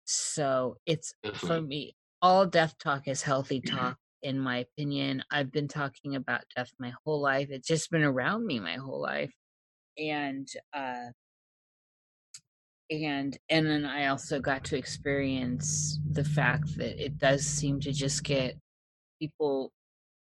[0.05, 5.23] So it's for me all death talk is healthy talk in my opinion.
[5.31, 9.01] I've been talking about death my whole life it's just been around me my whole
[9.01, 9.33] life.
[9.97, 11.07] And uh
[12.89, 17.91] and and then i also got to experience the fact that it does seem to
[17.91, 18.57] just get
[19.19, 19.73] people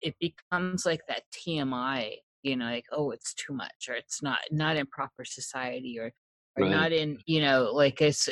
[0.01, 4.39] it becomes like that tmi you know like oh it's too much or it's not
[4.51, 6.11] not in proper society or
[6.57, 6.71] or Right.
[6.71, 8.27] not in you know like it's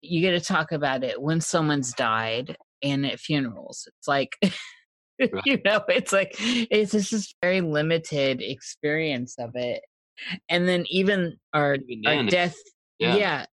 [0.00, 1.20] you get to talk about it.
[1.20, 4.36] When someone's died and at funerals it's like
[5.44, 9.82] you know it's like it's just this very limited experience of it
[10.48, 12.56] and then even our Even our death
[12.98, 13.16] yeah.
[13.16, 13.46] yeah.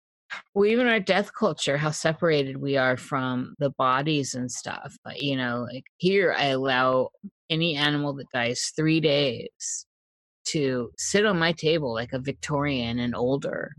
[0.54, 4.96] Well, even our death culture, how separated we are from the bodies and stuff.
[5.04, 7.10] But, you know, like here, I allow
[7.50, 9.86] any animal that dies three days
[10.44, 13.72] to sit on my table like a Victorian and older.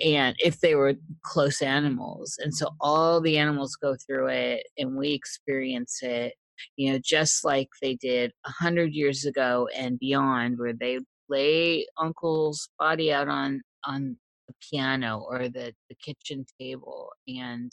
[0.00, 2.38] And if they were close animals.
[2.42, 6.34] And so all the animals go through it and we experience it,
[6.76, 11.86] you know, just like they did a hundred years ago and beyond, where they lay
[11.98, 14.16] uncle's body out on on
[14.48, 17.72] the piano or the the kitchen table and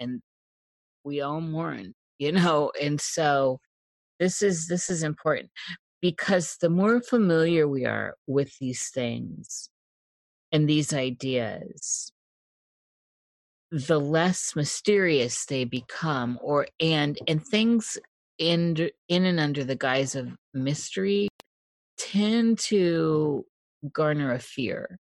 [0.00, 0.20] and
[1.04, 3.58] we all mourn you know and so
[4.18, 5.50] this is this is important
[6.00, 9.70] because the more familiar we are with these things
[10.52, 12.12] and these ideas
[13.70, 17.98] the less mysterious they become or and and things
[18.38, 21.28] in in and under the guise of mystery
[21.98, 23.44] tend to
[23.92, 24.98] garner a fear.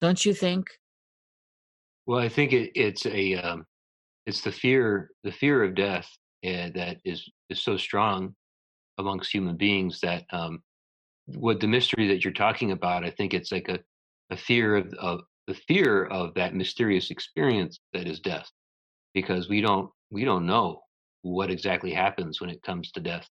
[0.00, 0.68] Don't you think?
[2.06, 3.64] Well, I think it, it's a um,
[4.26, 6.08] it's the fear the fear of death
[6.44, 8.34] uh, that is is so strong
[8.98, 10.62] amongst human beings that um,
[11.26, 13.78] what the mystery that you're talking about, I think it's like a
[14.30, 18.50] a fear of of the fear of that mysterious experience that is death,
[19.14, 20.82] because we don't we don't know
[21.22, 23.28] what exactly happens when it comes to death,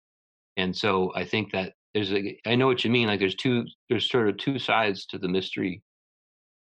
[0.57, 3.07] and so I think that there's a I know what you mean.
[3.07, 5.82] Like there's two there's sort of two sides to the mystery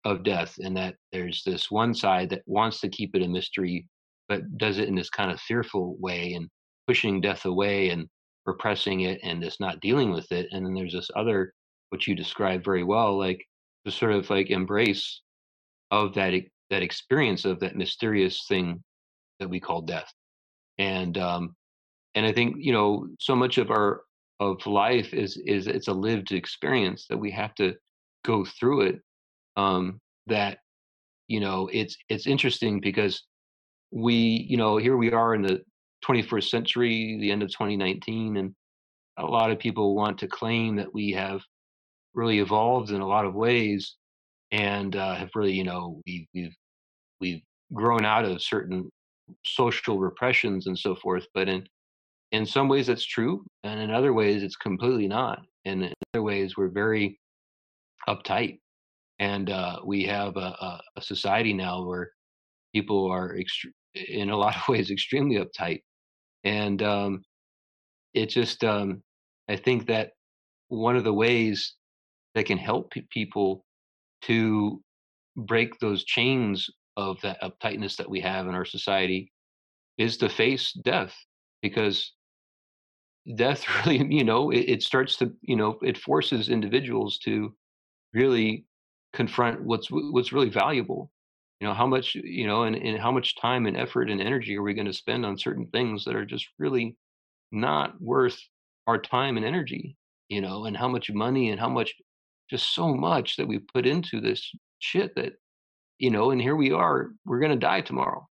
[0.06, 3.84] of death and that there's this one side that wants to keep it a mystery
[4.28, 6.48] but does it in this kind of fearful way and
[6.86, 8.08] pushing death away and
[8.46, 11.52] repressing it and just not dealing with it and then there's this other
[11.90, 13.44] which you described very well like
[13.84, 15.22] the sort of like embrace
[15.90, 16.34] of that
[16.70, 18.82] that experience of that mysterious thing
[19.38, 20.12] that we call death.
[20.78, 21.54] And um
[22.14, 24.02] and i think you know so much of our
[24.40, 27.74] of life is is it's a lived experience that we have to
[28.24, 29.00] go through it
[29.56, 30.58] um, that
[31.28, 33.22] you know it's it's interesting because
[33.90, 34.14] we
[34.48, 35.60] you know here we are in the
[36.06, 38.54] 21st century the end of 2019 and
[39.18, 41.40] a lot of people want to claim that we have
[42.14, 43.96] really evolved in a lot of ways
[44.52, 46.54] and uh, have really you know we, we've
[47.20, 47.42] we've
[47.72, 48.88] grown out of certain
[49.44, 51.66] social repressions and so forth but in
[52.32, 56.22] in some ways that's true and in other ways it's completely not and in other
[56.22, 57.18] ways we're very
[58.08, 58.58] uptight
[59.18, 62.10] and uh, we have a, a, a society now where
[62.74, 65.80] people are ext- in a lot of ways extremely uptight
[66.46, 67.24] and um,
[68.14, 69.02] it just um,
[69.48, 70.12] i think that
[70.68, 71.74] one of the ways
[72.34, 73.64] that can help pe- people
[74.22, 74.80] to
[75.36, 79.30] break those chains of that uptightness that we have in our society
[79.98, 81.14] is to face death
[81.62, 82.12] because
[83.34, 87.52] death really you know it, it starts to you know it forces individuals to
[88.14, 88.64] really
[89.12, 91.10] confront what's what's really valuable
[91.60, 94.56] you know how much you know and, and how much time and effort and energy
[94.56, 96.96] are we going to spend on certain things that are just really
[97.52, 98.38] not worth
[98.86, 99.96] our time and energy
[100.28, 101.94] you know and how much money and how much
[102.50, 105.32] just so much that we put into this shit that
[105.98, 108.26] you know and here we are we're going to die tomorrow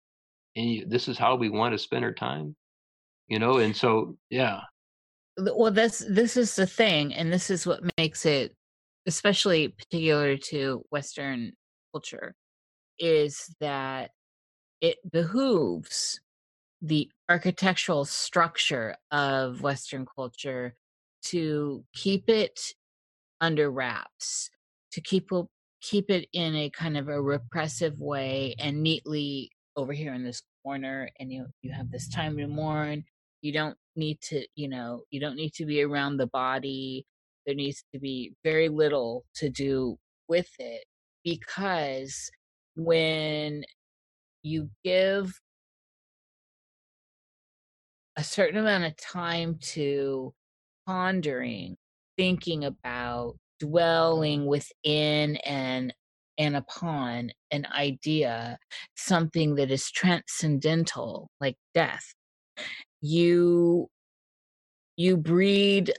[0.55, 2.55] and this is how we want to spend our time
[3.27, 4.61] you know and so yeah.
[5.37, 8.53] Well this this is the thing and this is what makes it
[9.07, 11.53] especially particular to western
[11.91, 12.35] culture
[12.99, 14.11] is that
[14.81, 16.19] it behooves
[16.81, 20.75] the architectural structure of western culture
[21.23, 22.59] to keep it
[23.39, 24.49] under wraps
[24.91, 25.29] to keep
[25.81, 30.41] keep it in a kind of a repressive way and neatly over here in this
[30.63, 33.03] corner and you you have this time to mourn.
[33.41, 37.05] You don't need to you know you don't need to be around the body.
[37.45, 39.97] There needs to be very little to do
[40.29, 40.85] with it
[41.25, 42.31] because
[42.75, 43.63] when
[44.43, 45.39] you give
[48.15, 50.33] a certain amount of time to
[50.85, 51.77] pondering
[52.17, 55.93] thinking about dwelling within and
[56.37, 58.57] and upon an idea
[58.95, 62.13] something that is transcendental like death
[63.01, 63.87] you
[64.97, 65.93] you breed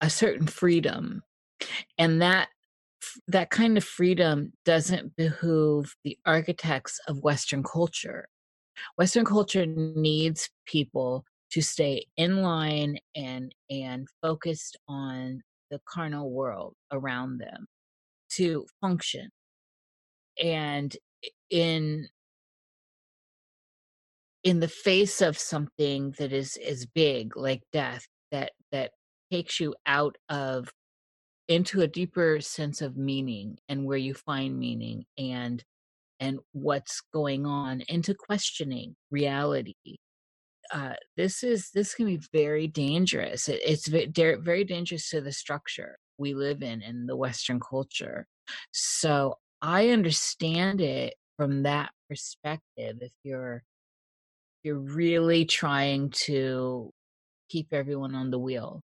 [0.00, 1.22] a certain freedom
[1.98, 2.48] and that
[3.28, 8.28] that kind of freedom doesn't behoove the architects of western culture.
[8.96, 16.74] Western culture needs people to stay in line and and focused on the carnal world
[16.92, 17.66] around them
[18.30, 19.30] to function.
[20.42, 20.96] And
[21.50, 22.08] in
[24.44, 28.92] in the face of something that is is big like death that that
[29.30, 30.68] takes you out of
[31.50, 35.64] into a deeper sense of meaning and where you find meaning and
[36.20, 39.74] and what's going on into questioning reality.
[40.72, 43.48] Uh, this is this can be very dangerous.
[43.48, 48.26] It, it's very, dangerous to the structure we live in in the western culture.
[48.72, 53.62] So i understand it from that perspective if you're
[54.62, 56.90] you're really trying to
[57.50, 58.82] keep everyone on the wheel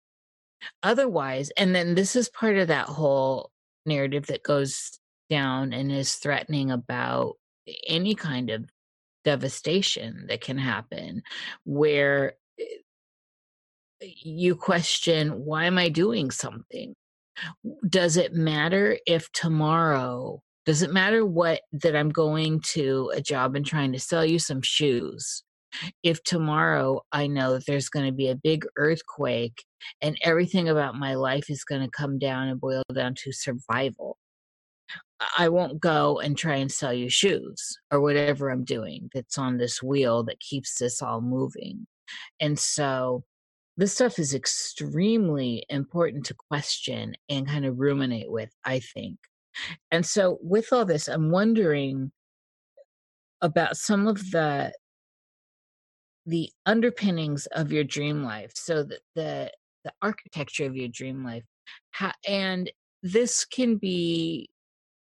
[0.84, 3.52] otherwise and then this is part of that whole
[3.86, 5.00] narrative that goes
[5.30, 7.38] down and is threatening about
[7.88, 8.70] any kind of
[9.24, 11.22] devastation that can happen
[11.64, 16.94] where eh, you question why am i doing something?
[17.88, 23.56] Does it matter if tomorrow does it matter what that i'm going to a job
[23.56, 25.44] and trying to sell you some shoes
[26.04, 29.64] if tomorrow I know that there's going to be a big earthquake
[30.02, 34.18] and everything about my life is going to come down and boil down to survival.
[35.38, 39.58] I won't go and try and sell you shoes or whatever I'm doing that's on
[39.58, 41.86] this wheel that keeps this all moving.
[42.40, 43.24] And so
[43.78, 49.18] this stuff is extremely important to question and kind of ruminate with, I think.
[49.92, 52.12] And so with all this, I'm wondering
[53.42, 54.72] about some of the
[56.26, 59.52] the underpinnings of your dream life so that the
[59.84, 61.44] the architecture of your dream life
[61.92, 64.50] how, and this can be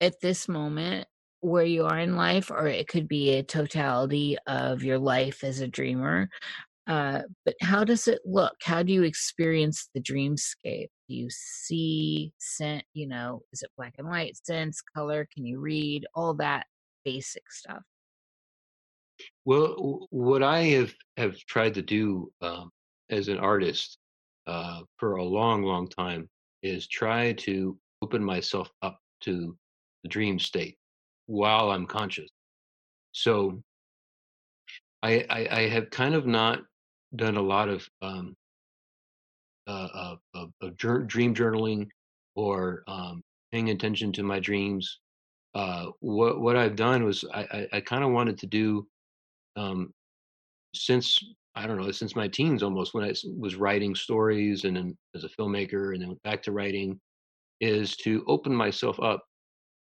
[0.01, 1.07] at this moment
[1.41, 5.59] where you are in life or it could be a totality of your life as
[5.59, 6.29] a dreamer
[6.87, 8.55] uh, but how does it look?
[8.61, 10.89] How do you experience the dreamscape?
[11.07, 14.37] Do you see scent you know is it black and white?
[14.45, 16.05] Sense color can you read?
[16.13, 16.65] All that
[17.05, 17.83] basic stuff
[19.45, 22.71] well, what I have have tried to do um,
[23.09, 23.97] as an artist
[24.47, 26.29] uh, for a long, long time
[26.61, 29.57] is try to open myself up to
[30.03, 30.77] the dream state
[31.27, 32.29] while I'm conscious.
[33.11, 33.61] So
[35.01, 36.61] I, I, I have kind of not
[37.15, 38.35] done a lot of um,
[39.67, 40.15] uh,
[40.75, 41.87] dream journaling
[42.35, 43.21] or um,
[43.51, 44.99] paying attention to my dreams.
[45.53, 48.87] Uh, what what I've done was I, I, I kind of wanted to do
[49.55, 49.93] um,
[50.73, 51.19] since
[51.55, 55.23] I don't know since my teens almost when I was writing stories and then as
[55.23, 56.99] a filmmaker and then went back to writing
[57.61, 59.23] is to open myself up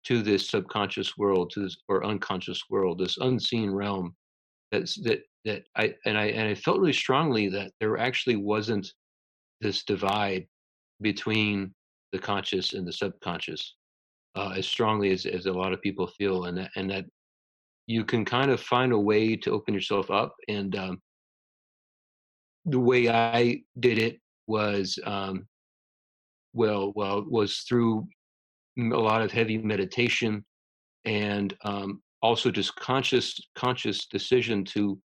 [0.04, 4.14] to this subconscious world to this or unconscious world this unseen realm
[4.70, 8.92] that's that that I and I and I felt really strongly that there actually wasn't
[9.60, 10.46] this divide
[11.00, 11.72] between
[12.12, 13.76] the conscious and the subconscious
[14.34, 17.06] uh, as strongly as, as a lot of people feel and that and that
[17.86, 20.34] you can kind of find a way to open yourself up.
[20.48, 21.02] And um,
[22.64, 25.46] the way I did it was, um,
[26.52, 28.06] well, well, was through
[28.78, 30.44] a lot of heavy meditation
[31.04, 34.98] and um, also just conscious, conscious decision to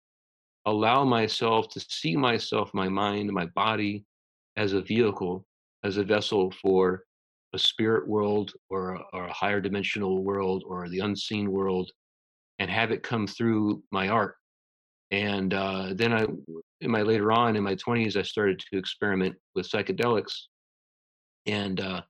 [0.65, 4.05] allow myself to see myself, my mind, my body
[4.57, 5.45] as a vehicle,
[5.83, 7.03] as a vessel for
[7.53, 11.89] a spirit world or or a higher dimensional world or the unseen world
[12.59, 14.35] and have it come through my art.
[15.11, 16.25] And uh, then I,
[16.81, 20.33] in my later on in my 20s, I started to experiment with psychedelics,
[21.45, 22.01] and uh,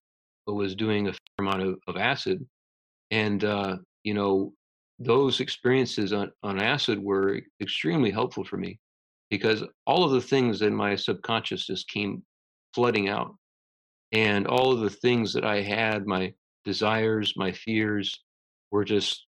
[0.48, 2.44] was doing a fair amount of, of acid.
[3.12, 4.54] And uh, you know,
[5.00, 8.80] those experiences on, on acid were extremely helpful for me
[9.30, 12.24] because all of the things in my subconscious just came
[12.74, 13.36] flooding out,
[14.12, 16.34] and all of the things that I had, my
[16.66, 18.24] desires, my fears,
[18.72, 19.27] were just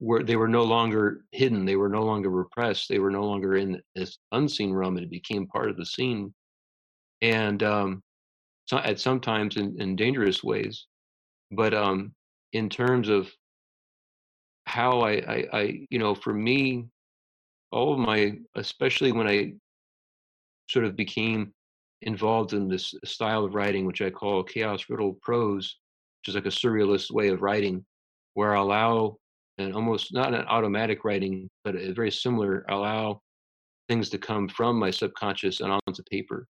[0.00, 3.56] were they were no longer hidden they were no longer repressed they were no longer
[3.56, 6.34] in this unseen realm and it became part of the scene.
[7.22, 8.02] And um
[8.66, 10.86] so at sometimes in, in dangerous ways
[11.50, 12.12] but um
[12.52, 13.30] in terms of
[14.66, 16.86] how I, I i you know for me
[17.70, 19.52] all of my especially when i
[20.68, 21.52] sort of became
[22.02, 25.78] involved in this style of writing which i call chaos riddle prose
[26.20, 27.84] which is like a surrealist way of writing
[28.34, 29.16] where i allow
[29.58, 33.20] and almost not an automatic writing, but a very similar, allow
[33.88, 36.46] things to come from my subconscious and onto paper.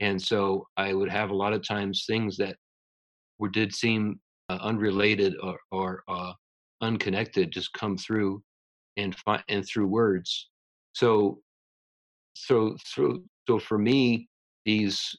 [0.00, 2.56] And so I would have a lot of times things that
[3.38, 6.32] were did seem uh, unrelated or, or uh,
[6.80, 8.42] unconnected just come through
[8.96, 10.48] and fi- and through words.
[10.92, 11.40] So
[12.34, 14.28] so so so for me
[14.64, 15.14] these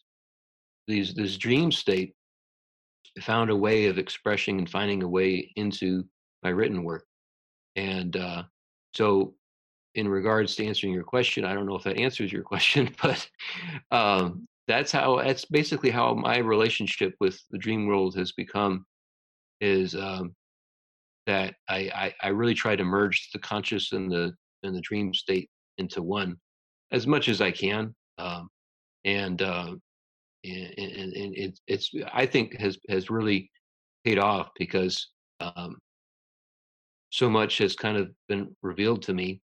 [0.88, 2.14] these this dream state
[3.22, 6.04] found a way of expressing and finding a way into
[6.44, 7.06] my written work
[7.76, 8.44] and uh,
[8.94, 9.36] so
[9.96, 13.28] in regards to answering your question, I don't know if that answers your question, but
[13.92, 18.86] um, that's how that's basically how my relationship with the dream world has become.
[19.60, 20.34] Is um,
[21.28, 24.34] that I, I, I really try to merge the conscious and the
[24.64, 26.36] and the dream state into one
[26.92, 28.50] as much as I can, um,
[29.06, 29.74] and, uh,
[30.44, 33.50] and and, and it, it's I think has has really
[34.04, 35.08] paid off because
[35.40, 35.78] um,
[37.12, 39.42] so much has kind of been revealed to me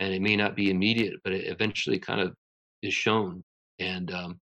[0.00, 2.34] and it may not be immediate, but it eventually kind of
[2.82, 3.42] is shown,
[3.78, 4.40] and um,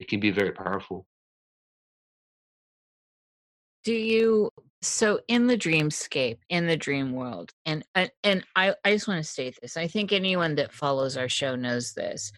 [0.00, 1.06] it can be very powerful.
[3.84, 4.50] Do you
[4.82, 9.22] so in the dreamscape, in the dream world, and and, and I, I just want
[9.22, 9.76] to state this.
[9.76, 12.32] I think anyone that follows our show knows this.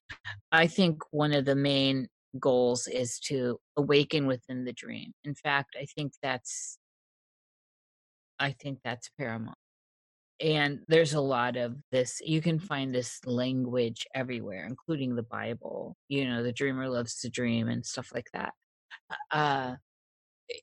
[0.52, 5.12] I think one of the main goals is to awaken within the dream.
[5.24, 6.78] In fact, I think that's
[8.38, 9.56] I think that's paramount
[10.40, 15.96] and there's a lot of this you can find this language everywhere including the bible
[16.08, 18.52] you know the dreamer loves to dream and stuff like that
[19.32, 19.74] uh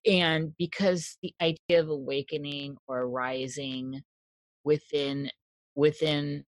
[0.06, 4.02] and because the idea of awakening or rising
[4.64, 5.30] within
[5.76, 6.44] within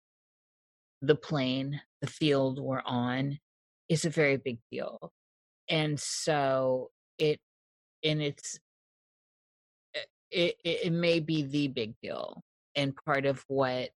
[1.03, 3.39] the plane the field we're on
[3.89, 5.12] is a very big deal
[5.69, 7.40] and so it
[8.05, 8.59] and it's
[9.94, 10.01] eh,
[10.31, 12.43] it, it, it may be the big deal
[12.77, 13.90] and part of what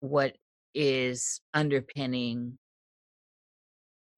[0.00, 0.36] what
[0.74, 2.58] is underpinning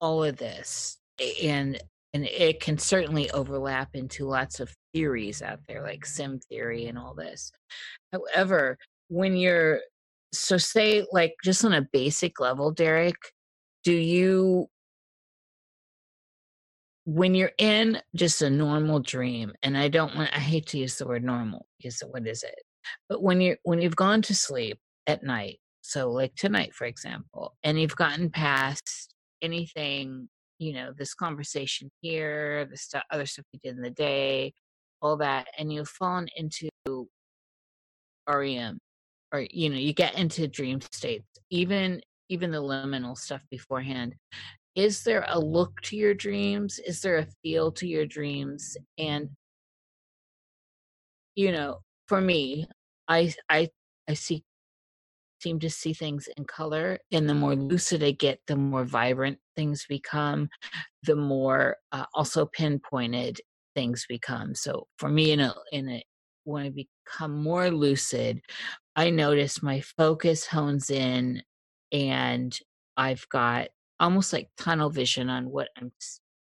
[0.00, 0.98] all of this
[1.42, 1.80] and
[2.14, 6.98] and it can certainly overlap into lots of theories out there like sim theory and
[6.98, 7.52] all this.
[8.12, 8.78] However
[9.08, 9.80] when you're
[10.32, 13.16] so say like just on a basic level derek
[13.82, 14.68] do you
[17.06, 20.96] when you're in just a normal dream and i don't want i hate to use
[20.98, 22.54] the word normal because what is it
[23.08, 27.56] but when you when you've gone to sleep at night, so like tonight, for example,
[27.62, 30.28] and you've gotten past anything,
[30.58, 34.52] you know, this conversation here, the other stuff you did in the day,
[35.00, 36.68] all that, and you've fallen into
[38.28, 38.78] REM,
[39.32, 44.14] or you know, you get into dream states, even even the liminal stuff beforehand.
[44.74, 46.78] Is there a look to your dreams?
[46.78, 48.76] Is there a feel to your dreams?
[48.98, 49.30] And
[51.34, 52.66] you know, for me,
[53.06, 53.70] I I
[54.08, 54.44] I see
[55.40, 59.38] seem to see things in color and the more lucid i get the more vibrant
[59.54, 60.48] things become
[61.04, 63.40] the more uh, also pinpointed
[63.78, 64.56] things become.
[64.56, 66.02] So for me in a in a
[66.42, 68.40] when i become more lucid
[68.96, 71.42] i notice my focus hones in
[71.92, 72.58] and
[72.96, 73.68] i've got
[74.00, 75.92] almost like tunnel vision on what i'm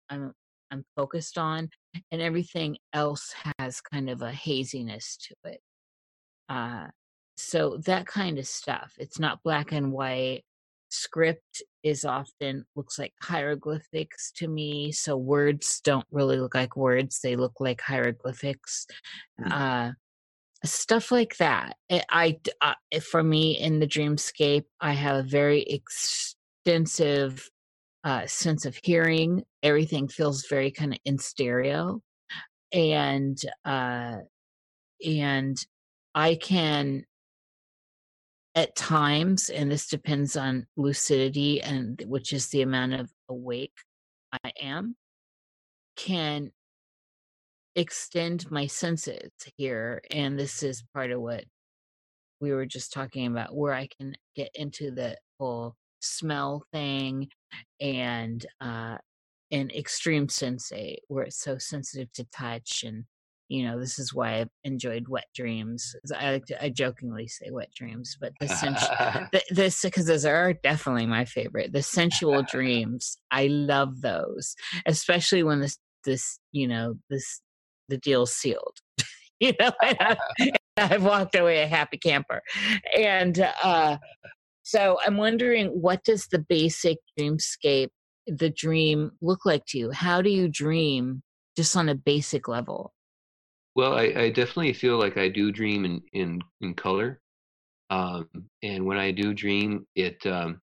[0.09, 0.34] i'm
[0.71, 1.69] i'm focused on
[2.11, 5.61] and everything else has kind of a haziness to it
[6.49, 6.87] uh,
[7.37, 8.93] so that kind of stuff.
[8.99, 10.43] It's not black and white.
[10.89, 14.91] Script is often looks like hieroglyphics to me.
[14.91, 18.85] So words don't really look like words; they look like hieroglyphics.
[19.41, 19.51] Mm-hmm.
[19.51, 19.91] Uh,
[20.63, 21.75] stuff like that.
[21.89, 27.49] Eh, I, I, eh, for me in the dreamscape, I have a very extensive
[28.03, 29.43] uh, sense of hearing.
[29.61, 32.01] Everything feels very kind of in stereo,
[32.71, 34.17] and uh,
[35.05, 35.57] and
[36.15, 37.05] I can
[38.55, 43.73] at times, and this depends on lucidity and which is the amount of awake
[44.43, 44.95] I am,
[45.95, 46.51] can
[47.75, 50.01] extend my senses here.
[50.11, 51.45] And this is part of what
[52.39, 57.30] we were just talking about, where I can get into the whole smell thing
[57.80, 58.97] and uh
[59.51, 63.03] and extreme sensei where it's so sensitive to touch and
[63.49, 65.95] you know this is why i've enjoyed wet dreams.
[66.17, 70.53] I like to, i jokingly say wet dreams but the sensual this because those are
[70.53, 71.71] definitely my favorite.
[71.73, 74.55] The sensual dreams i love those
[74.85, 77.41] especially when this this you know this
[77.89, 78.77] the deal's sealed.
[79.39, 79.71] You know
[80.77, 82.41] i've walked away a happy camper.
[82.97, 83.97] And uh
[84.64, 87.90] so i'm wondering what does the basic dreamscape
[88.27, 91.22] the dream look like to you how do you dream
[91.56, 92.94] just on a basic level
[93.76, 97.19] well, I, I definitely feel like I do dream in in in color,
[97.90, 98.30] um,
[98.61, 100.61] and when I do dream, it um,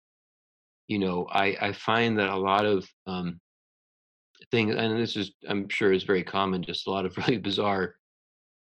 [0.88, 3.40] you know I I find that a lot of um,
[4.50, 7.94] things, and this is I'm sure is very common, just a lot of really bizarre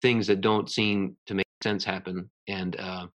[0.02, 2.28] things that don't seem to make sense happen.
[2.48, 3.06] And uh,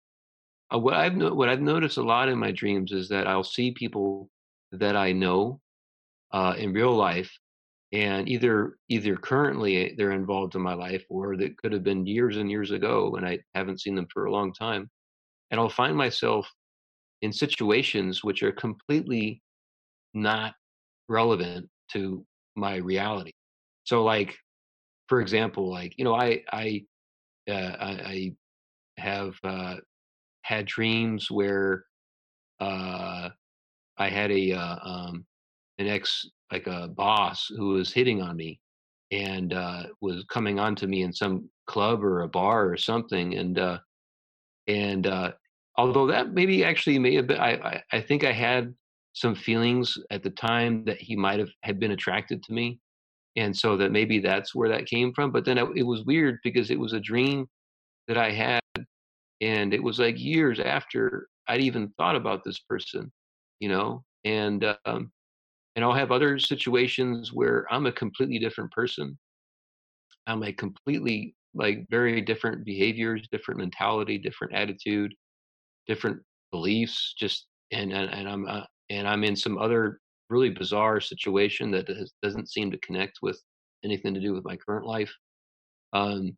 [0.75, 3.45] uh what I've no, what I've noticed a lot in my dreams is that I'll
[3.45, 4.31] see people
[4.73, 5.61] that I know
[6.33, 7.31] uh, in real life,
[7.93, 12.37] and either either currently they're involved in my life or that could have been years
[12.39, 14.91] and years ago and i haven't seen them for a long time
[15.51, 16.51] and I'll find myself
[17.23, 19.43] in situations which are completely
[20.15, 20.55] not
[21.09, 22.27] relevant to
[22.57, 23.33] my reality.
[23.85, 24.37] So, like,
[25.09, 26.85] for example, like you know, I I
[27.49, 28.37] uh, I, I
[28.99, 29.77] have uh,
[30.47, 31.85] had dreams where
[32.61, 33.29] uh,
[33.99, 35.27] I had a uh, um,
[35.79, 38.61] an ex like a boss who was hitting on me
[39.11, 43.35] and uh, was coming on to me in some club or a bar or something
[43.35, 43.79] and uh,
[44.69, 45.33] and uh,
[45.77, 48.73] although that maybe actually may have been I, I, I think I had
[49.15, 52.79] some feelings at the time that he might have had been attracted to me
[53.35, 56.39] and so that maybe that's where that came from but then it, it was weird
[56.45, 57.49] because it was a dream
[58.07, 58.61] that I had
[59.41, 63.13] and it was like years after I'd even thought about this person
[63.61, 65.11] you know and um,
[65.77, 69.17] and I'll have other situations where I'm a completely different person.
[70.27, 75.15] I'm a completely like very different behaviors, different mentality, different attitude,
[75.87, 77.15] different beliefs.
[77.19, 80.01] Just and and, and I'm uh, and I'm in some other
[80.31, 83.41] really bizarre situation that has, doesn't seem to connect with
[83.85, 85.13] anything to do with my current life.
[85.93, 86.37] Um,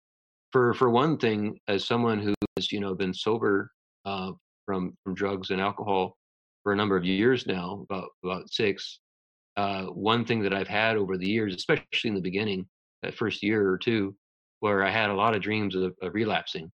[0.53, 3.71] for for one thing, as someone who has you know been sober
[4.05, 4.33] uh,
[4.67, 6.17] from from drugs and alcohol
[6.63, 9.01] for a number of years now, about about six,
[9.57, 12.67] uh, one thing that I've had over the years, especially in the beginning,
[13.03, 14.15] that first year or two,
[14.61, 16.71] where I had a lot of dreams of, of relapsing,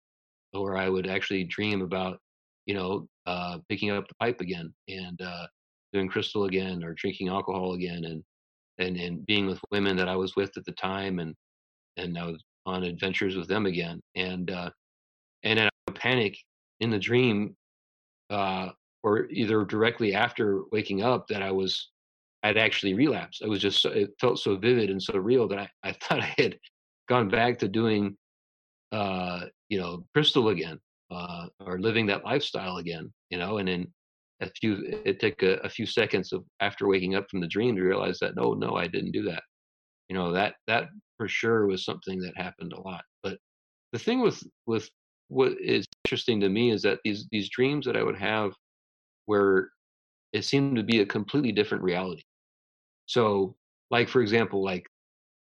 [0.53, 2.19] or I would actually dream about,
[2.65, 5.47] you know, uh, picking up the pipe again and uh,
[5.93, 8.23] doing crystal again, or drinking alcohol again, and
[8.79, 11.35] and and being with women that I was with at the time, and
[11.97, 14.69] and I was on adventures with them again, and uh,
[15.43, 16.37] and then I would panic
[16.79, 17.55] in the dream,
[18.29, 18.69] uh,
[19.03, 21.89] or either directly after waking up that I was
[22.43, 23.41] I'd actually relapsed.
[23.43, 26.33] I was just it felt so vivid and so real that I, I thought I
[26.37, 26.57] had
[27.07, 28.15] gone back to doing
[28.91, 30.79] uh you know crystal again
[31.11, 33.87] uh or living that lifestyle again you know and then
[34.41, 37.75] a few it took a, a few seconds of after waking up from the dream
[37.75, 39.43] to realize that no no I didn't do that
[40.09, 43.37] you know that that for sure was something that happened a lot but
[43.93, 44.89] the thing with with
[45.29, 48.53] what is interesting to me is that these these dreams that I would have
[49.25, 49.69] where
[50.33, 52.23] it seemed to be a completely different reality.
[53.05, 53.55] So,
[53.91, 54.87] like for example, like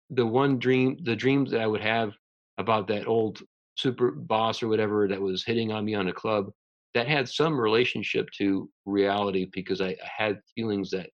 [0.09, 2.13] the one dream, the dreams that I would have
[2.57, 3.41] about that old
[3.75, 6.51] super boss or whatever that was hitting on me on a club,
[6.93, 11.09] that had some relationship to reality because I, I had feelings that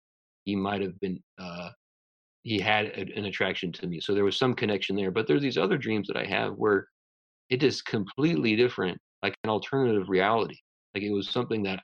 [0.44, 1.70] he might have been uh,
[2.42, 4.00] he had an attraction to me.
[4.00, 5.10] So there was some connection there.
[5.10, 6.86] But there's these other dreams that I have where
[7.50, 10.56] it is completely different, like an alternative reality.
[10.94, 11.80] Like it was something that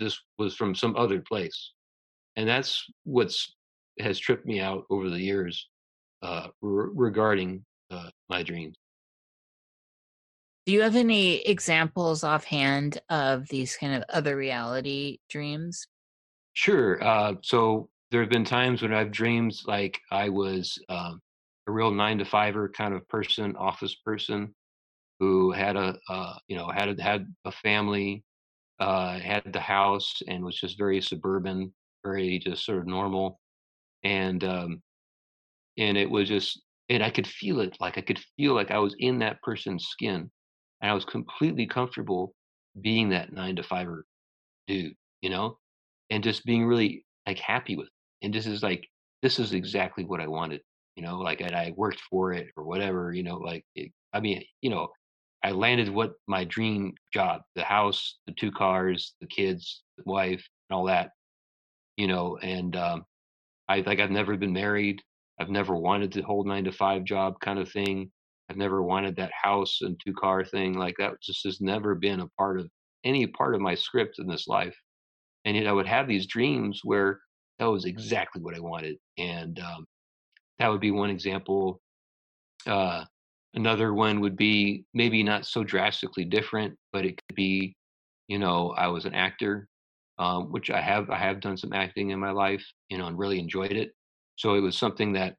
[0.00, 1.72] this was from some other place.
[2.36, 3.54] And that's what's
[4.00, 5.68] has tripped me out over the years
[6.22, 8.74] uh, re- regarding uh, my dreams.
[10.66, 15.86] Do you have any examples offhand of these kind of other reality dreams?
[16.54, 17.02] Sure.
[17.04, 21.20] Uh, so there have been times when I've dreamed like I was um,
[21.66, 24.54] a real nine to fiver kind of person, office person,
[25.20, 28.24] who had a uh, you know had a, had a family,
[28.80, 31.74] uh, had the house, and was just very suburban,
[32.04, 33.40] very just sort of normal
[34.04, 34.82] and um,
[35.78, 38.78] and it was just and I could feel it like I could feel like I
[38.78, 40.30] was in that person's skin
[40.82, 42.34] and I was completely comfortable
[42.80, 44.06] being that nine to fiver
[44.68, 45.58] dude, you know,
[46.10, 47.88] and just being really like happy with.
[48.24, 48.88] And this is like
[49.22, 50.62] this is exactly what I wanted,
[50.96, 54.20] you know, like and I worked for it or whatever, you know, like it, I
[54.20, 54.88] mean, you know,
[55.44, 60.46] I landed what my dream job, the house, the two cars, the kids, the wife,
[60.70, 61.10] and all that,
[61.96, 63.04] you know, and um,
[63.68, 65.02] I like I've never been married.
[65.40, 68.10] I've never wanted to hold nine to five job kind of thing.
[68.50, 70.74] I've never wanted that house and two car thing.
[70.78, 72.70] Like that just has never been a part of
[73.04, 74.76] any part of my script in this life.
[75.44, 77.20] And yet I would have these dreams where
[77.58, 78.96] that was exactly what I wanted.
[79.18, 79.86] And um,
[80.58, 81.80] that would be one example.
[82.66, 83.04] Uh,
[83.54, 87.76] another one would be maybe not so drastically different, but it could be,
[88.28, 89.68] you know, I was an actor
[90.18, 93.18] um, which I have I have done some acting in my life, you know, and
[93.18, 93.92] really enjoyed it.
[94.36, 95.36] So it was something that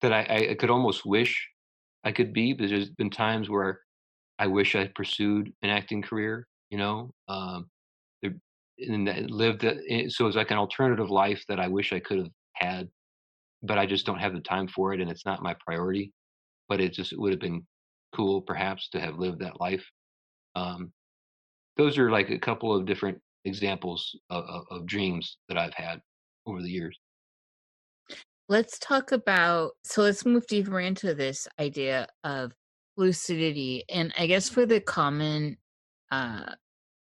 [0.00, 1.48] that I, I could almost wish
[2.04, 3.80] I could be, but there's been times where
[4.38, 7.66] I wish I pursued an acting career, you know, um,
[8.78, 12.30] and lived it, so it's like an alternative life that I wish I could have
[12.54, 12.88] had,
[13.62, 16.12] but I just don't have the time for it, and it's not my priority.
[16.68, 17.66] But it just would have been
[18.14, 19.84] cool, perhaps, to have lived that life.
[20.54, 20.92] Um,
[21.76, 26.00] those are like a couple of different examples of, of, of dreams that I've had
[26.46, 26.98] over the years.
[28.48, 32.52] Let's talk about, so let's move deeper into this idea of
[32.96, 33.84] lucidity.
[33.90, 35.56] And I guess for the common
[36.10, 36.54] uh,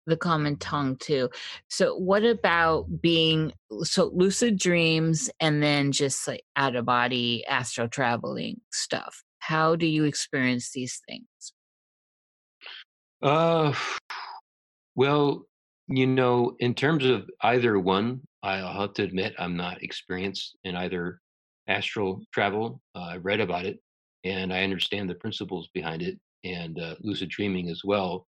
[0.07, 1.29] the common tongue too.
[1.69, 3.53] So what about being
[3.83, 9.23] so lucid dreams and then just like out of body astral traveling stuff?
[9.39, 11.53] How do you experience these things?
[13.23, 13.73] Uh
[14.95, 15.47] well,
[15.89, 20.77] you know, in terms of either one, I'll have to admit I'm not experienced in
[20.77, 21.20] either
[21.69, 22.81] astral travel.
[22.95, 23.79] Uh, I read about it
[24.24, 28.27] and I understand the principles behind it and uh, lucid dreaming as well.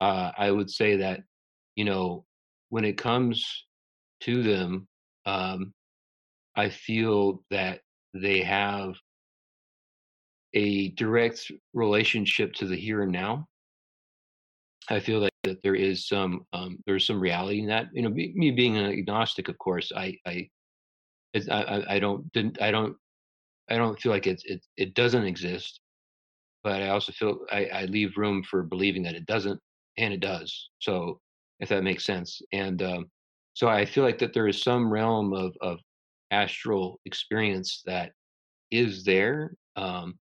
[0.00, 1.20] Uh, I would say that,
[1.76, 2.24] you know,
[2.70, 3.66] when it comes
[4.20, 4.88] to them,
[5.26, 5.72] um,
[6.56, 7.80] I feel that
[8.14, 8.94] they have
[10.54, 13.46] a direct relationship to the here and now.
[14.88, 17.86] I feel like that there is some um, there's some reality in that.
[17.92, 20.48] You know, me, me being an agnostic, of course, I I
[21.50, 22.96] I, I don't didn't I don't
[23.70, 25.80] I don't feel like it's it it doesn't exist,
[26.64, 29.60] but I also feel I, I leave room for believing that it doesn't
[30.00, 30.70] and it does.
[30.80, 31.20] So
[31.60, 33.10] if that makes sense, and um,
[33.54, 35.78] so I feel like that there is some realm of of
[36.30, 38.12] astral experience that
[38.70, 39.54] is there.
[39.76, 40.18] Um,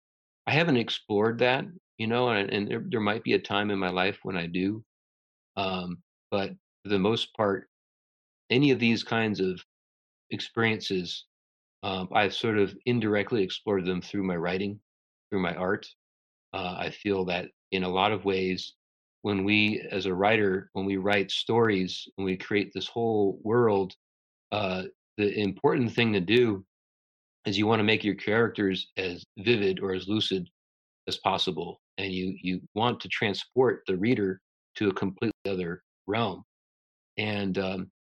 [0.47, 1.65] I haven't explored that,
[1.99, 4.47] you know, and, and there, there might be a time in my life when I
[4.47, 4.85] do,
[5.57, 5.99] um,
[6.31, 6.51] but
[6.83, 7.69] for the most part,
[8.51, 9.61] any of these kinds of
[10.31, 11.25] experiences,
[11.83, 14.79] um, I've sort of indirectly explored them through my writing,
[15.31, 15.87] through my art.
[16.53, 18.75] Uh, I feel that in a lot of ways,
[19.25, 23.95] when we, as a writer, when we write stories, when we create this whole world,
[24.53, 24.83] uh,
[25.17, 26.63] the important thing to do
[27.47, 30.47] is you want to make your characters as vivid or as lucid
[31.09, 34.43] as possible, and you you want to transport the reader
[34.77, 36.45] to a completely other realm.
[37.17, 37.91] And um,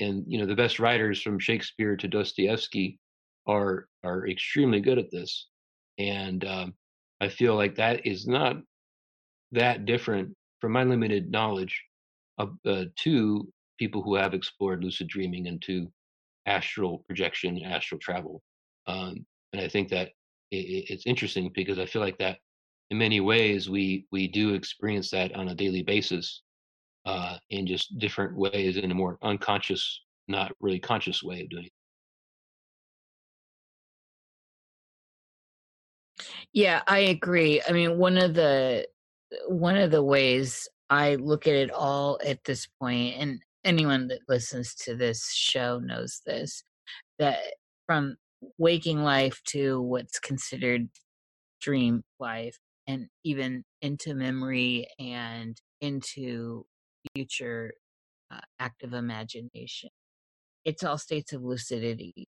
[0.00, 2.98] and you know the best writers from Shakespeare to Dostoevsky
[3.46, 5.46] are are extremely good at this,
[5.98, 6.74] and um,
[7.20, 8.56] I feel like that is not
[9.52, 11.82] that different from my limited knowledge
[12.38, 15.88] of uh, to people who have explored lucid dreaming and to
[16.46, 18.40] astral projection, astral travel,
[18.86, 20.10] um, and I think that
[20.52, 22.38] it, it's interesting because I feel like that
[22.92, 26.42] in many ways we we do experience that on a daily basis
[27.06, 31.64] uh, in just different ways in a more unconscious, not really conscious way of doing
[31.64, 31.72] it.
[36.52, 37.60] Yeah, I agree.
[37.68, 38.86] I mean, one of the
[39.48, 44.20] one of the ways I look at it all at this point, and anyone that
[44.28, 46.62] listens to this show knows this,
[47.18, 47.38] that
[47.86, 48.16] from
[48.58, 50.88] waking life to what's considered
[51.60, 56.66] dream life, and even into memory and into
[57.14, 57.72] future
[58.30, 59.90] uh, active imagination.
[60.64, 62.28] It's all states of lucidity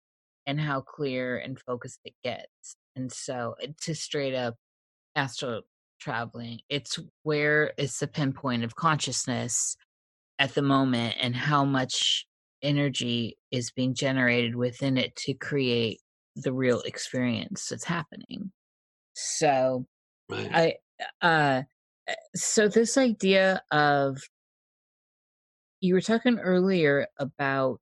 [0.45, 2.75] and how clear and focused it gets.
[2.95, 4.55] And so to straight up
[5.15, 5.61] astral
[5.99, 9.75] traveling, it's where it's the pinpoint of consciousness
[10.39, 12.25] at the moment and how much
[12.61, 16.01] energy is being generated within it to create
[16.35, 18.51] the real experience that's happening.
[19.13, 19.85] So
[20.29, 20.79] right.
[21.21, 21.63] I uh
[22.35, 24.17] so this idea of
[25.81, 27.81] you were talking earlier about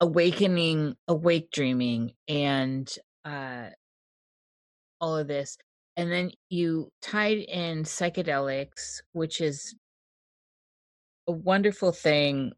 [0.00, 2.90] awakening awake dreaming and
[3.24, 3.70] uh
[5.00, 5.56] all of this
[5.96, 9.74] and then you tied in psychedelics which is
[11.28, 12.52] a wonderful thing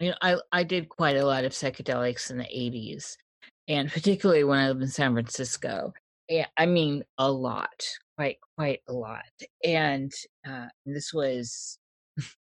[0.00, 3.16] you know i i did quite a lot of psychedelics in the 80s
[3.68, 5.92] and particularly when i lived in san francisco
[6.28, 7.84] yeah, I mean a lot,
[8.16, 9.22] quite quite a lot.
[9.64, 10.12] And
[10.48, 11.78] uh, this was,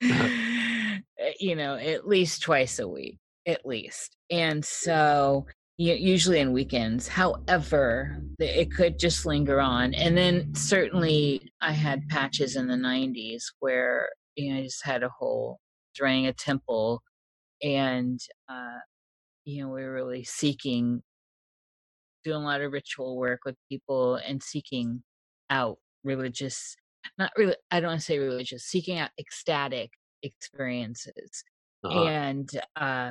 [0.00, 4.16] you know, at least twice a week, at least.
[4.30, 5.46] And so
[5.80, 7.08] usually in weekends.
[7.08, 9.94] However, it could just linger on.
[9.94, 15.02] And then certainly I had patches in the 90s where you know I just had
[15.02, 15.58] a whole
[15.94, 17.02] draining a temple
[17.62, 18.78] and uh
[19.44, 21.02] you know we were really seeking
[22.24, 25.02] doing a lot of ritual work with people and seeking
[25.50, 26.76] out religious
[27.18, 29.90] not really i don't want to say religious seeking out ecstatic
[30.22, 31.42] experiences
[31.84, 32.04] uh-huh.
[32.04, 33.10] and uh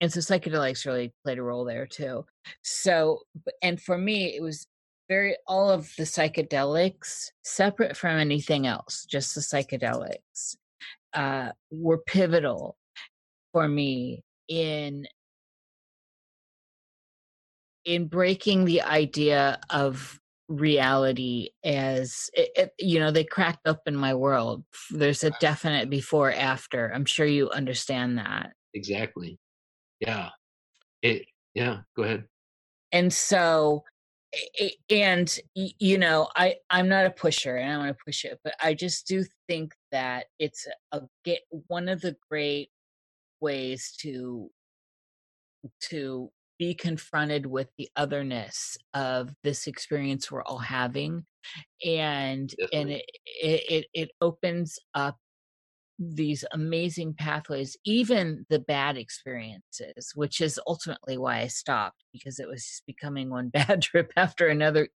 [0.00, 2.24] and so psychedelics really played a role there too.
[2.62, 3.20] So
[3.62, 4.66] and for me it was
[5.08, 10.54] very all of the psychedelics separate from anything else just the psychedelics
[11.14, 12.76] uh were pivotal
[13.52, 15.04] for me in
[17.84, 24.14] in breaking the idea of reality as it, it, you know they cracked open my
[24.14, 24.64] world.
[24.90, 26.92] There's a definite before after.
[26.92, 28.52] I'm sure you understand that.
[28.74, 29.38] Exactly
[30.00, 30.28] yeah
[31.02, 31.24] it
[31.54, 32.24] yeah go ahead
[32.92, 33.84] and so
[34.90, 38.54] and you know i i'm not a pusher and i want to push it but
[38.62, 42.70] i just do think that it's a get one of the great
[43.40, 44.48] ways to
[45.80, 51.24] to be confronted with the otherness of this experience we're all having
[51.84, 52.78] and Definitely.
[52.80, 53.04] and it,
[53.68, 55.16] it it opens up
[56.00, 62.48] these amazing pathways, even the bad experiences, which is ultimately why I stopped because it
[62.48, 64.88] was becoming one bad trip after another,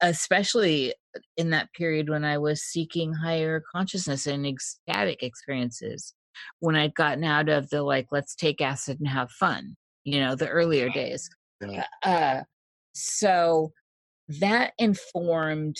[0.00, 0.94] especially
[1.36, 6.14] in that period when I was seeking higher consciousness and ecstatic experiences.
[6.60, 10.34] When I'd gotten out of the like, let's take acid and have fun, you know,
[10.34, 11.28] the earlier days.
[12.02, 12.42] Uh,
[12.94, 13.72] so
[14.28, 15.76] that informed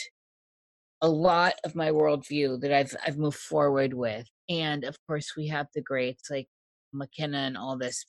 [1.03, 5.49] a lot of my worldview that I've I've moved forward with, and of course we
[5.49, 6.49] have the greats like
[6.93, 8.07] McKenna and all this,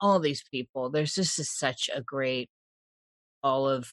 [0.00, 0.90] all these people.
[0.90, 2.48] There's just a, such a great
[3.42, 3.92] all of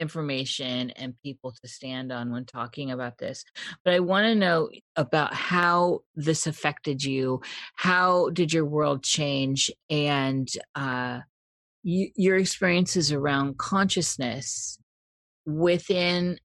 [0.00, 3.44] information and people to stand on when talking about this.
[3.84, 7.40] But I want to know about how this affected you.
[7.76, 11.20] How did your world change, and uh,
[11.82, 14.78] your experiences around consciousness
[15.46, 16.38] within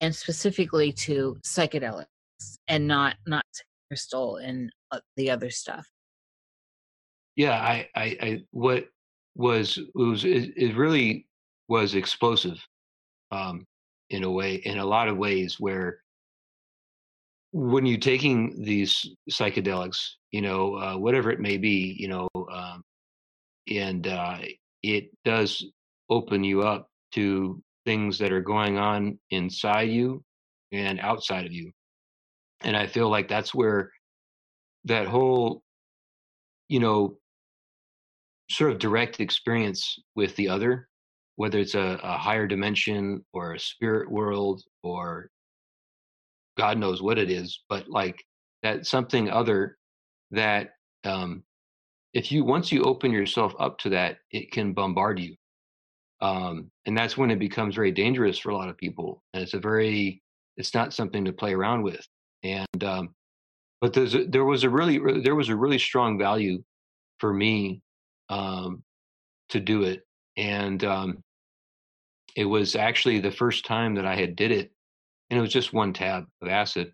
[0.00, 2.06] and specifically to psychedelics
[2.68, 3.44] and not not
[3.88, 5.86] crystal and uh, the other stuff.
[7.36, 8.86] Yeah I, I i what
[9.34, 11.26] was it was it, it really
[11.68, 12.58] was explosive
[13.30, 13.64] um
[14.10, 16.00] in a way in a lot of ways where
[17.52, 22.82] when you're taking these psychedelics you know uh, whatever it may be you know um,
[23.70, 24.38] and uh,
[24.82, 25.64] it does
[26.10, 30.22] open you up to things that are going on inside you
[30.72, 31.72] and outside of you.
[32.60, 33.90] And I feel like that's where
[34.84, 35.62] that whole,
[36.68, 37.16] you know,
[38.50, 40.86] sort of direct experience with the other,
[41.36, 45.30] whether it's a, a higher dimension or a spirit world or
[46.58, 48.22] God knows what it is, but like
[48.62, 49.78] that something other
[50.32, 50.72] that
[51.04, 51.42] um,
[52.12, 55.36] if you once you open yourself up to that, it can bombard you
[56.20, 59.54] um, and that's when it becomes very dangerous for a lot of people and it's
[59.54, 60.22] a very
[60.56, 62.06] it's not something to play around with
[62.42, 63.14] and um,
[63.80, 66.62] but there's a, there was a really there was a really strong value
[67.18, 67.80] for me
[68.28, 68.82] um,
[69.48, 70.02] to do it
[70.36, 71.22] and um,
[72.36, 74.70] it was actually the first time that i had did it
[75.30, 76.92] and it was just one tab of acid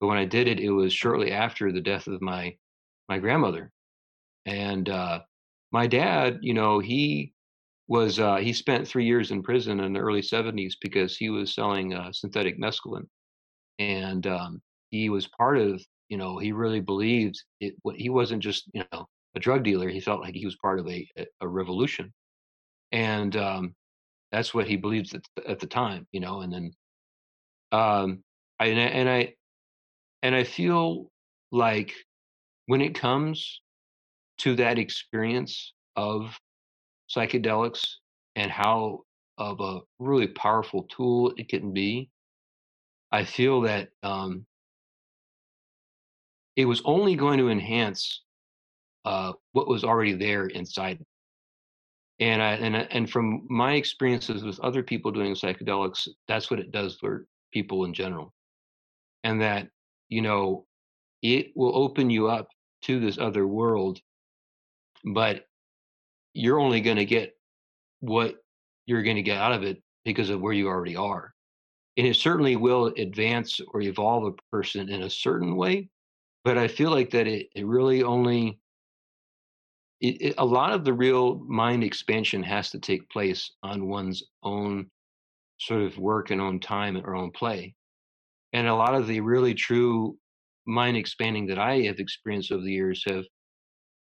[0.00, 2.54] but when i did it it was shortly after the death of my
[3.08, 3.70] my grandmother
[4.46, 5.20] and uh,
[5.70, 7.32] my dad you know he
[7.92, 11.54] was uh, he spent three years in prison in the early 70s because he was
[11.54, 13.06] selling uh, synthetic mescaline.
[13.78, 15.78] And um, he was part of
[16.08, 19.06] you know he really believed it he wasn't just you know
[19.36, 19.90] a drug dealer.
[19.90, 21.06] He felt like he was part of a,
[21.42, 22.10] a revolution.
[22.92, 23.74] And um,
[24.30, 26.72] that's what he believed at, at the time you know and then
[27.72, 28.24] um,
[28.58, 29.34] I, and I
[30.22, 31.10] and I feel
[31.50, 31.92] like
[32.66, 33.60] when it comes
[34.38, 36.38] to that experience of
[37.14, 37.84] psychedelics
[38.36, 39.00] and how
[39.38, 42.10] of a really powerful tool it can be,
[43.10, 44.46] I feel that um,
[46.56, 48.22] it was only going to enhance
[49.04, 50.98] uh, what was already there inside.
[52.20, 56.70] And I and and from my experiences with other people doing psychedelics, that's what it
[56.70, 58.32] does for people in general.
[59.24, 59.68] And that
[60.08, 60.66] you know,
[61.22, 62.48] it will open you up
[62.82, 64.00] to this other world,
[65.14, 65.46] but
[66.34, 67.34] you're only going to get
[68.00, 68.36] what
[68.86, 71.32] you're going to get out of it because of where you already are.
[71.96, 75.88] And it certainly will advance or evolve a person in a certain way.
[76.44, 78.58] But I feel like that it, it really only,
[80.00, 84.24] it, it, a lot of the real mind expansion has to take place on one's
[84.42, 84.90] own
[85.58, 87.74] sort of work and own time or own play.
[88.52, 90.16] And a lot of the really true
[90.66, 93.24] mind expanding that I have experienced over the years have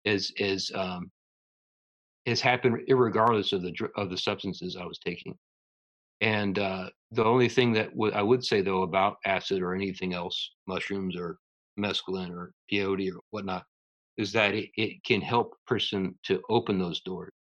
[0.05, 1.11] is is um,
[2.27, 5.35] has happened regardless of the of the substances I was taking.
[6.21, 10.13] And uh, the only thing that w- I would say though about acid or anything
[10.13, 11.39] else, mushrooms or
[11.79, 13.65] mescaline or peyote or whatnot,
[14.17, 17.31] is that it, it can help person to open those doors.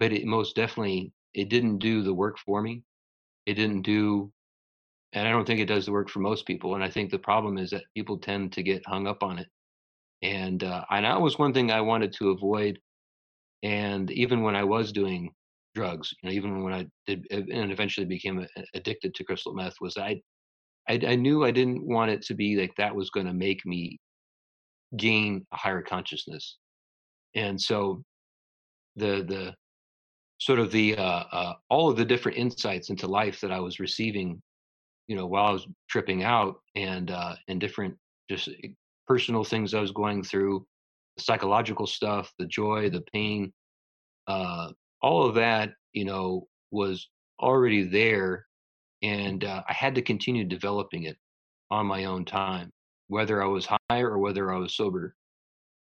[0.00, 2.84] But it most definitely it didn't do the work for me.
[3.46, 4.32] It didn't do,
[5.12, 6.74] and I don't think it does the work for most people.
[6.74, 9.48] And I think the problem is that people tend to get hung up on it.
[10.22, 12.80] And uh, and that was one thing I wanted to avoid
[13.62, 15.30] and even when I was doing
[15.74, 19.96] drugs, you know, even when I did and eventually became addicted to crystal meth, was
[19.96, 20.20] I,
[20.88, 23.64] I, I knew I didn't want it to be like that was going to make
[23.66, 23.98] me
[24.96, 26.56] gain a higher consciousness,
[27.34, 28.02] and so
[28.96, 29.54] the the
[30.40, 33.78] sort of the uh, uh, all of the different insights into life that I was
[33.78, 34.40] receiving,
[35.06, 37.96] you know, while I was tripping out, and uh, and different
[38.30, 38.68] just eh,
[39.06, 40.66] personal things I was going through,
[41.20, 43.52] psychological stuff, the joy, the pain,
[44.26, 44.70] uh,
[45.02, 47.08] all of that, you know, was
[47.40, 48.46] already there,
[49.02, 51.16] and uh, I had to continue developing it
[51.70, 52.70] on my own time,
[53.08, 55.14] whether I was high or whether I was sober,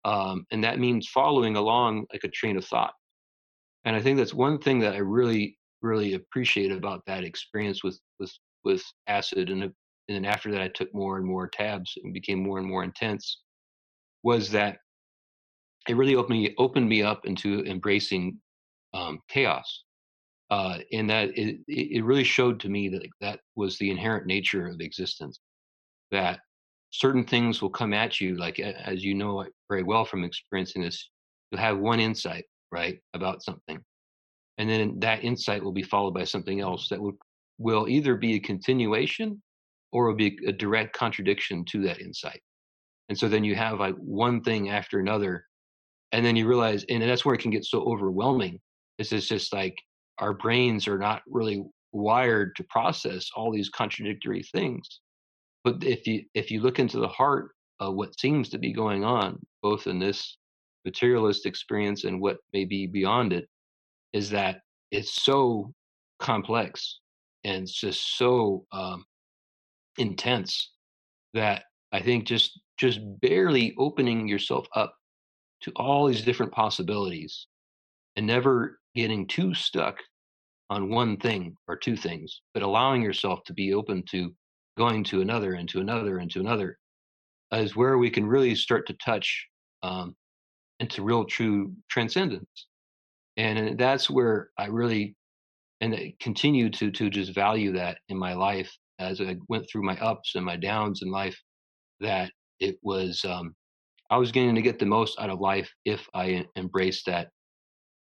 [0.05, 2.95] um, and that means following along like a train of thought
[3.85, 7.99] and I think that's one thing that I really really appreciate about that experience with
[8.19, 8.33] with
[8.65, 9.73] with acid and and
[10.09, 13.43] then after that I took more and more tabs and became more and more intense
[14.23, 14.79] was that
[15.89, 18.39] it really opened me opened me up into embracing
[18.95, 19.85] um, chaos
[20.51, 24.67] uh, and that it, it really showed to me that that was the inherent nature
[24.67, 25.41] of existence
[26.11, 26.41] that
[26.91, 31.11] certain things will come at you like as you know very well from experiencing this
[31.51, 33.79] you'll have one insight right about something
[34.59, 37.17] and then that insight will be followed by something else that will
[37.59, 39.41] will either be a continuation
[39.93, 42.41] or will be a direct contradiction to that insight
[43.09, 45.47] and so then you have like one thing after another
[46.13, 48.61] and then you realize and that's where it can get so overwhelming
[48.99, 49.77] is it's just like
[50.19, 55.01] our brains are not really wired to process all these contradictory things.
[55.65, 59.05] But if you if you look into the heart of what seems to be going
[59.05, 60.39] on both in this
[60.85, 63.49] materialist experience and what may be beyond it
[64.13, 64.61] is that
[64.91, 65.73] it's so
[66.21, 66.99] complex
[67.45, 69.05] and it's just so um,
[69.99, 70.73] intense
[71.35, 74.95] that I think just just barely opening yourself up
[75.63, 77.47] to all these different possibilities
[78.17, 79.99] and never getting too stuck
[80.71, 84.35] on one thing or two things, but allowing yourself to be open to
[84.77, 86.79] going to another and to another and to another
[87.53, 89.47] is where we can really start to touch
[89.83, 90.17] um,
[90.81, 92.67] into real true transcendence.
[93.37, 95.17] And that's where i really
[95.81, 99.83] and I continue to to just value that in my life as i went through
[99.85, 101.39] my ups and my downs in life
[102.01, 102.31] that
[102.61, 103.55] it was um
[104.13, 107.29] i was going to get the most out of life if i embraced that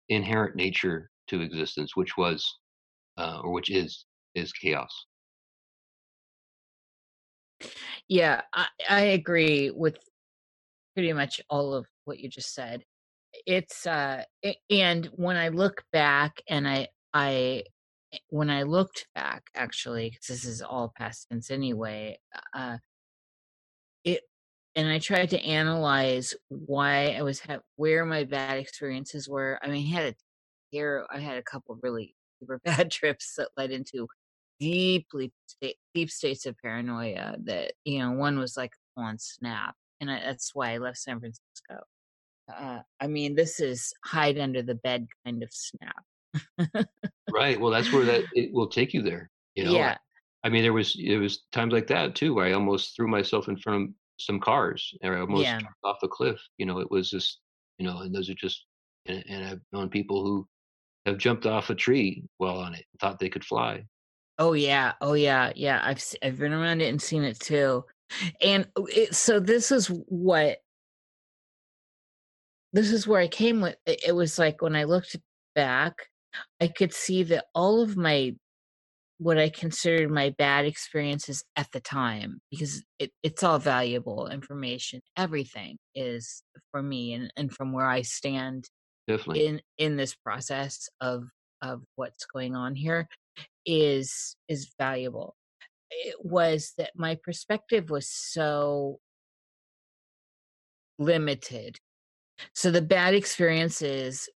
[0.09, 2.57] inherent nature to existence which was
[3.17, 4.05] uh, or which is
[4.35, 5.05] is chaos.
[8.07, 9.97] Yeah I, I agree with
[10.93, 12.83] pretty much all of what you just said.
[13.45, 14.23] It's uh
[14.69, 17.63] and when i look back and i i
[18.13, 22.17] eh, when i looked back actually because this is all past tense anyway
[22.53, 22.77] uh
[24.03, 24.21] it
[24.75, 29.67] and i tried to analyze why i was ha- where my bad experiences were i
[29.67, 30.15] mean i had a
[30.71, 34.07] here i had a couple really super bad trips that led into
[34.59, 35.31] deeply
[35.93, 40.51] deep states of paranoia that you know one was like on snap and I, that's
[40.53, 41.83] why i left san francisco
[42.57, 46.87] uh, I mean, this is hide under the bed kind of snap.
[47.31, 47.59] right.
[47.59, 49.29] Well, that's where that it will take you there.
[49.55, 49.71] You know.
[49.71, 49.97] Yeah.
[50.43, 53.47] I mean, there was it was times like that too, where I almost threw myself
[53.47, 53.89] in front of
[54.25, 55.59] some cars, or I almost Yeah.
[55.59, 56.41] jumped off the cliff.
[56.57, 57.39] You know, it was just,
[57.77, 58.65] you know, and those are just,
[59.05, 60.47] and, and I've known people who
[61.05, 63.85] have jumped off a tree while on it, thought they could fly.
[64.37, 64.93] Oh yeah.
[65.01, 65.51] Oh yeah.
[65.55, 65.81] Yeah.
[65.83, 67.85] I've I've been around it and seen it too.
[68.41, 70.59] And uh, it, so this is what
[72.73, 73.75] this is where I came with.
[73.85, 75.15] It it was like when I looked
[75.55, 76.07] back,
[76.59, 78.35] I could see that all of my
[79.21, 84.99] what I considered my bad experiences at the time, because it, it's all valuable information.
[85.15, 86.41] Everything is
[86.71, 88.67] for me, and, and from where I stand
[89.07, 89.45] Definitely.
[89.45, 91.25] in in this process of
[91.61, 93.07] of what's going on here
[93.63, 95.35] is is valuable.
[95.91, 98.97] It was that my perspective was so
[100.97, 101.77] limited.
[102.55, 104.27] So the bad experiences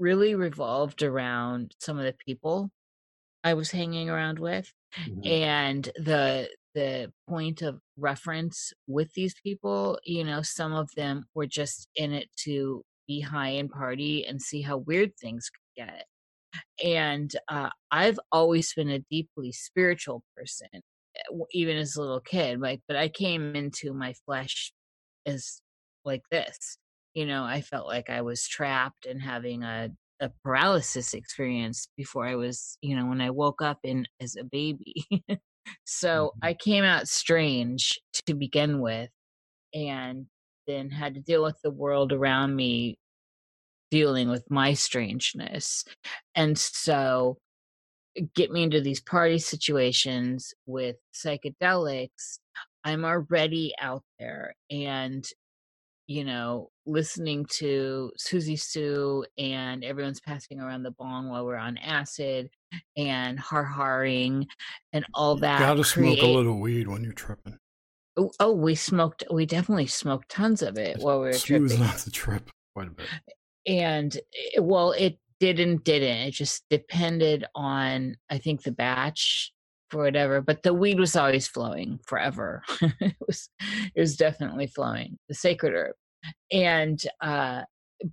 [0.00, 2.72] really revolved around some of the people
[3.44, 4.72] I was hanging around with
[5.06, 5.34] Mhm.
[5.46, 11.46] and the the point of reference with these people, you know, some of them were
[11.46, 16.06] just in it to be high and party and see how weird things could get.
[16.82, 21.22] And uh, I've always been a deeply spiritual person, eh,
[21.52, 22.60] even as a little kid.
[22.60, 24.72] Like, but I came into my flesh
[25.26, 25.60] as
[26.04, 26.78] like this.
[27.14, 29.90] You know, I felt like I was trapped and having a
[30.24, 34.44] a paralysis experience before I was, you know, when I woke up in as a
[34.44, 35.06] baby.
[35.86, 36.40] so Mhm.
[36.42, 39.10] I came out strange to begin with,
[39.74, 40.26] and
[40.68, 42.98] then had to deal with the world around me
[43.90, 45.84] dealing with my strangeness.
[46.34, 47.38] And so
[48.34, 52.38] get me into these party situations with psychedelics,
[52.84, 55.26] I'm already out there and
[56.06, 61.78] you know, listening to Siouxsie Sioux and everyone's passing around the bong while we're on
[61.78, 62.50] acid
[62.96, 64.46] and har harring
[64.92, 65.60] and all that.
[65.60, 67.58] You Gotta smoke a little weed when you're tripping.
[68.16, 69.24] Oh, oh, we smoked.
[69.32, 71.86] We definitely smoked tons of it while we were Smoothing tripping.
[71.86, 73.06] out the trip quite a bit.
[73.66, 74.16] And
[74.54, 76.18] eh, well, it didn't didn't.
[76.28, 79.52] It just depended on I think the batch
[79.90, 80.40] for whatever.
[80.40, 82.62] But the weed was always flowing forever.
[82.80, 83.48] it was
[83.94, 85.18] it was definitely flowing.
[85.28, 85.94] The sacred herb,
[86.52, 87.62] and uh,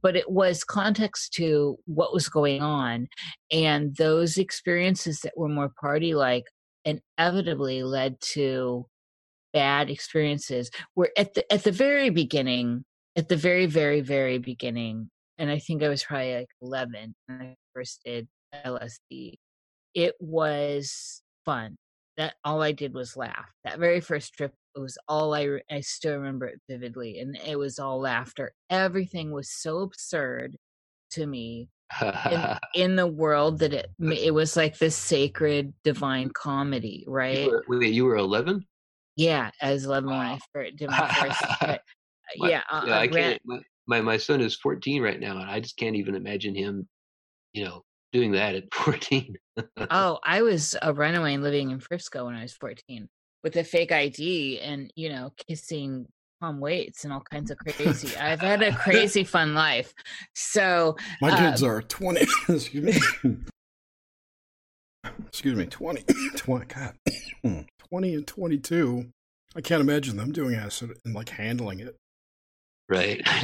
[0.02, 3.08] but it was context to what was going on,
[3.52, 6.46] and those experiences that were more party like
[6.86, 8.86] inevitably led to
[9.54, 12.84] bad experiences where at the at the very beginning
[13.16, 17.42] at the very very very beginning and i think i was probably like 11 when
[17.42, 18.28] i first did
[18.66, 19.34] lsd
[19.94, 21.76] it was fun
[22.18, 25.64] that all i did was laugh that very first trip it was all i re-
[25.70, 30.56] i still remember it vividly and it was all laughter everything was so absurd
[31.10, 31.68] to me
[32.32, 32.46] in,
[32.76, 37.66] in the world that it it was like this sacred divine comedy right you were,
[37.68, 38.66] wait, you were 11?
[39.18, 40.40] yeah, as 11 when I Wow.
[40.54, 41.46] first did my first.
[41.60, 41.82] but,
[42.38, 43.42] My- yeah, uh, yeah, I I can't.
[43.46, 46.88] My, my my son is 14 right now, and I just can't even imagine him,
[47.54, 49.36] you know, doing that at 14.
[49.90, 53.08] oh, I was a runaway and living in Frisco when I was 14
[53.44, 56.06] with a fake ID and, you know, kissing
[56.42, 58.16] Tom Waits and all kinds of crazy.
[58.18, 59.94] I've had a crazy fun life.
[60.36, 62.22] So, My Uh, kids are 20.
[62.50, 62.74] excuse
[63.24, 63.34] me.
[65.28, 66.04] excuse me, 20.
[66.36, 66.94] 20, God.
[67.90, 69.06] 20 and 22.
[69.56, 71.96] I can't imagine them doing acid and like handling it.
[72.90, 73.22] right?
[73.26, 73.44] I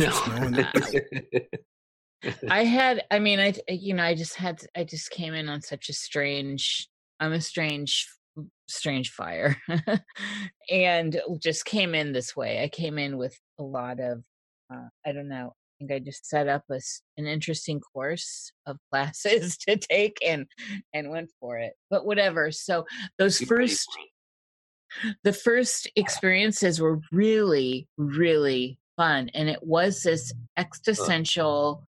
[0.49, 1.43] know.
[2.49, 5.61] I had, I mean, I, you know, I just had, I just came in on
[5.61, 6.87] such a strange,
[7.19, 8.07] I'm a strange,
[8.67, 9.57] strange fire
[10.69, 12.63] and just came in this way.
[12.63, 14.23] I came in with a lot of,
[14.73, 16.79] uh, I don't know, I think I just set up a,
[17.17, 20.47] an interesting course of classes to take and,
[20.93, 21.73] and went for it.
[21.89, 22.51] But whatever.
[22.51, 22.85] So
[23.17, 23.87] those first,
[25.23, 31.86] the first experiences were really really fun and it was this existential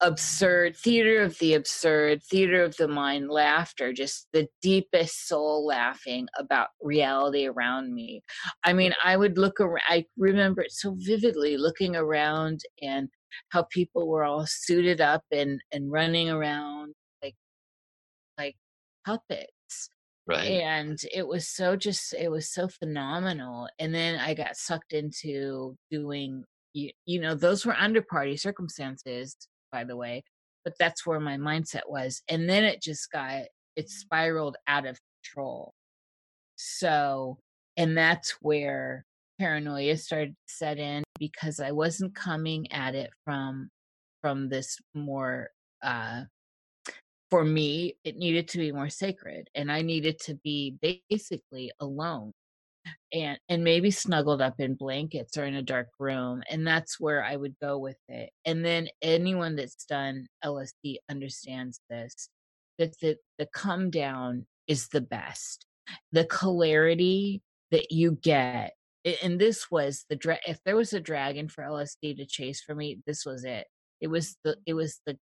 [0.00, 6.26] absurd theater of the absurd theater of the mind laughter just the deepest soul laughing
[6.38, 8.22] about reality around me.
[8.64, 13.08] I mean i would look around i remember it so vividly looking around and
[13.50, 17.34] how people were all suited up and and running around like
[18.38, 18.56] like
[19.04, 19.90] puppets.
[20.26, 20.60] Right.
[20.60, 23.68] and it was so just it was so phenomenal.
[23.78, 26.44] And then i got sucked into doing
[26.74, 29.36] you, you know those were under party circumstances
[29.72, 30.22] by the way
[30.64, 33.44] but that's where my mindset was and then it just got
[33.78, 35.72] it spiraled out of control.
[36.56, 37.38] So
[37.76, 39.04] and that's where
[39.38, 43.70] paranoia started to set in because i wasn't coming at it from
[44.20, 45.48] from this more
[45.84, 46.22] uh
[47.30, 50.78] for me, it needed to be more sacred, and I needed to be
[51.10, 52.32] basically alone
[53.12, 57.24] and and maybe snuggled up in blankets or in a dark room and that's where
[57.24, 62.28] i would go with it and then anyone that's done lsd understands this
[62.78, 65.66] that the the come down is the best.
[66.12, 68.72] The clarity that you get
[69.22, 72.74] and this was the dra- if there was a dragon for lsd to chase for
[72.74, 73.66] me this was it.
[74.00, 75.18] It was the it was the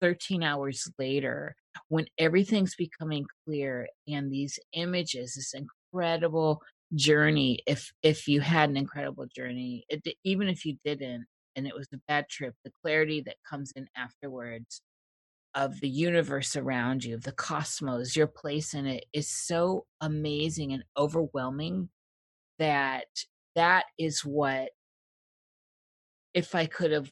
[0.00, 1.56] 13 hours later
[1.88, 6.62] when everything's becoming clear and these images this incredible
[6.94, 11.74] journey if if you had an incredible journey it, even if you didn't and it
[11.74, 14.80] was a bad trip the clarity that comes in afterwards
[15.54, 20.72] of the universe around you of the cosmos your place in it is so amazing
[20.72, 21.88] and overwhelming
[22.58, 23.06] that
[23.54, 24.70] that is what
[26.32, 27.10] if i could have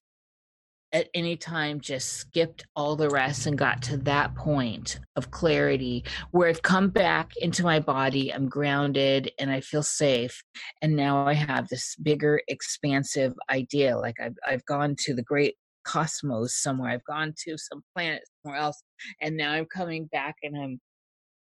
[0.96, 6.02] at any time just skipped all the rest and got to that point of clarity
[6.30, 10.42] where I've come back into my body, I'm grounded and I feel safe.
[10.80, 13.98] And now I have this bigger, expansive idea.
[13.98, 16.92] Like I've I've gone to the great cosmos somewhere.
[16.92, 18.82] I've gone to some planet somewhere else.
[19.20, 20.80] And now I'm coming back and I'm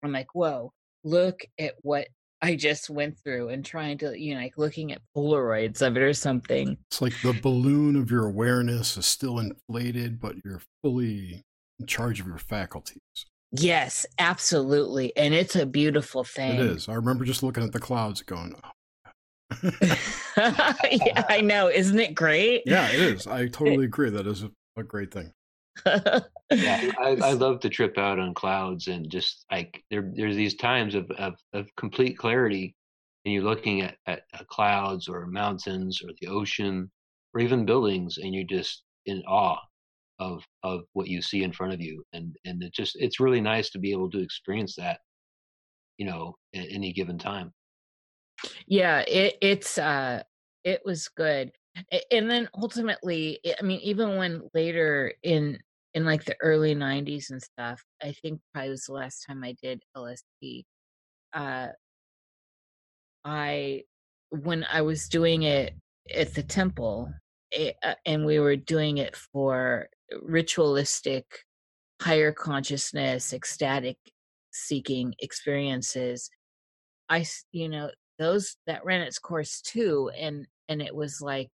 [0.04, 0.74] I'm like, whoa,
[1.06, 2.10] look at what
[2.42, 6.02] I just went through and trying to, you know, like looking at Polaroids of it
[6.02, 6.78] or something.
[6.92, 11.44] It's like the balloon of your awareness is still inflated, but you're fully
[11.80, 13.00] in charge of your faculties.
[13.52, 15.16] Yes, absolutely.
[15.16, 16.56] And it's a beautiful thing.
[16.56, 16.90] It is.
[16.90, 18.70] I remember just looking at the clouds going, oh.
[20.92, 21.70] yeah, I know.
[21.70, 22.64] Isn't it great?
[22.66, 23.28] yeah, it is.
[23.28, 24.10] I totally agree.
[24.10, 25.32] That is a, a great thing.
[25.86, 30.56] Yeah, I, I love to trip out on clouds and just like there there's these
[30.56, 32.76] times of, of of complete clarity
[33.26, 36.92] and you're looking at, at, at clouds or mountains or the ocean
[37.34, 39.60] or even buildings and you're just in awe
[40.20, 43.42] of of what you see in front of you and and it just it's really
[43.42, 45.00] nice to be able to experience that
[45.98, 47.52] you know at any given time.
[48.68, 50.22] Yeah it it's uh
[50.64, 51.52] it was good
[52.12, 55.58] and then ultimately i mean even when later in
[55.94, 59.56] in like the early 90s and stuff i think probably was the last time i
[59.62, 60.64] did lsd
[61.34, 61.68] uh
[63.24, 63.82] i
[64.30, 65.74] when i was doing it
[66.14, 67.12] at the temple
[67.52, 69.88] it, uh, and we were doing it for
[70.22, 71.26] ritualistic
[72.02, 73.98] higher consciousness ecstatic
[74.52, 76.30] seeking experiences
[77.10, 81.50] i you know those that ran its course too and and it was like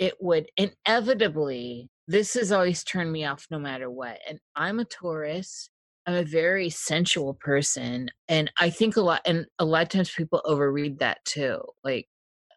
[0.00, 4.84] it would inevitably this has always turned me off no matter what and i'm a
[4.84, 5.70] taurus
[6.06, 10.10] i'm a very sensual person and i think a lot and a lot of times
[10.10, 12.06] people overread that too like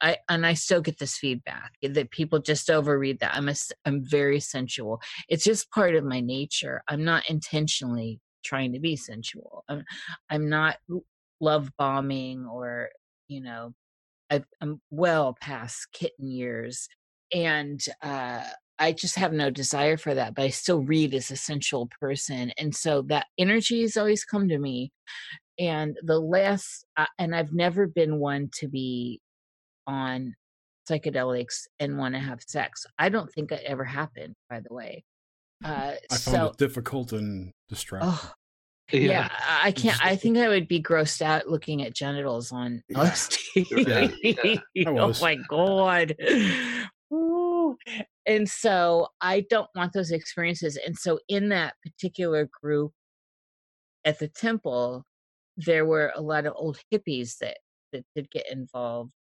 [0.02, 3.34] I and I still get this feedback that people just overread that.
[3.34, 3.56] I'm a,
[3.86, 5.00] I'm very sensual.
[5.30, 6.84] It's just part of my nature.
[6.90, 9.64] I'm not intentionally trying to be sensual.
[9.70, 9.86] I'm
[10.30, 10.76] I'm not
[11.44, 12.90] love bombing or
[13.28, 13.74] you know
[14.32, 16.88] i am well past kitten years
[17.34, 18.44] and uh
[18.80, 22.52] I just have no desire for that, but I still read as a sensual person.
[22.58, 24.92] And so that energy has always come to me.
[25.60, 29.22] And the last, uh, and I've never been one to be
[29.86, 30.34] on
[30.90, 32.86] psychedelics and want to have sex.
[32.98, 35.04] I don't think that ever happened, by the way.
[35.64, 38.10] Uh, I found so, it difficult and distracting.
[38.12, 38.32] Oh,
[38.92, 39.00] yeah.
[39.00, 39.30] yeah.
[39.62, 40.04] I can't.
[40.06, 42.98] I think I would be grossed out looking at genitals on Yeah.
[42.98, 44.62] LSD.
[44.74, 46.16] Yeah, oh my god.
[48.26, 50.78] And so I don't want those experiences.
[50.84, 52.92] And so in that particular group
[54.06, 55.06] at the temple,
[55.58, 57.58] there were a lot of old hippies that
[57.92, 59.12] that did get involved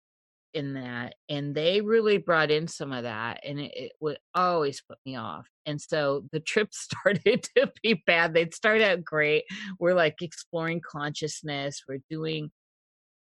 [0.54, 4.82] in that and they really brought in some of that and it, it would always
[4.88, 5.48] put me off.
[5.66, 8.34] And so the trip started to be bad.
[8.34, 9.44] They'd start out great.
[9.80, 11.84] We're like exploring consciousness.
[11.88, 12.52] We're doing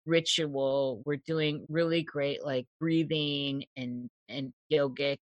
[0.06, 5.18] ritual we're doing really great like breathing and and yogic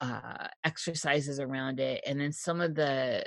[0.00, 3.24] uh exercises around it and then some of the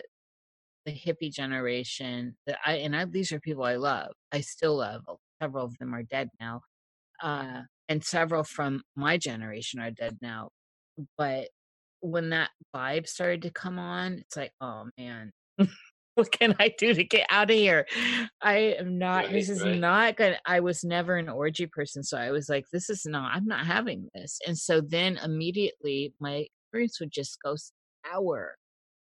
[0.85, 5.01] the hippie generation that i and I, these are people i love i still love
[5.41, 6.61] several of them are dead now
[7.21, 10.49] uh and several from my generation are dead now.
[11.17, 11.49] But
[12.01, 15.31] when that vibe started to come on, it's like, oh man,
[16.17, 17.85] what can I do to get out of here?
[18.41, 19.79] I am not, Right, this is right.
[19.79, 22.03] not gonna, I was never an orgy person.
[22.03, 24.39] So I was like, this is not, I'm not having this.
[24.47, 27.55] And so then immediately my experience would just go
[28.05, 28.55] sour,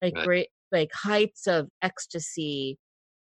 [0.02, 0.24] like Right.
[0.24, 2.78] great, like heights of ecstasy,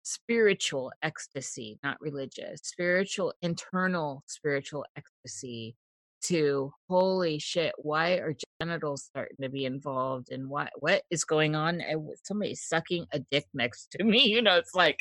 [0.02, 5.76] spiritual ecstasy, not religious, spiritual, internal spiritual ecstasy
[6.24, 11.54] to holy shit, why are genitals starting to be involved and what what is going
[11.54, 11.80] on?
[11.80, 14.98] And somebody's sucking a dick next to me, you know, it's like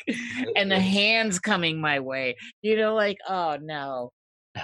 [0.56, 4.10] and the hands coming my way, you know, like, oh no.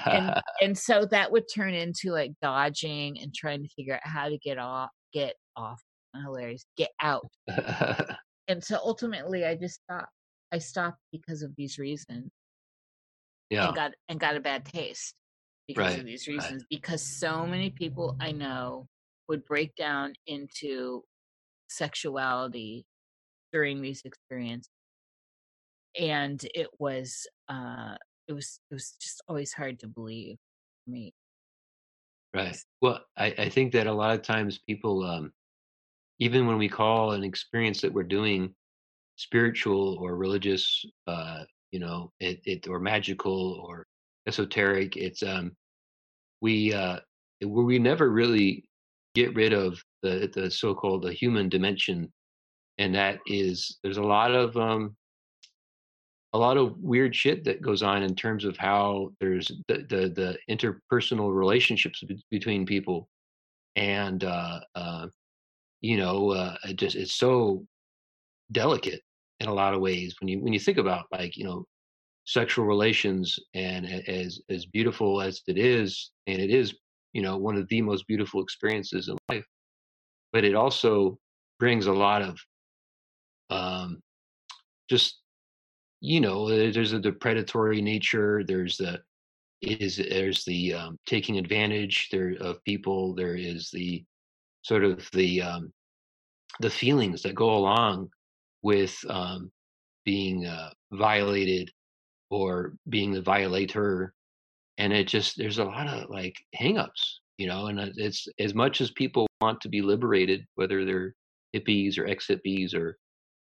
[0.06, 4.28] And and so that would turn into like dodging and trying to figure out how
[4.28, 5.82] to get off get off.
[6.24, 6.64] Hilarious.
[6.76, 7.28] Get out
[8.48, 10.10] and so ultimately i just stopped
[10.52, 12.30] i stopped because of these reasons
[13.51, 13.66] yeah.
[13.66, 15.14] and got and got a bad taste
[15.69, 16.55] because Right, of these right.
[16.55, 18.89] reasons because so many people i know
[19.28, 21.05] would break down into
[21.70, 22.86] sexuality
[23.53, 24.70] during these experiences
[25.99, 27.97] and it was uh
[28.27, 30.36] it was it was just always hard to believe
[30.85, 31.12] for me
[32.35, 32.57] Right.
[32.81, 35.32] Well, I, I think that a lot of times people, um,
[36.20, 38.55] even when we call an experience that we're doing
[39.16, 43.88] spiritual or religious, uh, you know, it, it or magical or
[44.28, 45.52] esoteric, it's um,
[46.40, 46.98] we uh,
[47.44, 48.64] we never really
[49.14, 52.12] get rid of the the so-called the human dimension,
[52.78, 54.94] and that is there's a lot of um,
[56.34, 60.09] a lot of weird shit that goes on in terms of how there's the the,
[60.10, 63.09] the interpersonal relationships be- between people
[63.76, 65.06] and uh, uh,
[65.80, 67.64] you know uh, it just it's so
[68.52, 69.00] delicate
[69.40, 71.64] in a lot of ways when you when you think about like you know
[72.28, 76.74] sexual relations and as as beautiful as it is and it is
[77.14, 79.46] you know one of the most beautiful experiences in life
[80.34, 81.18] but it also
[81.59, 82.38] brings a lot of
[83.48, 84.02] um
[84.90, 85.20] just
[86.02, 89.00] you know there's a, the predatory nature there's the
[89.62, 94.05] is there's the um, taking advantage there of people there is the
[94.60, 95.72] sort of the um,
[96.60, 98.10] the feelings that go along
[98.62, 99.50] with um,
[100.05, 101.70] being uh, violated
[102.30, 104.12] or being the violator
[104.78, 108.80] and it just there's a lot of like hangups, you know, and it's as much
[108.80, 111.14] as people want to be liberated, whether they're
[111.55, 112.96] hippies or ex hippies or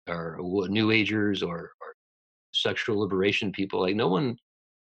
[0.08, 0.38] or
[0.68, 1.96] new agers or, or
[2.54, 4.36] sexual liberation people, like no one,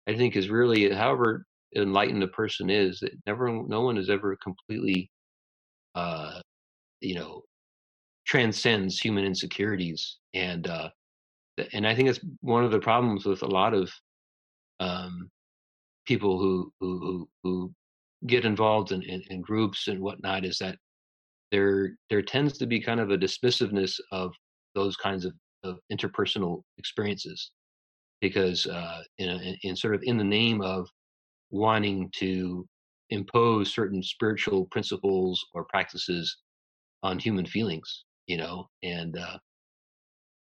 [0.07, 1.45] I think, is really, however
[1.75, 5.09] enlightened a person is, that never, no one is ever completely,
[5.95, 6.41] uh,
[7.01, 7.43] you know,
[8.25, 10.89] transcends human insecurities and uh,
[11.73, 13.91] and I think it's one of the problems with a lot of
[14.79, 15.29] um,
[16.05, 17.71] people who, who who
[18.27, 20.77] get involved in, in, in, groups and whatnot is that
[21.51, 24.33] there there tends to be kind of a dismissiveness of
[24.75, 25.33] those kinds of,
[25.63, 27.51] of interpersonal experiences
[28.21, 30.87] because uh, in, in, in sort of in the name of
[31.49, 32.65] wanting to
[33.09, 36.37] impose certain spiritual principles or practices
[37.03, 39.37] on human feelings you know and uh,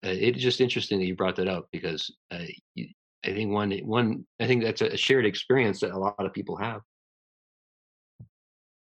[0.04, 2.44] uh, it's just interesting that you brought that up because uh,
[2.74, 2.88] you,
[3.24, 6.56] I think one one I think that's a shared experience that a lot of people
[6.56, 6.80] have.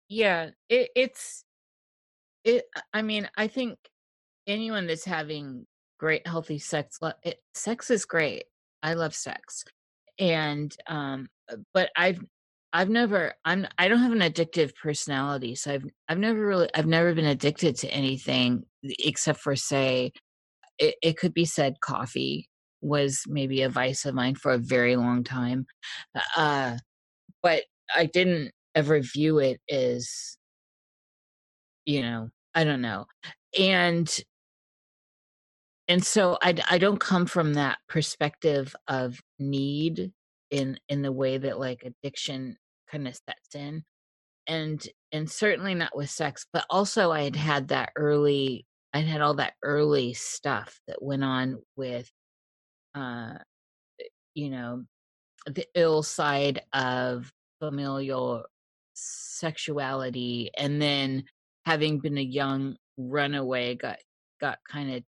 [0.09, 1.45] Yeah, it, it's
[2.43, 2.65] it.
[2.93, 3.77] I mean, I think
[4.45, 5.65] anyone that's having
[5.99, 8.43] great healthy sex, it, sex is great.
[8.83, 9.63] I love sex,
[10.19, 12.19] and um, uh, but I've
[12.73, 16.87] I've never I'm I don't have an addictive personality, so I've I've never really I've
[16.87, 20.11] never been addicted to anything except for say
[20.79, 22.47] it, it could be said coffee
[22.81, 25.65] was maybe a vice of mine for a very long time.
[26.37, 26.77] Uh,
[27.41, 27.63] but
[27.95, 30.37] I didn't ever view it as,
[31.85, 33.05] you know, I don't know.
[33.57, 34.13] And
[35.87, 40.11] and so I, I don't come from that perspective of need
[40.51, 42.57] in in the way that like addiction
[42.89, 43.83] kind of sets in
[44.47, 48.65] and and certainly not with sex but also i had had that early
[48.95, 52.09] I had all that early stuff that went on with,
[52.95, 53.33] uh,
[54.33, 54.85] you know,
[55.45, 58.45] the ill side of familial
[58.93, 61.25] sexuality, and then
[61.65, 63.97] having been a young runaway, got
[64.39, 65.03] got kind of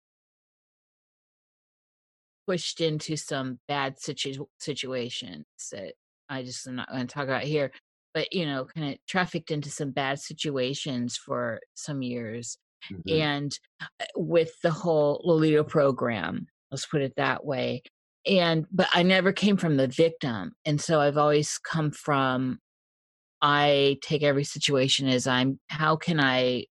[2.47, 5.95] pushed into some bad situ- situations that
[6.29, 7.73] I just am not going to talk about here,
[8.15, 12.59] but you know, kind of trafficked into some bad situations for some years
[12.91, 13.21] mm-hmm.
[13.21, 17.83] and uh, with the whole Lolita program, let's put it that way.
[18.27, 20.53] And, but I never came from the victim.
[20.65, 22.59] And so I've always come from,
[23.41, 26.67] I take every situation as I'm, how can I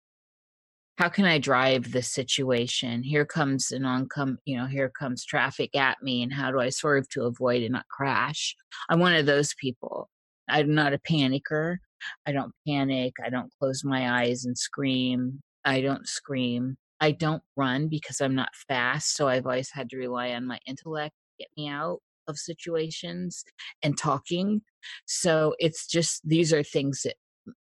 [0.98, 3.04] how can I drive this situation?
[3.04, 6.70] Here comes an oncome, you know, here comes traffic at me, and how do I
[6.70, 8.56] swerve to avoid and not crash?
[8.90, 10.10] I'm one of those people.
[10.50, 11.78] I'm not a panicker.
[12.26, 13.14] I don't panic.
[13.24, 15.40] I don't close my eyes and scream.
[15.68, 16.78] I don't scream.
[17.02, 19.16] I don't run because I'm not fast.
[19.16, 22.00] So I've always had to rely on my intellect to get me out
[22.30, 23.44] of situations
[23.84, 24.62] and talking.
[25.06, 27.16] So it's just, these are things that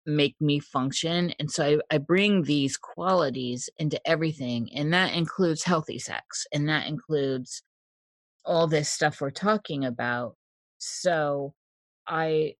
[0.04, 1.32] make me function.
[1.38, 4.68] And so I, I bring these qualities into everything.
[4.74, 6.44] And that includes healthy sex.
[6.52, 7.62] And that includes
[8.44, 10.34] all this stuff we're talking about.
[10.78, 11.54] So
[12.08, 12.54] I,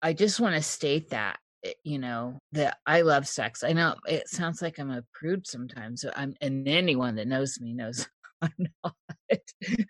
[0.00, 1.40] I just want to state that
[1.84, 3.62] you know that I love sex.
[3.62, 6.02] I know it sounds like I'm a prude sometimes.
[6.02, 8.06] so I'm, and anyone that knows me knows
[8.42, 8.94] I'm not.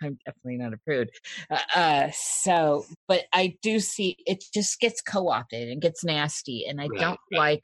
[0.02, 1.08] I'm definitely not a prude.
[1.50, 6.80] Uh, uh, so, but I do see it just gets co-opted and gets nasty, and
[6.80, 7.38] I right, don't right.
[7.38, 7.62] like.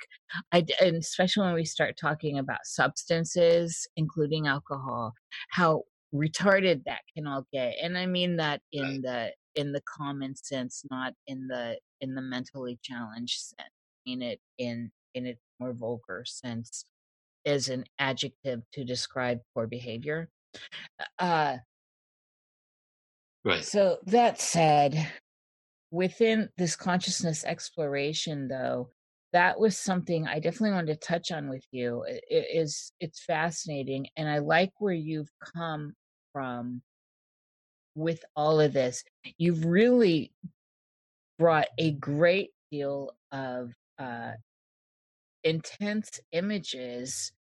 [0.53, 5.13] I and especially when we start talking about substances, including alcohol,
[5.51, 5.83] how
[6.15, 7.75] retarded that can all get.
[7.83, 9.03] And I mean that in right.
[9.55, 13.78] the in the common sense, not in the in the mentally challenged sense
[14.09, 16.85] mean it in in its more vulgar sense
[17.47, 20.29] as an adjective to describe poor behavior.
[21.19, 21.57] Uh,
[23.45, 23.65] right.
[23.65, 25.09] So that said,
[25.91, 28.91] within this consciousness exploration, though,
[29.33, 32.05] that was something I definitely wanted to touch on with you.
[32.07, 35.95] It is it's fascinating, and I like where you've come
[36.33, 36.83] from
[37.95, 39.05] with all of this.
[39.39, 40.33] You've really
[41.39, 44.33] brought a great deal of uh,
[45.45, 47.33] intense images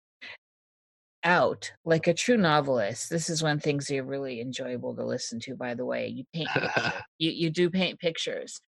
[1.24, 5.56] out like a true novelist this is when things are really enjoyable to listen to
[5.56, 6.48] by the way you paint
[7.18, 8.62] you, you do paint pictures.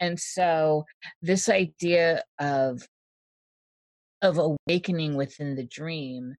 [0.00, 0.84] And so
[1.22, 2.86] this idea of
[4.22, 6.34] of awakening within the dream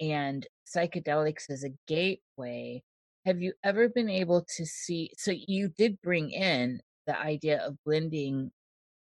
[0.00, 2.82] and psychedelics as a gateway
[3.24, 7.76] have you ever been able to see so you did bring in the idea of
[7.84, 8.50] blending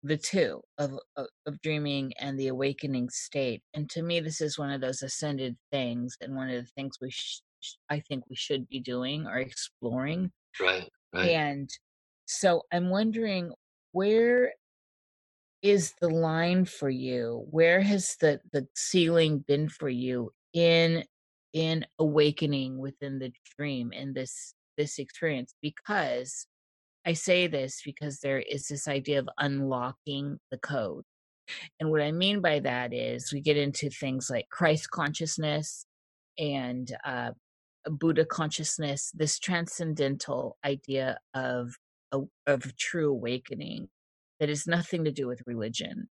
[0.04, 4.58] the two of, of, of dreaming and the awakening state and to me this is
[4.58, 7.40] one of those ascended things and one of the things we sh-
[7.90, 10.30] i think we should be doing or exploring.
[10.60, 11.30] Right, right.
[11.30, 11.70] and
[12.26, 13.52] so i'm wondering
[13.92, 14.52] where
[15.64, 17.46] is the line for you?
[17.50, 21.04] Where has the the ceiling been for you in
[21.54, 25.54] in awakening within the dream in this this experience?
[25.62, 26.46] Because
[27.06, 31.04] i say this because there is this idea of unlocking the code
[31.80, 35.86] and what i mean by that is we get into things like christ consciousness
[36.38, 37.30] and uh,
[37.90, 41.74] buddha consciousness this transcendental idea of
[42.46, 43.88] of true awakening
[44.40, 46.08] that has nothing to do with religion.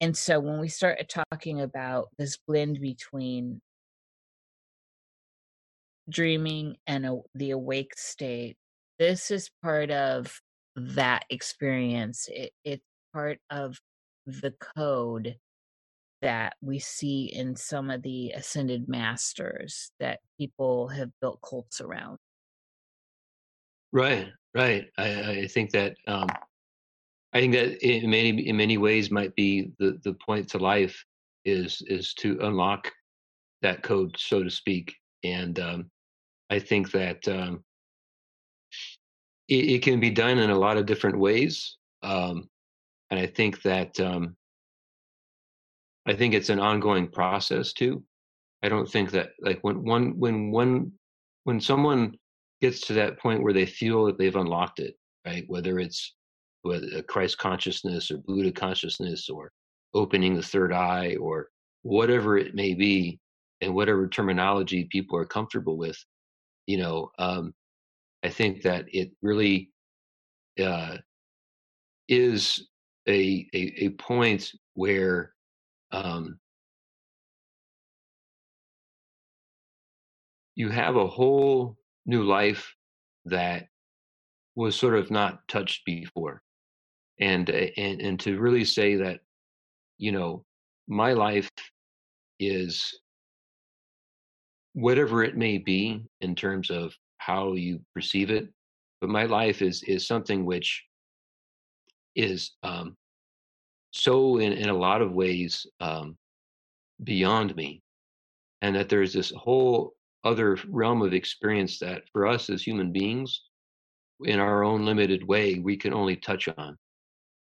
[0.00, 3.60] And so when we start talking about this blend between
[6.08, 8.56] dreaming and the awake state
[8.98, 10.40] this is part of
[10.74, 13.78] that experience it, it's part of
[14.26, 15.36] the code
[16.22, 22.18] that we see in some of the ascended masters that people have built cults around.
[23.92, 26.28] Right right i, I think that um,
[27.34, 31.04] i think that in many in many ways might be the the point to life
[31.44, 32.90] is is to unlock
[33.62, 34.94] that code so to speak
[35.24, 35.90] and um,
[36.50, 37.64] I think that um,
[39.48, 42.48] it, it, can be done in a lot of different ways, um,
[43.10, 44.36] and I think that um,
[46.06, 48.02] I think it's an ongoing process too.
[48.62, 50.92] I don't think that like when one when one
[51.44, 52.16] when someone
[52.60, 54.94] gets to that point where they feel that they've unlocked it,
[55.26, 55.44] right?
[55.46, 56.14] Whether it's
[56.62, 59.52] whether Christ consciousness or Buddha consciousness or
[59.94, 61.48] opening the third eye or
[61.82, 63.20] whatever it may be,
[63.60, 65.96] and whatever terminology people are comfortable with,
[66.66, 67.54] you know, um,
[68.24, 69.70] I think that it really
[70.60, 70.96] uh,
[72.08, 72.68] is
[73.08, 75.32] a, a, a point where
[75.92, 76.38] um,
[80.54, 81.76] you have a whole
[82.06, 82.74] new life
[83.26, 83.66] that
[84.54, 86.42] was sort of not touched before,
[87.20, 89.20] and uh, and and to really say that,
[89.98, 90.44] you know,
[90.88, 91.50] my life
[92.40, 92.98] is
[94.72, 96.94] whatever it may be in terms of
[97.26, 98.48] how you perceive it
[99.00, 100.84] but my life is is something which
[102.14, 102.96] is um,
[103.90, 106.16] so in, in a lot of ways um,
[107.02, 107.82] beyond me
[108.62, 109.92] and that there's this whole
[110.24, 113.42] other realm of experience that for us as human beings
[114.24, 116.76] in our own limited way we can only touch on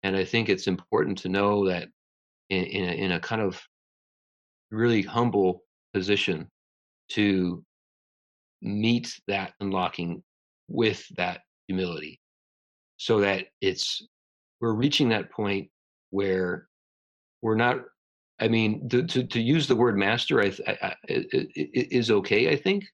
[0.03, 1.87] and i think it's important to know that
[2.49, 3.61] in, in, a, in a kind of
[4.69, 6.47] really humble position
[7.09, 7.63] to
[8.61, 10.23] meet that unlocking
[10.67, 12.19] with that humility.
[12.97, 14.07] So that it's
[14.59, 15.69] we're reaching that point
[16.11, 16.67] where
[17.41, 17.77] we're not
[18.39, 22.55] i mean to to, to use the word master I, I, I is okay i
[22.55, 22.85] think.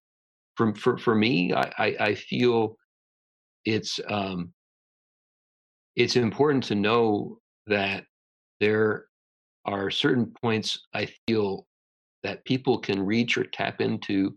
[0.55, 2.77] For for for me i i, I feel
[3.65, 4.53] it's um
[5.95, 8.05] it's important to know that
[8.59, 9.07] there
[9.65, 11.67] are certain points i feel
[12.23, 14.35] that people can reach or tap into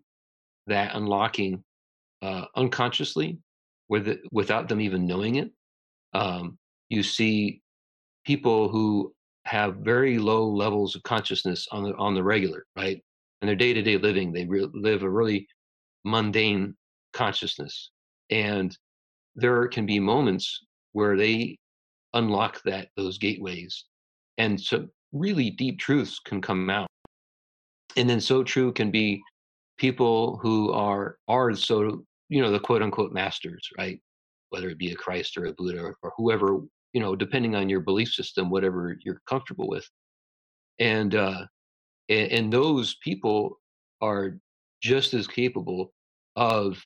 [0.70, 1.62] that unlocking
[2.22, 3.38] uh, unconsciously
[3.88, 5.51] with it, without them even knowing it.
[6.14, 7.60] Um, you see
[8.24, 9.12] people who
[9.44, 13.02] have very low levels of consciousness on the on the regular, right?
[13.42, 15.47] In their day to day living, they re- live a really
[16.05, 16.74] mundane
[17.12, 17.90] consciousness,
[18.30, 18.76] and
[19.34, 20.60] there can be moments
[20.92, 21.59] where they
[22.14, 23.84] unlock that those gateways,
[24.38, 26.86] and so really deep truths can come out
[27.97, 29.22] and then so true can be
[29.81, 33.98] people who are are so you know the quote unquote masters right?
[34.51, 36.61] Whether it be a christ or a buddha or, whoever
[36.93, 39.89] you know depending on your belief system whatever you're comfortable with.
[40.78, 41.47] And uh
[42.11, 43.59] and, and those people
[44.02, 44.36] are
[44.82, 45.93] just as capable
[46.36, 46.85] of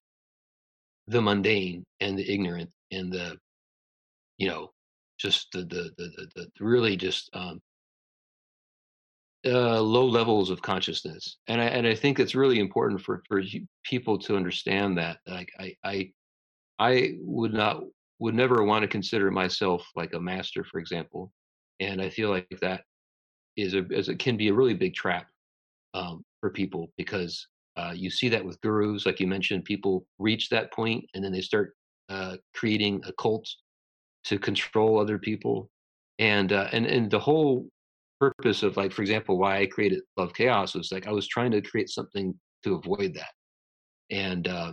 [1.08, 3.36] the mundane and the ignorant and the
[4.38, 4.70] you know
[5.18, 7.60] just the the the, the, the really just um
[9.46, 13.42] uh, low levels of consciousness, and I and I think it's really important for for
[13.84, 15.18] people to understand that.
[15.26, 16.12] Like I I
[16.78, 17.82] I would not
[18.18, 21.32] would never want to consider myself like a master, for example,
[21.80, 22.82] and I feel like that
[23.56, 25.26] is a as it can be a really big trap
[25.94, 27.46] um, for people because
[27.76, 31.32] uh, you see that with gurus, like you mentioned, people reach that point and then
[31.32, 31.74] they start
[32.08, 33.48] uh, creating a cult
[34.24, 35.70] to control other people,
[36.18, 37.68] and uh, and and the whole
[38.30, 41.50] purpose of like for example why i created love chaos was like i was trying
[41.50, 43.32] to create something to avoid that.
[44.10, 44.72] And uh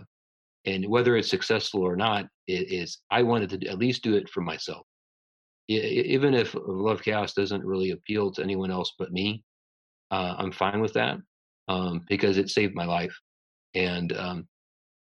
[0.64, 4.28] and whether it's successful or not it is i wanted to at least do it
[4.28, 4.86] for myself.
[5.68, 9.42] Even if love chaos doesn't really appeal to anyone else but me
[10.10, 11.18] uh, i'm fine with that
[11.68, 13.16] um, because it saved my life.
[13.74, 14.48] And um,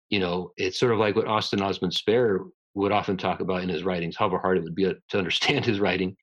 [0.09, 2.39] you know it's sort of like what austin osman spare
[2.75, 5.79] would often talk about in his writings, however hard it would be to understand his
[5.79, 6.15] writing,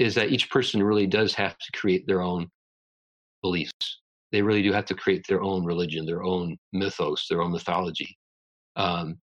[0.00, 2.48] is that each person really does have to create their own
[3.42, 4.00] beliefs.
[4.32, 8.16] They really do have to create their own religion, their own mythos, their own mythology.
[8.76, 9.18] Um,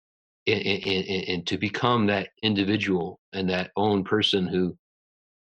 [0.47, 4.77] and, and, and to become that individual and that own person who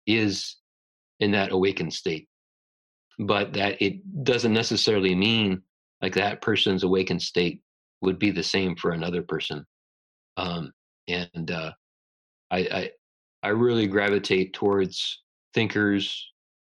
[0.06, 0.56] is
[1.20, 2.28] in that awakened state.
[3.18, 5.62] But that it doesn't necessarily mean
[6.00, 7.60] like that person's awakened state
[8.00, 9.66] would be the same for another person.
[10.38, 10.72] Um,
[11.08, 11.72] and uh,
[12.50, 12.90] I, I,
[13.42, 15.22] I really gravitate towards
[15.56, 16.04] thinkers,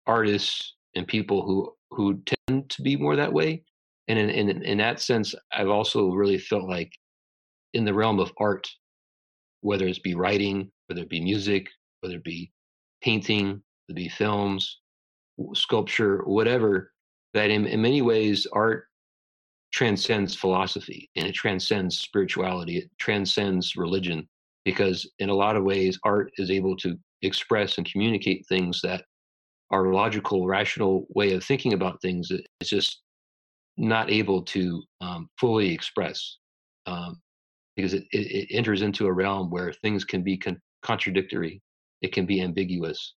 [0.07, 1.57] artists, and people who
[1.95, 3.63] who tend to be more that way.
[4.07, 6.91] And in, in in that sense, I've also really felt like
[7.73, 8.67] in the realm of art,
[9.61, 11.63] whether it be writing, whether it be music,
[12.01, 12.51] whether it be
[13.01, 14.79] painting, whether it be films,
[15.53, 16.91] sculpture, whatever,
[17.33, 18.85] that in, in many ways art
[19.71, 24.27] transcends philosophy and it transcends spirituality, it transcends religion,
[24.65, 29.03] because in a lot of ways art is able to express and communicate things that
[29.71, 33.01] our logical, rational way of thinking about things is just
[33.77, 36.37] not able to um, fully express.
[36.85, 37.21] Um,
[37.75, 41.61] because it, it, it, enters into a realm where things can be con- contradictory,
[42.01, 43.13] it can be ambiguous,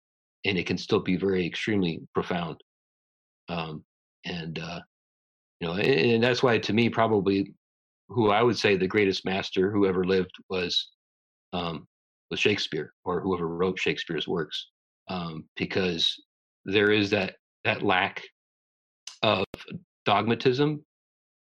[0.45, 2.61] and it can still be very extremely profound.
[3.49, 3.83] Um,
[4.25, 4.81] and uh,
[5.61, 7.55] you know, and, and that's why to me, probably
[8.09, 10.91] who I would say the greatest master who ever lived was
[11.53, 11.87] um,
[12.33, 14.69] was Shakespeare or whoever wrote Shakespeare's works,
[15.09, 16.21] um, because
[16.65, 18.23] there is that that lack
[19.23, 19.45] of
[20.07, 20.83] dogmatism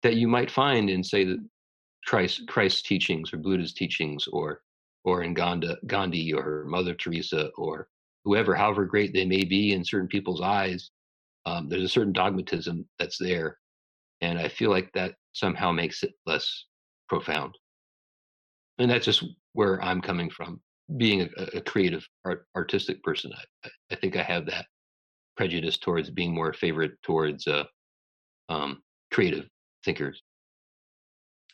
[0.03, 1.45] that you might find in say the
[2.07, 4.63] Christ Christ's teachings or Buddha's teachings or
[5.05, 7.89] or in Gandhi, Gandhi or Mother Teresa or
[8.25, 10.91] whoever, however great they may be in certain people's eyes,
[11.47, 13.59] um, there's a certain dogmatism that's there,
[14.21, 16.65] and I feel like that somehow makes it less
[17.09, 17.57] profound.
[18.79, 20.61] And that's just where I'm coming from.
[20.97, 23.33] Being a, a creative, art, artistic person,
[23.65, 24.67] I, I think I have that
[25.37, 27.65] prejudice towards being more favorite towards uh,
[28.49, 28.83] um,
[29.13, 29.49] creative
[29.85, 30.23] thinkers.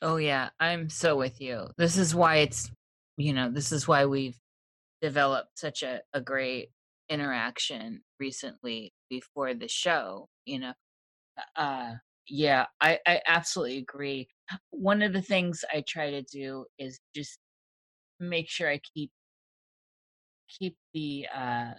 [0.02, 1.68] Oh yeah, I'm so with you.
[1.78, 2.70] This is why it's
[3.16, 4.38] you know, this is why we've
[5.02, 6.70] developed such a, a great
[7.08, 10.74] interaction recently before the show, you know.
[11.56, 11.94] Uh
[12.28, 14.28] yeah, I, I absolutely agree.
[14.70, 17.38] One of the things I try to do is just
[18.20, 19.10] make sure I keep
[20.58, 21.72] keep the uh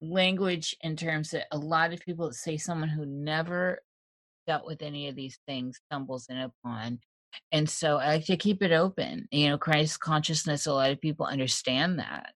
[0.00, 3.80] language in terms that a lot of people say someone who never
[4.46, 6.98] dealt with any of these things stumbles in upon
[7.52, 9.28] and so I like to keep it open.
[9.30, 12.32] You know, Christ consciousness, a lot of people understand that.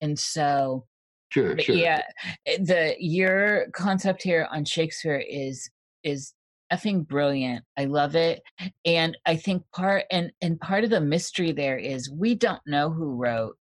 [0.00, 0.86] And so
[1.32, 1.76] Sure, sure.
[1.76, 2.02] Yeah,
[2.44, 5.70] eh, the your concept here on Shakespeare is
[6.04, 6.34] is
[6.70, 7.64] effing brilliant.
[7.78, 8.42] I love it,
[8.84, 12.90] and I think part and and part of the mystery there is we don't know
[12.90, 13.56] who wrote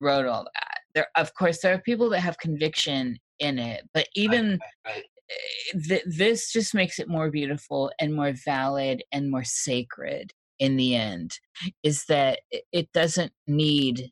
[0.00, 0.78] wrote all that.
[0.94, 5.78] There, of course, there are people that have conviction in it, but even right eh,
[5.88, 10.94] th- this just makes it more beautiful and more valid and more sacred in the
[10.94, 11.38] end
[11.82, 12.40] is that
[12.72, 14.10] it doesn't need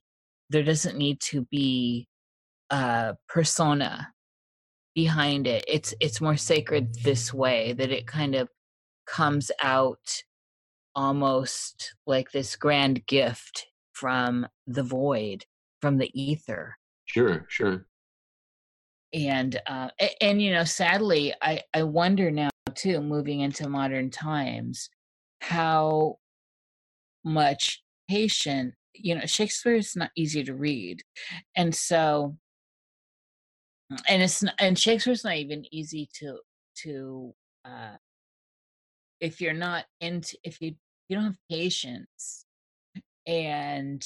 [0.50, 2.08] there doesn't need to be
[2.70, 4.08] a persona
[4.94, 5.64] behind it.
[5.68, 8.48] It's it's more sacred this way that it kind of
[9.06, 10.22] comes out
[10.94, 15.44] almost like this grand gift from the void
[15.80, 16.76] from the ether.
[17.06, 17.86] Sure sure.
[19.12, 24.10] And uh, and, and you know sadly i i wonder now too moving into modern
[24.10, 24.90] times
[25.40, 26.18] how
[27.24, 31.02] much patient you know shakespeare is not easy to read.
[31.56, 32.36] And so
[34.08, 36.38] and it's not, and shakespeare's not even easy to
[36.82, 37.34] to
[37.64, 37.96] uh
[39.20, 40.74] if you're not into if you
[41.08, 42.44] you don't have patience
[43.26, 44.04] and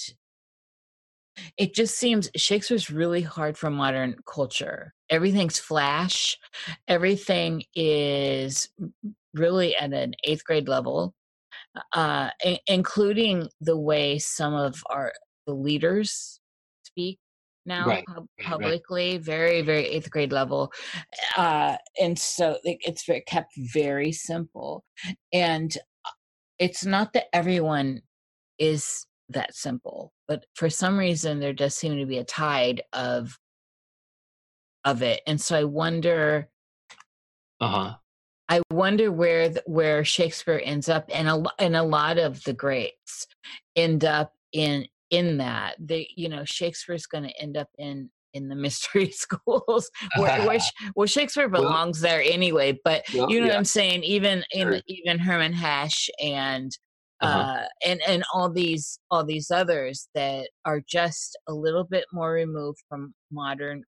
[1.56, 4.94] it just seems Shakespeare's really hard for modern culture.
[5.10, 6.38] Everything's flash.
[6.88, 8.68] Everything is
[9.34, 11.14] really at an eighth grade level,
[11.94, 15.12] uh, I- including the way some of our
[15.46, 16.40] the leaders
[16.84, 17.18] speak
[17.66, 19.12] now right, pub- publicly.
[19.12, 19.24] Right.
[19.24, 20.72] Very, very eighth grade level,
[21.36, 24.84] uh, and so it, it's very, kept very simple.
[25.32, 26.10] And uh,
[26.58, 28.02] it's not that everyone
[28.58, 33.38] is that simple but for some reason there does seem to be a tide of
[34.84, 36.48] of it and so i wonder
[37.60, 37.94] uh-huh
[38.48, 42.52] i wonder where the, where shakespeare ends up and a and a lot of the
[42.52, 43.26] greats
[43.76, 48.48] end up in in that they you know shakespeare's going to end up in in
[48.48, 50.58] the mystery schools where, where,
[50.96, 53.52] well shakespeare belongs well, there anyway but well, you know yeah.
[53.52, 54.80] what i'm saying even in sure.
[54.88, 56.76] even Hermann hesse and
[57.22, 57.68] uh Uh-huh.
[57.86, 62.80] and and all these all these others that are just a little bit more removed
[62.88, 63.84] from modern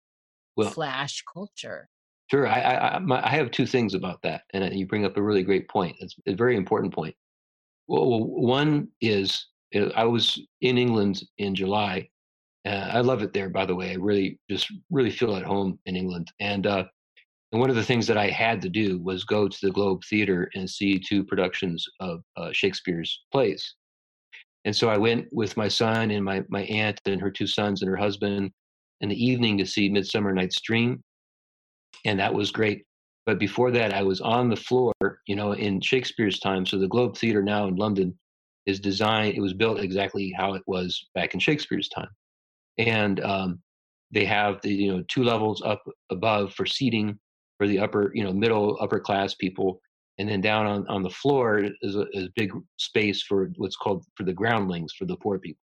[0.55, 1.89] Well, flash culture
[2.29, 2.47] Sure.
[2.47, 5.21] I I my, I have two things about that, and uh, you bring up a
[5.21, 5.95] really great point.
[5.99, 7.15] It's a very important point.
[7.87, 12.09] Well, well, one is uh, I was in England in July.
[12.65, 13.91] Uh, I love it there, by the way.
[13.91, 16.31] I really just really feel at home in England.
[16.39, 16.85] And uh,
[17.53, 20.01] and one of the things that I had to do was go to the Globe
[20.09, 23.75] Theatre and see two productions of uh, Shakespeare's plays.
[24.65, 27.81] And so I went with my son and my my aunt and her two sons
[27.81, 28.51] and her husband
[29.01, 31.01] in the evening to see Midsummer Night's Dream
[32.05, 32.85] and that was great.
[33.25, 34.93] But before that, I was on the floor,
[35.27, 36.65] you know, in Shakespeare's time.
[36.65, 38.17] So the Globe Theatre now in London
[38.65, 42.09] is designed; it was built exactly how it was back in Shakespeare's time,
[42.77, 43.59] and um,
[44.11, 47.17] they have the you know two levels up above for seating
[47.63, 49.79] for the upper, you know, middle upper class people,
[50.17, 54.03] and then down on on the floor is a, is big space for what's called
[54.15, 55.61] for the groundlings for the poor people.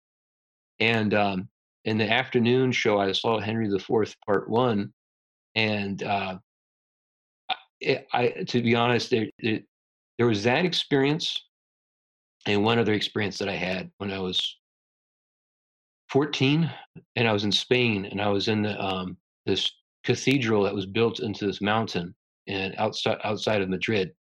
[0.80, 1.50] And um,
[1.86, 4.94] in the afternoon show, I saw Henry the Fourth Part One,
[5.56, 6.38] and uh,
[7.82, 9.62] it, I, to be honest, there, there,
[10.20, 11.46] there was that experience,
[12.46, 14.40] and one other experience that I had when I was
[16.10, 16.72] 14,
[17.16, 19.18] and I was in Spain, and I was in the, um,
[19.48, 19.72] this
[20.08, 22.16] cathedral that was built into this mountain
[22.48, 24.14] and outside outside of Madrid,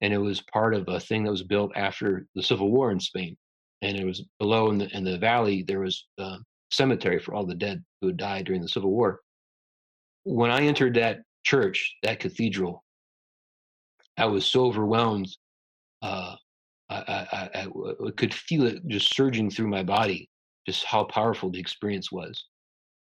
[0.00, 2.98] and it was part of a thing that was built after the Civil War in
[2.98, 3.36] Spain,
[3.82, 6.38] and it was below in the in the valley there was a
[6.70, 9.20] cemetery for all the dead who had died during the Civil War.
[10.22, 12.82] When I entered that church, that cathedral,
[14.16, 15.28] I was so overwhelmed.
[16.00, 16.36] Uh,
[16.88, 17.66] I, I, I,
[18.06, 20.30] I could feel it just surging through my body,
[20.66, 22.46] just how powerful the experience was.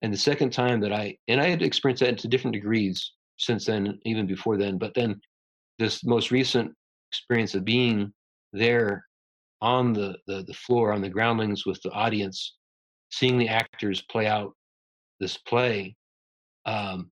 [0.02, 3.66] And the second time that I, and I had experienced that to different degrees since
[3.66, 5.20] then, even before then, but then
[5.80, 6.74] this most recent
[7.12, 8.12] experience of being
[8.54, 9.06] there
[9.62, 12.56] on the, the, the floor, on the groundlings with the audience,
[13.12, 14.54] seeing the actors play out
[15.20, 15.96] this play,
[16.66, 17.12] um,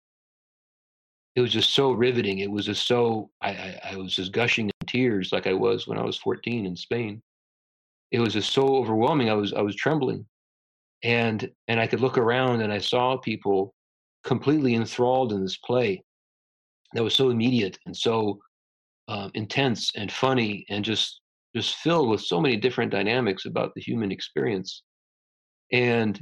[1.36, 2.40] it was just so riveting.
[2.40, 5.88] It was just so I, I, I was just gushing in tears like I was
[5.88, 7.22] when I was 14 in Spain.
[8.12, 9.30] It was just so overwhelming.
[9.30, 10.26] I was I was trembling,
[11.06, 13.76] and and I could look around and I saw people
[14.24, 16.04] completely enthralled in this play
[16.94, 18.40] that was so immediate and so
[19.08, 21.22] um, intense and funny and just
[21.56, 24.82] just filled with so many different dynamics about the human experience.
[25.72, 26.22] And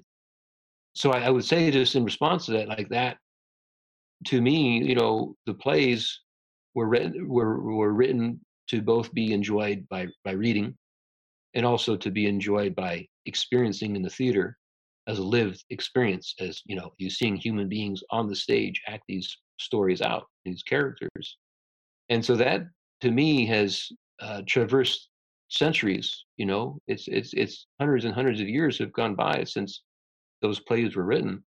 [0.96, 3.18] so I, I would say just in response to that, like that
[4.28, 6.20] to me, you know, the plays
[6.76, 10.76] were written were were written to both be enjoyed by by reading
[11.56, 14.58] and also to be enjoyed by experiencing in the theater
[15.08, 19.04] as a lived experience as you know you seeing human beings on the stage act
[19.08, 21.38] these stories out these characters.
[22.10, 22.62] And so that
[23.02, 23.88] to me has
[24.22, 25.10] uh, traversed
[25.50, 26.80] centuries you know?
[26.88, 29.84] It's it's it's hundreds and hundreds of years have gone by since
[30.42, 31.44] those plays were written.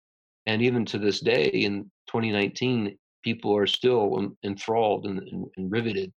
[0.48, 6.12] And even to this day in 2019 people are still enthralled and, and, and riveted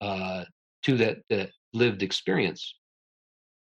[0.00, 0.44] uh,
[0.84, 2.77] to that that lived experience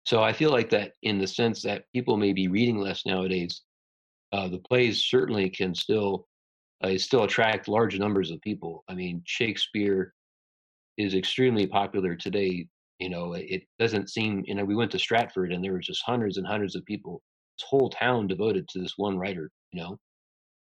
[0.06, 3.62] so i feel like that in the sense that people may be reading less nowadays
[4.32, 6.26] uh, the plays certainly can still
[6.82, 10.12] uh, still attract large numbers of people i mean shakespeare
[10.98, 12.66] is extremely popular today
[12.98, 16.02] you know it doesn't seem you know we went to stratford and there were just
[16.04, 17.20] hundreds and hundreds of people
[17.58, 19.98] this whole town devoted to this one writer you know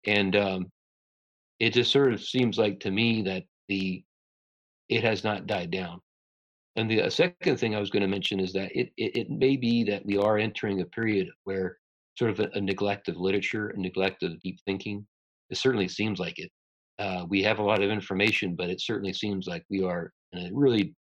[0.06, 0.66] and um,
[1.60, 4.02] it just sort of seems like to me that the
[4.88, 6.00] it has not died down.
[6.76, 9.30] And the uh, second thing I was going to mention is that it, it it
[9.30, 11.76] may be that we are entering a period where
[12.16, 15.06] sort of a, a neglect of literature, a neglect of deep thinking.
[15.50, 16.50] It certainly seems like it.
[16.98, 20.46] Uh, we have a lot of information, but it certainly seems like we are in
[20.46, 20.94] a really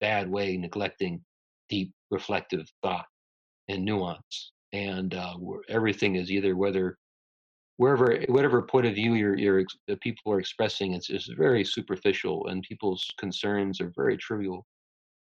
[0.00, 1.20] bad way neglecting
[1.68, 3.06] deep reflective thought
[3.68, 4.52] and nuance.
[4.72, 5.34] And uh,
[5.68, 6.98] everything is either whether
[7.78, 12.46] wherever whatever point of view you're, you're the people are expressing it's just very superficial
[12.46, 14.66] and people's concerns are very trivial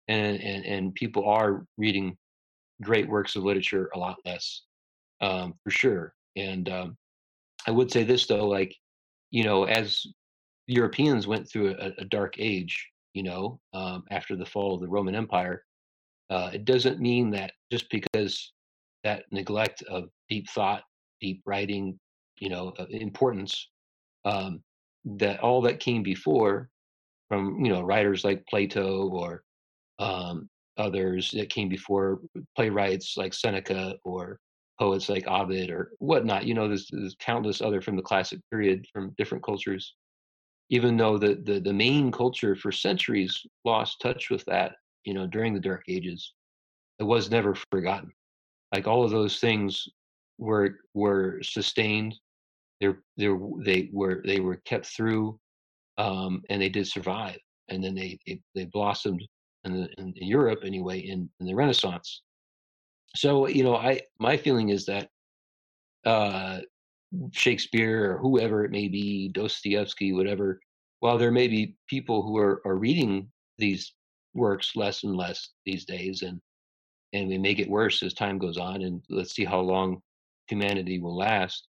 [0.09, 2.17] and and, and people are reading
[2.83, 4.63] great works of literature a lot less
[5.21, 6.15] um, for sure.
[6.37, 6.97] And um,
[7.67, 8.75] i would say this though like
[9.31, 10.07] you know as
[10.67, 14.89] europeans went through a, a dark age you know um, after the fall of the
[14.89, 15.65] roman empire
[16.31, 18.53] uh, it doesn't mean that just because
[19.03, 20.83] that neglect of deep thought
[21.21, 21.99] deep writing
[22.39, 23.69] you know importance
[24.25, 24.63] um,
[25.05, 26.69] that all that came before
[27.29, 29.43] from you know writers like plato or
[29.99, 32.21] um, others that came before
[32.57, 34.39] playwrights like seneca or
[34.79, 38.87] poets like ovid or whatnot you know there's, there's countless other from the classic period
[38.93, 39.95] from different cultures
[40.71, 45.27] even though the, the the main culture for centuries lost touch with that you know
[45.27, 46.33] during the dark ages
[46.99, 48.13] it was never forgotten.
[48.75, 49.89] Like all of those things
[50.39, 52.19] were were sustained.
[52.81, 53.29] They're they
[53.65, 55.39] they were they were kept through,
[55.97, 57.39] um, and they did survive.
[57.69, 59.27] And then they they, they blossomed
[59.65, 62.23] in, the, in, Europe anyway in, in the Renaissance.
[63.17, 65.09] So you know, I my feeling is that
[66.05, 66.61] uh,
[67.33, 70.61] Shakespeare or whoever it may be, Dostoevsky, whatever.
[71.01, 73.95] While there may be people who are, are reading these
[74.35, 76.41] works less and less these days, and
[77.13, 80.03] and we may get worse as time goes on, and let's see how long
[80.49, 81.69] humanity will last.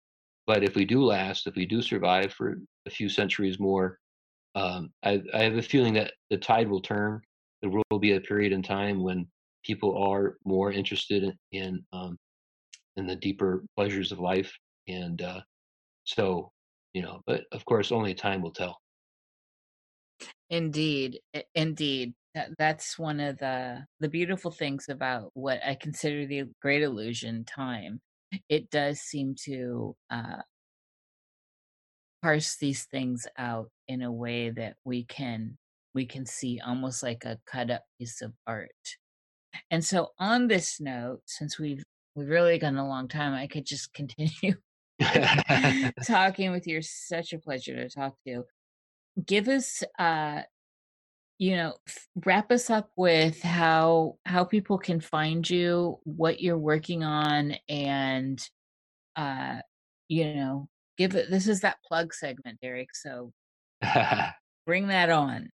[0.47, 3.99] But if we do last, if we do survive for a few centuries more,
[4.55, 7.23] um, I, I have a feeling that the tide will turn.
[7.63, 9.27] There will be a period in time when
[9.65, 12.19] people are more interested in, in um,
[12.97, 14.53] and the deeper pleasures of life.
[14.89, 15.41] And uh,
[16.05, 16.51] so,
[16.93, 18.79] you know, but of course, only time will tell.
[20.51, 21.21] Indeed,
[21.55, 22.15] indeed.
[22.59, 28.01] That's one of the the beautiful things about what I consider the great illusion time.
[28.49, 30.41] It does seem to uh,
[32.23, 35.59] parse these things out in a way that we can
[35.95, 38.71] we can see almost like a cut up piece of art.
[39.71, 43.35] And so on this note, since we've we've really gone a long time.
[43.35, 44.55] I could just continue
[46.07, 46.83] talking with you.
[46.83, 48.45] Such a pleasure to talk to.
[49.27, 50.43] Give us, uh,
[51.39, 51.75] you know,
[52.25, 58.43] wrap us up with how how people can find you, what you're working on, and
[59.17, 59.59] uh,
[60.09, 61.31] you know, give it.
[61.31, 62.95] This is that plug segment, Derek.
[62.95, 63.33] So
[64.67, 65.51] bring that on.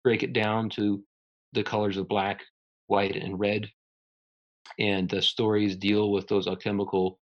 [0.03, 1.03] break it down to
[1.55, 2.43] the colors of black,
[2.87, 3.67] white, and red.
[4.79, 7.19] And the stories deal with those alchemical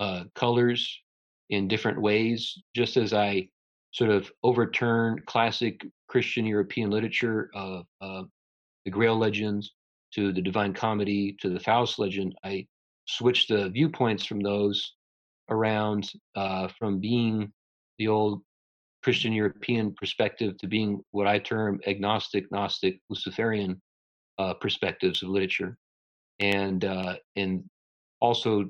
[0.00, 1.00] uh, colors
[1.50, 3.48] in different ways, just as I
[3.92, 8.22] sort of overturn classic Christian European literature of uh,
[8.84, 9.72] the Grail legends
[10.14, 12.34] to the Divine Comedy to the Faust legend.
[12.44, 12.66] I
[13.06, 14.94] switched the viewpoints from those
[15.50, 17.52] around uh, from being
[17.98, 18.42] the old
[19.04, 23.80] Christian European perspective to being what I term agnostic, Gnostic, Luciferian
[24.38, 25.76] uh, perspectives of literature,
[26.40, 27.62] and uh, and
[28.20, 28.64] also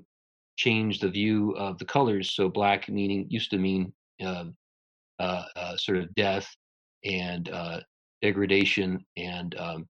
[0.56, 2.34] change the view of the colors.
[2.34, 3.92] So black meaning used to mean
[4.24, 4.56] um,
[5.20, 6.48] uh, uh, sort of death
[7.04, 7.80] and uh,
[8.20, 9.86] degradation, and um,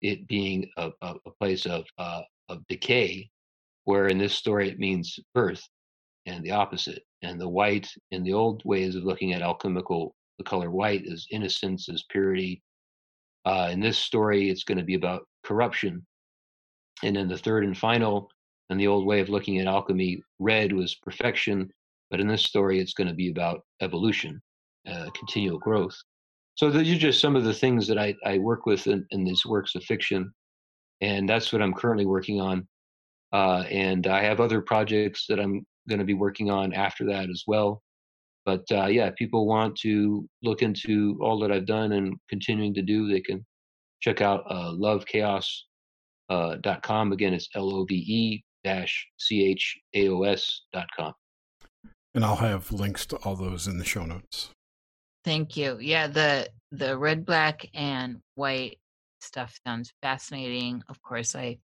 [0.00, 3.28] it being a, a, place of uh, of decay,
[3.84, 5.62] where in this story it means birth
[6.26, 7.02] and the opposite.
[7.22, 11.26] And the white in the old ways of looking at alchemical, the color white is
[11.30, 12.62] innocence, is purity.
[13.44, 16.04] Uh, in this story, it's going to be about corruption.
[17.02, 18.30] And then the third and final,
[18.68, 21.70] and the old way of looking at alchemy, red was perfection.
[22.10, 24.40] But in this story, it's going to be about evolution,
[24.86, 25.96] uh, continual growth.
[26.56, 29.24] So these are just some of the things that I, I work with in, in
[29.24, 30.32] these works of fiction.
[31.00, 32.68] And that's what I'm currently working on.
[33.32, 37.30] Uh, and I have other projects that I'm going to be working on after that
[37.30, 37.82] as well.
[38.46, 42.74] But uh, yeah, if people want to look into all that I've done and continuing
[42.74, 43.44] to do, they can
[44.00, 45.52] check out uh, lovechaos.com.
[46.30, 51.12] Uh, Again, it's L O V E dash C H A O S dot com.
[52.14, 54.50] And I'll have links to all those in the show notes.
[55.24, 55.78] Thank you.
[55.80, 58.78] Yeah, the the red, black, and white
[59.20, 60.82] stuff sounds fascinating.
[60.88, 61.58] Of course, I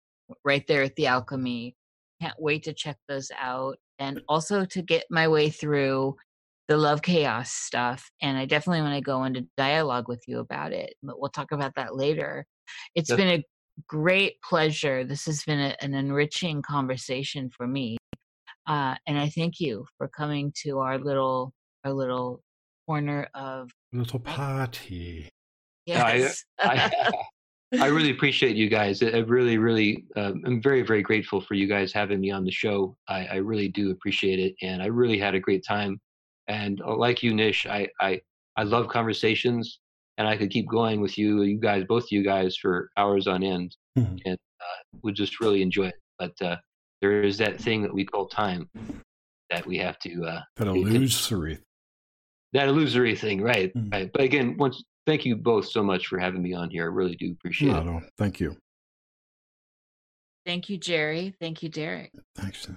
[0.45, 1.77] right there at the alchemy.
[2.21, 6.17] Can't wait to check those out and also to get my way through
[6.69, 8.11] the love chaos stuff.
[8.21, 11.53] And I definitely want to go into dialogue with you about it, but we'll talk
[11.53, 12.45] about that later.
[12.97, 13.45] It's has been a
[13.87, 15.05] great pleasure.
[15.05, 17.97] This has been a, an enriching conversation for me.
[18.67, 21.53] Uh, and I thank you for coming to our little
[21.85, 22.41] our little
[22.87, 25.29] corner of little party.
[25.85, 26.45] Yes.
[26.61, 27.11] I, I,
[27.81, 29.03] I, really appreciate you guys.
[29.03, 32.51] I really, really, um, I'm very, very grateful for you guys having me on the
[32.51, 32.97] show.
[33.09, 36.01] I, I really do appreciate it, and I really had a great time.
[36.49, 38.21] And uh, like you, Nish, I, I,
[38.57, 39.81] I love conversations,
[40.19, 43.27] and I could keep going with you, you guys, both of you guys, for hours
[43.27, 44.17] on end, mm-hmm.
[44.27, 46.01] and uh, would just really enjoy it.
[46.19, 46.57] But uh,
[47.01, 48.69] there is that thing that we call time
[49.51, 50.25] that we have to.
[50.25, 51.59] Uh, that illusory.
[52.53, 53.73] That illusory thing, right?
[53.75, 53.91] Mm-hmm.
[53.91, 54.11] Right.
[54.13, 56.85] But again, once thank you both so much for having me on here.
[56.85, 57.85] I really do appreciate no, it.
[57.85, 58.57] No, thank you.
[60.45, 61.35] Thank you, Jerry.
[61.41, 62.13] Thank you, Derek.
[62.37, 62.69] Thanks.